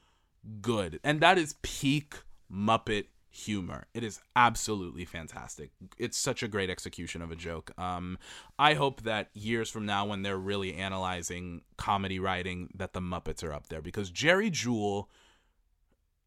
good. 0.62 1.00
And 1.04 1.22
that 1.22 1.38
is 1.38 1.56
peak 1.62 2.16
Muppet 2.52 3.06
humor. 3.30 3.88
It 3.94 4.04
is 4.04 4.20
absolutely 4.36 5.06
fantastic. 5.06 5.72
It's 5.98 6.18
such 6.18 6.44
a 6.44 6.48
great 6.48 6.70
execution 6.70 7.22
of 7.22 7.32
a 7.32 7.36
joke. 7.36 7.72
Um, 7.80 8.18
I 8.60 8.74
hope 8.74 9.04
that 9.04 9.30
years 9.34 9.70
from 9.70 9.86
now, 9.86 10.06
when 10.06 10.22
they're 10.22 10.38
really 10.38 10.76
analyzing 10.76 11.62
comedy 11.78 12.20
writing, 12.20 12.70
that 12.76 12.94
the 12.94 13.00
Muppets 13.00 13.44
are 13.44 13.54
up 13.54 13.68
there 13.68 13.82
because 13.82 14.10
Jerry 14.10 14.52
Juhl, 14.52 15.06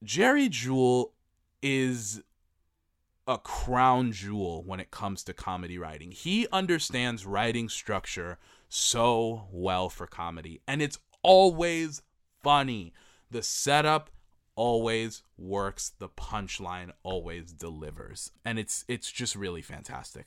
Jerry 0.03 0.49
Juhl 0.49 1.11
is 1.63 2.23
a 3.27 3.39
crown 3.39 4.13
jewel 4.13 4.63
when 4.65 4.81
it 4.81 4.91
comes 4.91 5.23
to 5.25 5.33
comedy 5.33 5.79
writing. 5.79 6.11
He 6.11 6.47
understands 6.53 7.25
writing 7.25 7.69
structure 7.69 8.39
so 8.69 9.49
well 9.51 9.89
for 9.89 10.07
comedy, 10.07 10.61
and 10.67 10.83
it's 10.83 10.99
always 11.23 12.03
funny. 12.43 12.93
The 13.31 13.43
setup 13.43 14.11
always 14.57 15.23
works, 15.37 15.93
the 15.99 16.09
punchline 16.09 16.91
always 17.03 17.53
delivers, 17.53 18.31
and 18.45 18.59
it's 18.59 18.85
it's 18.89 19.11
just 19.11 19.35
really 19.35 19.63
fantastic. 19.63 20.27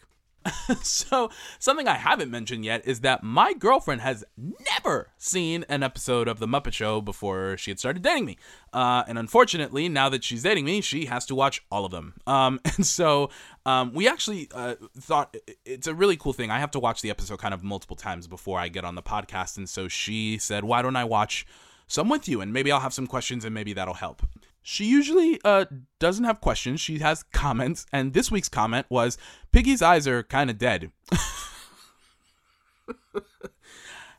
so, 0.82 1.30
something 1.60 1.88
I 1.88 1.96
haven't 1.96 2.32
mentioned 2.32 2.66
yet 2.66 2.88
is 2.88 3.02
that 3.02 3.24
my 3.24 3.54
girlfriend 3.54 4.02
has 4.02 4.24
never 4.38 5.10
seen 5.18 5.66
an 5.70 5.84
episode 5.84 6.28
of 6.28 6.40
The 6.40 6.48
Muppet 6.48 6.74
Show 6.74 7.02
before 7.02 7.58
she 7.58 7.72
had 7.72 7.80
started 7.80 8.04
dating 8.04 8.26
me. 8.26 8.38
Uh, 8.74 9.04
and 9.08 9.18
unfortunately, 9.18 9.90
now 9.90 10.10
that 10.10 10.24
she's 10.24 10.44
dating 10.44 10.66
me, 10.66 10.82
she 10.82 11.06
has 11.06 11.26
to 11.28 11.36
watch 11.36 11.64
all 11.72 11.86
of 11.86 11.92
them. 11.92 12.14
Um, 12.26 12.60
and 12.66 12.86
so 12.86 13.30
um, 13.66 13.94
we 13.94 14.08
actually 14.08 14.50
uh, 14.54 14.76
thought 15.00 15.36
it's 15.66 15.88
a 15.88 15.94
really 15.94 16.18
cool 16.18 16.34
thing. 16.34 16.52
I 16.52 16.60
have 16.60 16.72
to 16.72 16.80
watch 16.80 17.02
the 17.02 17.10
episode 17.10 17.40
kind 17.40 17.54
of 17.54 17.64
multiple 17.64 17.96
times 17.96 18.28
before 18.28 18.60
I 18.60 18.68
get 18.68 18.86
on 18.86 18.96
the 18.96 19.04
podcast. 19.04 19.58
And 19.58 19.70
so 19.70 19.88
she 19.88 20.38
said, 20.38 20.64
Why 20.64 20.82
don't 20.82 20.96
I 20.96 21.04
watch 21.04 21.46
So 21.88 22.02
I'm 22.02 22.10
with 22.10 22.28
you, 22.28 22.42
and 22.42 22.54
maybe 22.54 22.72
I'll 22.72 22.82
have 22.82 22.94
some 22.94 23.08
questions, 23.08 23.46
and 23.46 23.54
maybe 23.54 23.74
that'll 23.74 23.96
help. 23.96 24.22
She 24.70 24.84
usually 24.84 25.40
uh, 25.46 25.64
doesn't 25.98 26.26
have 26.26 26.42
questions. 26.42 26.82
She 26.82 27.00
has 27.00 27.24
comments, 27.32 27.86
and 27.94 28.12
this 28.12 28.30
week's 28.30 28.50
comment 28.50 28.86
was 28.90 29.18
Piggy's 29.54 29.82
eyes 29.82 30.06
are 30.10 30.24
kind 30.24 30.50
of 30.50 30.58
dead. 30.58 30.92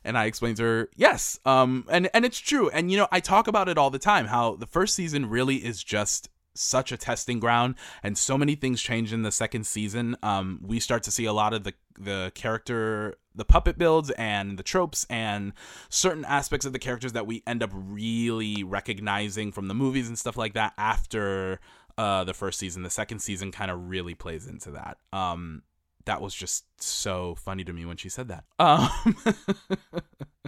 and 0.03 0.17
I 0.17 0.25
explained 0.25 0.57
to 0.57 0.63
her, 0.63 0.89
yes, 0.95 1.39
um, 1.45 1.85
and 1.87 2.09
and 2.15 2.25
it's 2.25 2.39
true. 2.39 2.67
And 2.71 2.89
you 2.89 2.97
know, 2.97 3.07
I 3.11 3.19
talk 3.19 3.47
about 3.47 3.69
it 3.69 3.77
all 3.77 3.91
the 3.91 3.99
time. 3.99 4.25
How 4.25 4.55
the 4.55 4.65
first 4.65 4.95
season 4.95 5.29
really 5.29 5.57
is 5.57 5.83
just 5.83 6.29
such 6.59 6.91
a 6.91 6.97
testing 6.97 7.39
ground, 7.39 7.75
and 8.03 8.17
so 8.17 8.37
many 8.37 8.55
things 8.55 8.81
change 8.81 9.13
in 9.13 9.21
the 9.23 9.31
second 9.31 9.65
season. 9.65 10.15
Um, 10.21 10.59
we 10.65 10.79
start 10.79 11.03
to 11.03 11.11
see 11.11 11.25
a 11.25 11.33
lot 11.33 11.53
of 11.53 11.63
the 11.63 11.73
the 11.97 12.31
character, 12.33 13.17
the 13.35 13.45
puppet 13.45 13.77
builds, 13.77 14.09
and 14.11 14.57
the 14.57 14.63
tropes, 14.63 15.05
and 15.09 15.53
certain 15.89 16.25
aspects 16.25 16.65
of 16.65 16.73
the 16.73 16.79
characters 16.79 17.13
that 17.13 17.27
we 17.27 17.43
end 17.45 17.61
up 17.61 17.71
really 17.73 18.63
recognizing 18.63 19.51
from 19.51 19.67
the 19.67 19.73
movies 19.73 20.07
and 20.07 20.17
stuff 20.17 20.37
like 20.37 20.53
that 20.53 20.73
after 20.77 21.59
uh, 21.97 22.23
the 22.23 22.33
first 22.33 22.59
season. 22.59 22.83
The 22.83 22.89
second 22.89 23.19
season 23.19 23.51
kind 23.51 23.69
of 23.69 23.89
really 23.89 24.15
plays 24.15 24.47
into 24.47 24.71
that. 24.71 24.97
Um, 25.11 25.63
that 26.05 26.21
was 26.21 26.33
just 26.33 26.65
so 26.81 27.35
funny 27.35 27.63
to 27.63 27.73
me 27.73 27.85
when 27.85 27.97
she 27.97 28.09
said 28.09 28.29
that. 28.29 28.45
Um, 28.57 28.89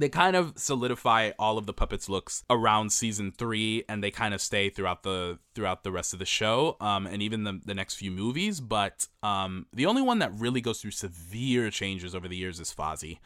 they 0.00 0.08
kind 0.08 0.34
of 0.34 0.54
solidify 0.56 1.30
all 1.38 1.58
of 1.58 1.66
the 1.66 1.74
puppets 1.74 2.08
looks 2.08 2.42
around 2.48 2.90
season 2.90 3.30
three 3.30 3.84
and 3.86 4.02
they 4.02 4.10
kind 4.10 4.32
of 4.32 4.40
stay 4.40 4.70
throughout 4.70 5.02
the 5.02 5.38
throughout 5.54 5.84
the 5.84 5.92
rest 5.92 6.14
of 6.14 6.18
the 6.18 6.24
show 6.24 6.76
um 6.80 7.06
and 7.06 7.22
even 7.22 7.44
the, 7.44 7.60
the 7.66 7.74
next 7.74 7.96
few 7.96 8.10
movies 8.10 8.60
but 8.60 9.06
um 9.22 9.66
the 9.74 9.84
only 9.84 10.00
one 10.00 10.18
that 10.18 10.32
really 10.34 10.62
goes 10.62 10.80
through 10.80 10.90
severe 10.90 11.70
changes 11.70 12.14
over 12.14 12.28
the 12.28 12.36
years 12.36 12.58
is 12.58 12.72
Fozzie 12.72 13.18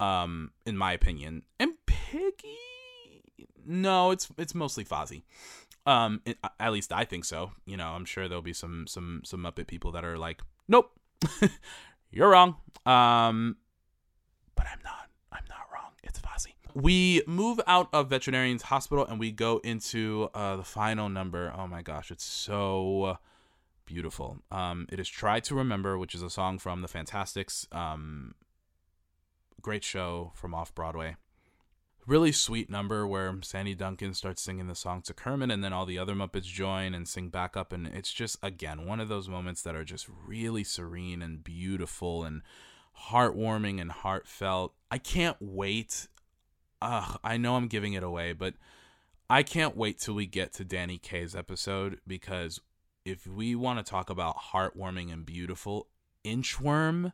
um 0.00 0.52
in 0.66 0.76
my 0.76 0.92
opinion. 0.92 1.42
And 1.58 1.72
Piggy? 1.86 2.58
No 3.64 4.10
it's 4.10 4.28
it's 4.36 4.54
mostly 4.54 4.84
Fozzie. 4.84 5.22
Um 5.86 6.20
it, 6.26 6.36
at 6.60 6.72
least 6.72 6.92
I 6.92 7.04
think 7.04 7.24
so. 7.24 7.52
You 7.64 7.78
know 7.78 7.88
I'm 7.88 8.04
sure 8.04 8.28
there'll 8.28 8.42
be 8.42 8.52
some 8.52 8.86
some 8.86 9.22
some 9.24 9.40
Muppet 9.40 9.66
people 9.66 9.92
that 9.92 10.04
are 10.04 10.18
like 10.18 10.42
nope 10.68 10.90
you're 12.10 12.28
wrong. 12.28 12.56
Um 12.84 13.56
but 14.54 14.66
I'm 14.66 14.80
not 14.84 15.08
I'm 15.32 15.44
not. 15.48 15.67
It's 16.02 16.20
Fozzie. 16.20 16.54
We 16.74 17.22
move 17.26 17.60
out 17.66 17.88
of 17.92 18.10
Veterinarian's 18.10 18.62
Hospital 18.62 19.06
and 19.06 19.18
we 19.18 19.30
go 19.32 19.58
into 19.64 20.30
uh, 20.34 20.56
the 20.56 20.64
final 20.64 21.08
number. 21.08 21.52
Oh 21.56 21.66
my 21.66 21.82
gosh, 21.82 22.10
it's 22.10 22.24
so 22.24 23.18
beautiful. 23.84 24.38
Um, 24.50 24.86
it 24.92 25.00
is 25.00 25.08
Try 25.08 25.40
to 25.40 25.54
Remember, 25.54 25.98
which 25.98 26.14
is 26.14 26.22
a 26.22 26.30
song 26.30 26.58
from 26.58 26.82
the 26.82 26.88
Fantasticks. 26.88 27.66
Um, 27.72 28.34
great 29.60 29.82
show 29.82 30.32
from 30.34 30.54
off 30.54 30.74
Broadway. 30.74 31.16
Really 32.06 32.32
sweet 32.32 32.70
number 32.70 33.06
where 33.06 33.34
Sandy 33.42 33.74
Duncan 33.74 34.14
starts 34.14 34.40
singing 34.40 34.66
the 34.66 34.74
song 34.74 35.02
to 35.02 35.12
Kermit, 35.12 35.50
and 35.50 35.62
then 35.62 35.74
all 35.74 35.84
the 35.84 35.98
other 35.98 36.14
Muppets 36.14 36.44
join 36.44 36.94
and 36.94 37.06
sing 37.06 37.28
back 37.28 37.54
up. 37.54 37.70
And 37.70 37.86
it's 37.86 38.12
just, 38.12 38.38
again, 38.42 38.86
one 38.86 38.98
of 38.98 39.08
those 39.08 39.28
moments 39.28 39.60
that 39.62 39.74
are 39.74 39.84
just 39.84 40.06
really 40.26 40.64
serene 40.64 41.20
and 41.20 41.44
beautiful 41.44 42.24
and 42.24 42.40
heartwarming 43.06 43.80
and 43.80 43.90
heartfelt. 43.90 44.74
I 44.90 44.98
can't 44.98 45.36
wait. 45.40 46.08
Ugh, 46.80 47.18
I 47.24 47.36
know 47.36 47.56
I'm 47.56 47.68
giving 47.68 47.94
it 47.94 48.02
away, 48.02 48.32
but 48.32 48.54
I 49.30 49.42
can't 49.42 49.76
wait 49.76 49.98
till 49.98 50.14
we 50.14 50.26
get 50.26 50.52
to 50.54 50.64
Danny 50.64 50.98
Kaye's 50.98 51.34
episode 51.34 52.00
because 52.06 52.60
if 53.04 53.26
we 53.26 53.54
want 53.54 53.84
to 53.84 53.88
talk 53.88 54.10
about 54.10 54.36
heartwarming 54.52 55.12
and 55.12 55.24
beautiful, 55.24 55.88
Inchworm, 56.24 57.12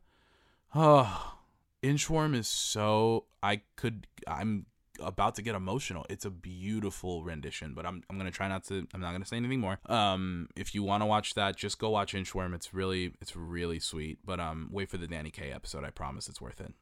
oh, 0.74 1.34
Inchworm 1.82 2.34
is 2.34 2.48
so 2.48 3.26
I 3.42 3.62
could 3.76 4.06
I'm 4.26 4.66
about 5.00 5.34
to 5.36 5.42
get 5.42 5.54
emotional. 5.54 6.06
It's 6.08 6.24
a 6.24 6.30
beautiful 6.30 7.24
rendition, 7.24 7.74
but 7.74 7.86
I'm 7.86 8.02
I'm 8.08 8.16
gonna 8.16 8.30
try 8.30 8.48
not 8.48 8.64
to. 8.64 8.86
I'm 8.94 9.00
not 9.00 9.12
gonna 9.12 9.24
say 9.24 9.36
anything 9.36 9.60
more. 9.60 9.78
Um, 9.86 10.48
if 10.56 10.74
you 10.74 10.82
want 10.82 11.02
to 11.02 11.06
watch 11.06 11.34
that, 11.34 11.56
just 11.56 11.78
go 11.78 11.90
watch 11.90 12.14
Inchworm. 12.14 12.54
It's 12.54 12.72
really 12.72 13.12
it's 13.20 13.36
really 13.36 13.78
sweet. 13.78 14.18
But 14.24 14.40
um, 14.40 14.68
wait 14.72 14.88
for 14.88 14.96
the 14.96 15.06
Danny 15.06 15.30
Kaye 15.30 15.52
episode. 15.52 15.84
I 15.84 15.90
promise 15.90 16.28
it's 16.28 16.40
worth 16.40 16.60
it. 16.60 16.74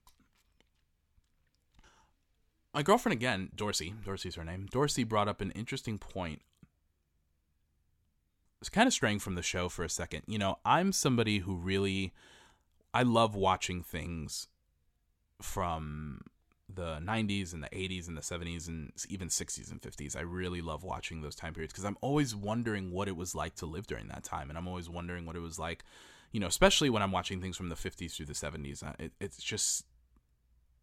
My 2.74 2.82
girlfriend 2.82 3.12
again, 3.14 3.50
Dorsey. 3.54 3.94
Dorsey's 4.04 4.36
her 4.36 4.44
name. 4.44 4.66
Dorsey 4.70 5.04
brought 5.04 5.28
up 5.28 5.40
an 5.40 5.50
interesting 5.50 5.98
point. 5.98 6.40
It's 8.60 8.70
kind 8.70 8.86
of 8.86 8.92
straying 8.92 9.18
from 9.18 9.34
the 9.34 9.42
show 9.42 9.68
for 9.68 9.84
a 9.84 9.90
second. 9.90 10.22
You 10.26 10.38
know, 10.38 10.58
I'm 10.64 10.92
somebody 10.92 11.40
who 11.40 11.56
really 11.56 12.12
I 12.94 13.02
love 13.02 13.34
watching 13.34 13.82
things 13.82 14.48
from 15.40 16.20
the 16.74 16.98
90s 17.02 17.52
and 17.52 17.62
the 17.62 17.68
80s 17.68 18.08
and 18.08 18.16
the 18.16 18.22
70s 18.22 18.68
and 18.68 18.92
even 19.08 19.28
60s 19.28 19.70
and 19.70 19.80
50s. 19.80 20.16
I 20.16 20.20
really 20.20 20.60
love 20.60 20.82
watching 20.82 21.20
those 21.20 21.34
time 21.34 21.54
periods 21.54 21.72
because 21.72 21.84
I'm 21.84 21.98
always 22.00 22.34
wondering 22.34 22.92
what 22.92 23.08
it 23.08 23.16
was 23.16 23.34
like 23.34 23.54
to 23.56 23.66
live 23.66 23.86
during 23.86 24.08
that 24.08 24.24
time. 24.24 24.48
And 24.48 24.58
I'm 24.58 24.68
always 24.68 24.88
wondering 24.88 25.26
what 25.26 25.36
it 25.36 25.40
was 25.40 25.58
like, 25.58 25.84
you 26.32 26.40
know, 26.40 26.46
especially 26.46 26.90
when 26.90 27.02
I'm 27.02 27.12
watching 27.12 27.40
things 27.40 27.56
from 27.56 27.68
the 27.68 27.74
50s 27.74 28.14
through 28.14 28.26
the 28.26 28.32
70s. 28.32 28.82
It, 28.98 29.12
it's 29.20 29.42
just, 29.42 29.84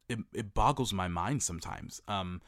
it, 0.07 0.19
it 0.33 0.53
boggles 0.53 0.93
my 0.93 1.07
mind 1.07 1.43
sometimes. 1.43 2.01
Um, 2.07 2.41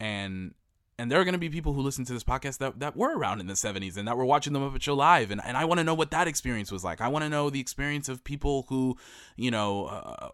and, 0.00 0.54
and 0.98 1.10
there 1.10 1.20
are 1.20 1.24
going 1.24 1.34
to 1.34 1.38
be 1.38 1.48
people 1.48 1.72
who 1.72 1.80
listen 1.80 2.04
to 2.06 2.12
this 2.12 2.24
podcast 2.24 2.58
that, 2.58 2.80
that 2.80 2.96
were 2.96 3.16
around 3.16 3.40
in 3.40 3.46
the 3.46 3.54
70s 3.54 3.96
and 3.96 4.08
that 4.08 4.16
were 4.16 4.24
watching 4.24 4.52
the 4.52 4.58
Muppet 4.58 4.82
Show 4.82 4.94
live. 4.94 5.30
And, 5.30 5.40
and 5.44 5.56
I 5.56 5.64
want 5.64 5.78
to 5.78 5.84
know 5.84 5.94
what 5.94 6.10
that 6.10 6.26
experience 6.26 6.72
was 6.72 6.82
like. 6.82 7.00
I 7.00 7.08
want 7.08 7.24
to 7.24 7.28
know 7.28 7.50
the 7.50 7.60
experience 7.60 8.08
of 8.08 8.24
people 8.24 8.66
who, 8.68 8.96
you 9.36 9.50
know, 9.50 9.86
uh, 9.86 10.30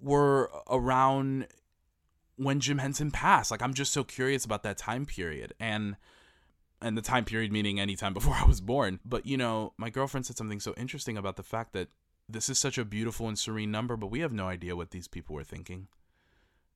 were 0.00 0.50
around 0.68 1.46
when 2.36 2.60
Jim 2.60 2.78
Henson 2.78 3.10
passed. 3.10 3.50
Like 3.50 3.62
I'm 3.62 3.74
just 3.74 3.92
so 3.92 4.04
curious 4.04 4.44
about 4.44 4.62
that 4.62 4.78
time 4.78 5.04
period 5.04 5.52
and 5.60 5.96
and 6.80 6.96
the 6.96 7.02
time 7.02 7.24
period 7.24 7.50
meaning 7.50 7.80
any 7.80 7.96
time 7.96 8.14
before 8.14 8.34
I 8.40 8.44
was 8.44 8.60
born. 8.60 9.00
But 9.04 9.26
you 9.26 9.36
know, 9.36 9.74
my 9.76 9.90
girlfriend 9.90 10.26
said 10.26 10.38
something 10.38 10.60
so 10.60 10.74
interesting 10.76 11.18
about 11.18 11.36
the 11.36 11.42
fact 11.42 11.72
that 11.74 11.88
this 12.28 12.48
is 12.48 12.58
such 12.58 12.78
a 12.78 12.84
beautiful 12.84 13.28
and 13.28 13.38
serene 13.38 13.70
number, 13.70 13.96
but 13.96 14.08
we 14.08 14.20
have 14.20 14.32
no 14.32 14.48
idea 14.48 14.76
what 14.76 14.90
these 14.90 15.08
people 15.08 15.34
were 15.34 15.44
thinking. 15.44 15.88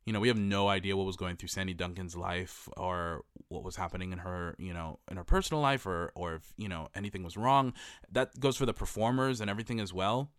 You 0.06 0.12
know, 0.12 0.18
we 0.18 0.28
have 0.28 0.38
no 0.38 0.66
idea 0.66 0.96
what 0.96 1.06
was 1.06 1.16
going 1.16 1.36
through 1.36 1.50
Sandy 1.50 1.74
Duncan's 1.74 2.16
life 2.16 2.68
or 2.76 3.22
what 3.48 3.62
was 3.62 3.76
happening 3.76 4.12
in 4.12 4.18
her, 4.18 4.56
you 4.58 4.72
know, 4.72 4.98
in 5.08 5.16
her 5.16 5.24
personal 5.24 5.62
life 5.62 5.86
or 5.86 6.10
or 6.16 6.34
if, 6.36 6.52
you 6.56 6.68
know, 6.68 6.88
anything 6.94 7.22
was 7.22 7.36
wrong. 7.36 7.72
That 8.10 8.40
goes 8.40 8.56
for 8.56 8.66
the 8.66 8.74
performers 8.74 9.40
and 9.40 9.48
everything 9.48 9.78
as 9.78 9.92
well 9.92 10.30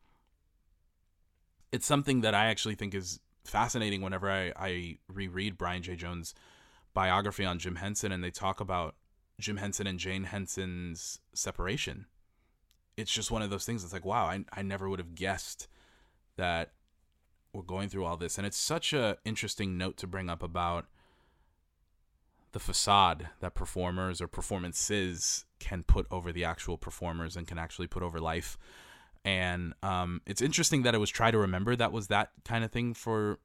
it's 1.74 1.88
something 1.88 2.22
that 2.22 2.36
I 2.36 2.46
actually 2.46 2.76
think 2.76 2.94
is 2.94 3.20
fascinating 3.44 4.02
whenever 4.02 4.32
I, 4.32 4.54
I 4.56 4.98
reread 5.08 5.58
Brian 5.58 5.82
Jay 5.82 5.96
Jones' 5.96 6.36
biography 6.94 7.44
on 7.44 7.58
Jim 7.58 7.78
Henson 7.78 8.12
and 8.12 8.24
they 8.24 8.30
talk 8.30 8.60
about 8.60 8.96
Jim 9.40 9.58
Henson 9.58 9.88
and 9.88 9.98
Jane 9.98 10.26
Henson's 10.26 11.20
separation. 11.34 12.06
It's 12.96 13.12
just 13.12 13.32
one 13.32 13.42
of 13.42 13.50
those 13.50 13.66
things. 13.66 13.84
It's 13.84 13.92
like, 13.92 14.06
wow, 14.06 14.26
I, 14.26 14.46
I 14.54 14.62
never 14.62 14.88
would 14.88 15.00
have 15.00 15.16
guessed 15.16 15.68
that 16.38 16.74
we're 17.54 17.64
going 17.64 17.90
through 17.90 18.06
all 18.06 18.18
this. 18.18 18.38
And 18.38 18.46
it's 18.46 18.56
such 18.56 18.94
a 18.94 19.18
interesting 19.26 19.76
note 19.76 19.98
to 19.98 20.08
bring 20.08 20.30
up 20.30 20.44
about 20.44 20.86
the 22.52 22.60
facade 22.60 23.30
that 23.40 23.56
performers 23.56 24.22
or 24.22 24.28
performances 24.28 25.46
can 25.60 25.82
put 25.82 26.06
over 26.12 26.32
the 26.32 26.46
actual 26.46 26.78
performers 26.78 27.36
and 27.36 27.48
can 27.48 27.58
actually 27.58 27.88
put 27.88 28.04
over 28.04 28.20
life 28.20 28.60
and 29.26 29.74
um, 29.82 30.22
it's 30.26 30.42
interesting 30.42 30.84
that 30.84 30.94
it 30.94 30.98
was 30.98 31.10
try 31.10 31.32
to 31.32 31.38
remember 31.38 31.76
that 31.76 31.92
was 31.92 32.08
that 32.08 32.32
kind 32.44 32.64
of 32.64 32.72
thing 32.72 32.94
for 32.94 33.40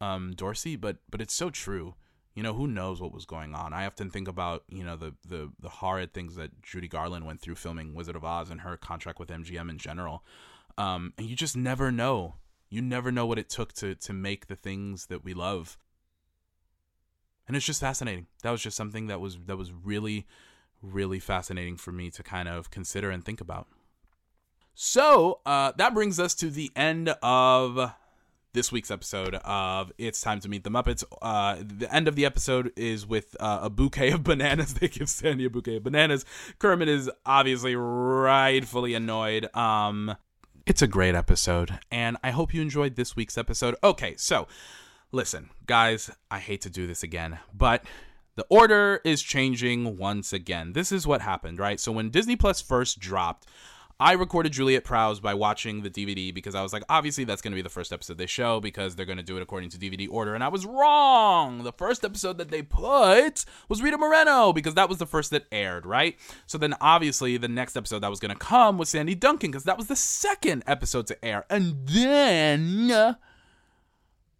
um, 0.00 0.32
Dorsey, 0.34 0.76
but 0.76 0.98
but 1.10 1.20
it's 1.20 1.34
so 1.34 1.50
true. 1.50 1.94
You 2.34 2.42
know, 2.42 2.52
who 2.52 2.66
knows 2.66 3.00
what 3.00 3.12
was 3.12 3.26
going 3.26 3.54
on? 3.54 3.72
I 3.72 3.86
often 3.86 4.10
think 4.10 4.28
about 4.28 4.64
you 4.68 4.84
know 4.84 4.96
the 4.96 5.14
the 5.26 5.50
the 5.58 5.68
horrid 5.68 6.12
things 6.12 6.36
that 6.36 6.62
Judy 6.62 6.88
Garland 6.88 7.26
went 7.26 7.40
through 7.40 7.54
filming 7.54 7.94
Wizard 7.94 8.16
of 8.16 8.24
Oz 8.24 8.50
and 8.50 8.60
her 8.62 8.76
contract 8.76 9.18
with 9.18 9.30
MGM 9.30 9.70
in 9.70 9.78
general, 9.78 10.24
um, 10.76 11.12
and 11.16 11.26
you 11.26 11.36
just 11.36 11.56
never 11.56 11.90
know. 11.90 12.36
You 12.68 12.82
never 12.82 13.12
know 13.12 13.24
what 13.24 13.38
it 13.38 13.48
took 13.48 13.72
to 13.74 13.94
to 13.94 14.12
make 14.12 14.48
the 14.48 14.56
things 14.56 15.06
that 15.06 15.24
we 15.24 15.32
love, 15.32 15.78
and 17.46 17.56
it's 17.56 17.66
just 17.66 17.80
fascinating. 17.80 18.26
That 18.42 18.50
was 18.50 18.62
just 18.62 18.76
something 18.76 19.06
that 19.06 19.20
was 19.20 19.38
that 19.46 19.56
was 19.56 19.72
really 19.72 20.26
really 20.82 21.18
fascinating 21.18 21.76
for 21.76 21.92
me 21.92 22.10
to 22.10 22.22
kind 22.22 22.48
of 22.48 22.70
consider 22.70 23.10
and 23.10 23.24
think 23.24 23.40
about. 23.40 23.68
So 24.74 25.40
uh, 25.46 25.72
that 25.76 25.94
brings 25.94 26.18
us 26.18 26.34
to 26.36 26.50
the 26.50 26.70
end 26.74 27.08
of 27.22 27.92
this 28.54 28.72
week's 28.72 28.90
episode 28.90 29.36
of 29.44 29.92
It's 29.98 30.20
Time 30.20 30.40
to 30.40 30.48
Meet 30.48 30.64
the 30.64 30.70
Muppets. 30.70 31.04
Uh, 31.22 31.58
the 31.60 31.92
end 31.94 32.08
of 32.08 32.16
the 32.16 32.24
episode 32.24 32.72
is 32.74 33.06
with 33.06 33.36
uh, 33.38 33.60
a 33.62 33.70
bouquet 33.70 34.10
of 34.10 34.24
bananas. 34.24 34.74
they 34.80 34.88
give 34.88 35.08
Sandy 35.08 35.44
a 35.44 35.50
bouquet 35.50 35.76
of 35.76 35.84
bananas. 35.84 36.24
Kermit 36.58 36.88
is 36.88 37.08
obviously 37.24 37.76
rightfully 37.76 38.94
annoyed. 38.94 39.48
Um, 39.56 40.16
it's 40.66 40.82
a 40.82 40.88
great 40.88 41.14
episode, 41.14 41.78
and 41.92 42.16
I 42.24 42.32
hope 42.32 42.52
you 42.52 42.60
enjoyed 42.60 42.96
this 42.96 43.14
week's 43.14 43.38
episode. 43.38 43.76
Okay, 43.84 44.16
so 44.16 44.48
listen, 45.12 45.50
guys, 45.66 46.10
I 46.32 46.40
hate 46.40 46.62
to 46.62 46.70
do 46.70 46.88
this 46.88 47.04
again, 47.04 47.38
but 47.56 47.84
the 48.34 48.46
order 48.48 49.00
is 49.04 49.22
changing 49.22 49.98
once 49.98 50.32
again. 50.32 50.72
This 50.72 50.90
is 50.90 51.06
what 51.06 51.20
happened, 51.20 51.60
right? 51.60 51.78
So 51.78 51.92
when 51.92 52.10
Disney 52.10 52.34
Plus 52.34 52.60
first 52.60 52.98
dropped, 52.98 53.46
I 54.00 54.12
recorded 54.12 54.52
Juliet 54.52 54.82
Prowse 54.82 55.20
by 55.20 55.34
watching 55.34 55.82
the 55.82 55.90
DVD 55.90 56.34
because 56.34 56.56
I 56.56 56.62
was 56.62 56.72
like, 56.72 56.82
obviously 56.88 57.22
that's 57.22 57.40
going 57.40 57.52
to 57.52 57.56
be 57.56 57.62
the 57.62 57.68
first 57.68 57.92
episode 57.92 58.18
they 58.18 58.26
show 58.26 58.60
because 58.60 58.96
they're 58.96 59.06
going 59.06 59.18
to 59.18 59.24
do 59.24 59.36
it 59.36 59.42
according 59.42 59.70
to 59.70 59.78
DVD 59.78 60.08
order. 60.10 60.34
And 60.34 60.42
I 60.42 60.48
was 60.48 60.66
wrong. 60.66 61.62
The 61.62 61.72
first 61.72 62.04
episode 62.04 62.38
that 62.38 62.50
they 62.50 62.62
put 62.62 63.44
was 63.68 63.82
Rita 63.82 63.96
Moreno 63.96 64.52
because 64.52 64.74
that 64.74 64.88
was 64.88 64.98
the 64.98 65.06
first 65.06 65.30
that 65.30 65.46
aired, 65.52 65.86
right? 65.86 66.16
So 66.46 66.58
then 66.58 66.74
obviously 66.80 67.36
the 67.36 67.46
next 67.46 67.76
episode 67.76 68.00
that 68.00 68.10
was 68.10 68.20
going 68.20 68.32
to 68.32 68.38
come 68.38 68.78
was 68.78 68.88
Sandy 68.88 69.14
Duncan 69.14 69.52
because 69.52 69.64
that 69.64 69.78
was 69.78 69.86
the 69.86 69.96
second 69.96 70.64
episode 70.66 71.06
to 71.06 71.24
air. 71.24 71.44
And 71.48 71.86
then 71.86 73.16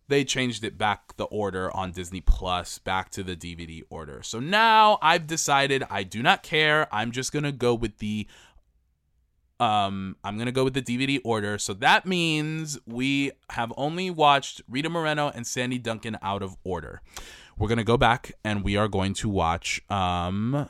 they 0.09 0.25
changed 0.25 0.65
it 0.65 0.77
back 0.77 1.17
the 1.17 1.25
order 1.25 1.75
on 1.75 1.93
Disney 1.93 2.21
Plus 2.21 2.79
back 2.79 3.11
to 3.11 3.23
the 3.23 3.37
DVD 3.37 3.83
order. 3.89 4.23
So 4.23 4.39
now 4.39 4.99
I've 5.01 5.27
decided 5.27 5.85
I 5.89 6.03
do 6.03 6.23
not 6.23 6.43
care. 6.43 6.89
I'm 6.93 7.11
just 7.11 7.33
going 7.33 7.45
to 7.45 7.53
go 7.53 7.75
with 7.75 7.99
the 7.99 8.27
um 9.61 10.17
I'm 10.25 10.37
to 10.47 10.53
go 10.53 10.65
with 10.65 10.75
the 10.75 10.83
DVD 10.83 11.21
order. 11.25 11.59
So 11.59 11.75
that 11.75 12.07
means 12.07 12.79
we 12.87 13.33
have 13.51 13.73
only 13.77 14.11
watched 14.11 14.63
Rita 14.69 14.89
Moreno 14.91 15.31
and 15.35 15.47
Sandy 15.47 15.79
Duncan 15.79 16.19
out 16.23 16.43
of 16.43 16.57
order. 16.65 17.03
We're 17.57 17.69
to 17.79 17.85
go 17.85 17.97
back 17.97 18.33
and 18.43 18.65
we 18.65 18.77
are 18.77 18.89
going 18.89 19.15
to 19.15 19.29
watch 19.29 19.81
um 19.91 20.69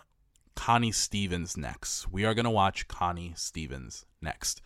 Connie 0.55 0.93
Stevens 0.93 1.57
next. 1.57 2.11
We 2.12 2.24
are 2.24 2.35
to 2.45 2.51
watch 2.51 2.87
Connie 2.89 3.32
Stevens 3.37 4.05
next. 4.22 4.61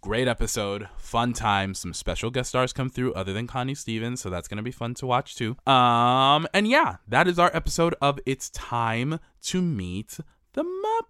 Great 0.00 0.28
episode, 0.28 0.88
fun 0.98 1.32
time. 1.32 1.72
Some 1.72 1.94
special 1.94 2.30
guest 2.30 2.50
stars 2.50 2.72
come 2.72 2.90
through 2.90 3.14
other 3.14 3.32
than 3.32 3.46
Connie 3.46 3.74
Stevens, 3.74 4.20
so 4.20 4.28
that's 4.28 4.46
gonna 4.46 4.62
be 4.62 4.70
fun 4.70 4.94
to 4.94 5.06
watch 5.06 5.36
too. 5.36 5.56
Um, 5.66 6.46
and 6.52 6.68
yeah, 6.68 6.96
that 7.08 7.26
is 7.26 7.38
our 7.38 7.50
episode 7.54 7.94
of 8.00 8.20
It's 8.26 8.50
Time 8.50 9.18
to 9.44 9.62
Meet 9.62 10.18
the 10.56 10.64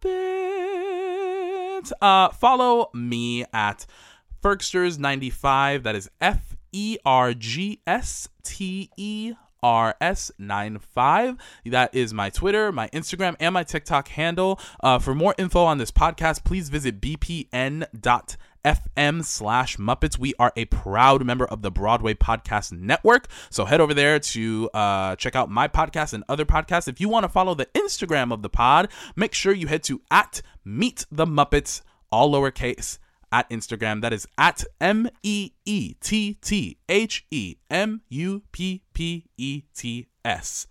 Muppets. 0.05 1.93
Uh, 2.03 2.29
follow 2.31 2.91
me 2.93 3.45
at 3.53 3.87
Fergsters95. 4.43 5.85
That 5.85 5.95
is 5.95 6.11
F 6.21 6.57
E 6.73 6.99
R 7.07 7.33
G 7.33 7.81
S 7.87 8.29
T 8.43 8.91
E 8.97 9.35
RS95. 9.63 11.39
That 11.67 11.95
is 11.95 12.13
my 12.13 12.29
Twitter, 12.29 12.73
my 12.73 12.89
Instagram, 12.89 13.37
and 13.41 13.55
my 13.55 13.63
TikTok 13.63 14.09
handle. 14.09 14.61
Uh, 14.81 14.99
for 14.99 15.15
more 15.15 15.35
info 15.39 15.63
on 15.65 15.79
this 15.79 15.93
podcast, 15.93 16.45
please 16.45 16.69
visit 16.69 17.01
bpn.fm 18.67 19.25
slash 19.25 19.77
Muppets. 19.77 20.19
We 20.19 20.35
are 20.39 20.53
a 20.57 20.65
proud 20.67 21.25
member 21.25 21.45
of 21.45 21.63
the 21.63 21.71
Broadway 21.71 22.15
Podcast 22.15 22.73
Network. 22.73 23.29
So 23.51 23.65
head 23.65 23.81
over 23.81 23.95
there 23.95 24.19
to 24.19 24.71
uh, 24.75 25.17
check 25.17 25.37
out 25.37 25.51
my 25.51 25.69
podcast 25.69 26.13
and 26.13 26.25
other 26.29 26.45
podcasts. 26.45 26.89
If 26.89 27.01
you 27.01 27.09
want 27.09 27.25
to 27.25 27.29
follow 27.29 27.55
the 27.55 27.67
Instagram 27.67 28.33
of 28.33 28.43
the 28.43 28.49
pod, 28.49 28.89
make 29.15 29.35
sure 29.35 29.53
you 29.53 29.69
head 29.69 29.83
to 29.85 30.01
at 30.11 30.43
Meet 30.65 31.07
the 31.11 31.27
Muppets, 31.27 31.83
all 32.11 32.33
lowercase 32.33 32.99
at 33.31 33.49
Instagram. 33.51 34.03
That 34.03 34.13
is 34.13 34.27
at 34.37 34.65
M 34.81 35.09
E 35.23 35.53
E 35.65 35.95
T 36.01 36.35
T 36.35 36.79
H 36.89 37.27
E 37.31 37.57
M 37.71 38.03
U 38.09 38.43
P 38.53 38.83
P 38.93 39.27
E 39.37 39.63
T 39.75 40.09
S 40.25 40.67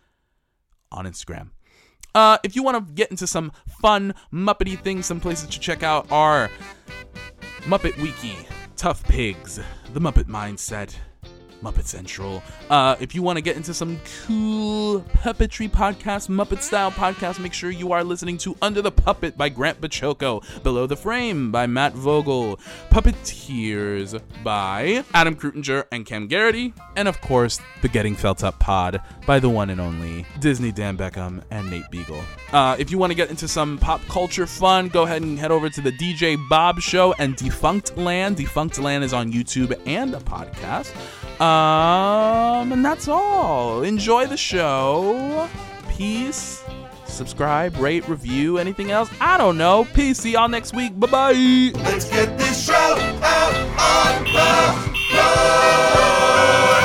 on 0.92 1.06
Instagram. 1.06 1.52
Uh, 2.14 2.38
if 2.44 2.56
you 2.56 2.64
want 2.64 2.88
to 2.88 2.94
get 2.94 3.12
into 3.12 3.28
some 3.28 3.52
fun 3.82 4.14
Muppety 4.34 4.80
things, 4.80 5.06
some 5.06 5.20
places 5.20 5.50
to 5.50 5.60
check 5.60 5.84
out 5.84 6.10
are 6.12 6.50
Muppet 7.66 7.98
Wiki, 8.00 8.38
Tough 8.76 9.04
Pigs, 9.06 9.60
The 9.94 10.00
Muppet 10.00 10.26
Mindset, 10.26 10.96
Muppet 11.62 11.86
Central. 11.86 12.44
Uh, 12.70 12.96
if 13.00 13.16
you 13.16 13.22
want 13.22 13.38
to 13.38 13.42
get 13.42 13.56
into 13.56 13.74
some 13.74 14.00
cool 14.26 15.02
puppetry 15.18 15.70
podcast, 15.70 16.30
Muppet 16.30 16.62
style 16.62 16.92
podcast, 16.92 17.40
make 17.40 17.54
sure 17.54 17.72
you 17.72 17.92
are 17.92 18.04
listening 18.04 18.38
to 18.40 18.56
Under 18.62 18.82
the 18.82 18.92
Puppet 18.92 19.38
by 19.38 19.50
Grant 19.50 19.82
Baciocco, 19.82 20.44
Below 20.64 20.88
the 20.88 20.96
Frame 20.96 21.52
by 21.52 21.68
Matt 21.68 21.94
Vogel, 21.94 22.60
Puppeteers 22.90 24.22
by 24.44 25.04
Adam 25.14 25.36
Kreutinger 25.36 25.86
and 25.92 26.06
Cam 26.06 26.28
Garrity, 26.28 26.74
and 26.96 27.08
of 27.08 27.20
course, 27.22 27.60
the 27.82 27.88
Getting 27.88 28.16
Felt 28.16 28.44
Up 28.44 28.60
pod 28.60 29.02
by 29.26 29.40
the 29.40 29.50
one 29.50 29.70
and 29.70 29.82
only 29.82 30.26
Disney 30.40 30.72
Dan 30.72 30.98
Beckham 30.98 31.44
and 31.52 31.70
Nate 31.70 31.90
Beagle. 31.92 32.24
Uh, 32.52 32.76
if 32.80 32.92
you 32.92 32.98
want 32.98 33.12
to 33.12 33.16
get 33.16 33.30
into 33.30 33.48
some 33.48 33.78
pop 33.78 34.02
culture 34.06 34.46
fun, 34.46 34.88
go 34.88 35.04
ahead 35.04 35.22
and 35.22 35.38
head 35.38 35.52
over 35.52 35.70
to 35.70 35.82
the 35.82 35.92
DJ 35.92 36.38
Bob 36.50 36.80
Show 36.80 37.14
and 37.20 37.36
Defunctland. 37.36 38.36
Defunct 38.36 38.80
Land 38.80 39.04
is 39.04 39.14
on 39.14 39.32
YouTube 39.32 39.80
and 39.86 40.14
a 40.14 40.20
podcast. 40.20 40.94
Um, 41.46 42.72
and 42.72 42.84
that's 42.84 43.08
all. 43.08 43.84
Enjoy 43.84 44.26
the 44.26 44.38
show. 44.38 45.48
Peace. 45.90 46.64
Subscribe, 47.06 47.78
rate, 47.78 48.08
review, 48.10 48.58
anything 48.58 48.92
else? 48.92 49.10
I 49.22 49.38
don't 49.38 49.58
know. 49.58 49.86
Peace. 49.94 50.20
See 50.20 50.34
y'all 50.34 50.50
next 50.50 50.76
week. 50.76 51.00
Bye 51.00 51.08
bye. 51.08 51.72
Let's 51.84 52.10
get 52.10 52.38
this 52.38 52.66
show 52.66 52.74
out 52.74 53.56
on 53.80 54.24
the 54.26 54.32
road. 55.14 56.85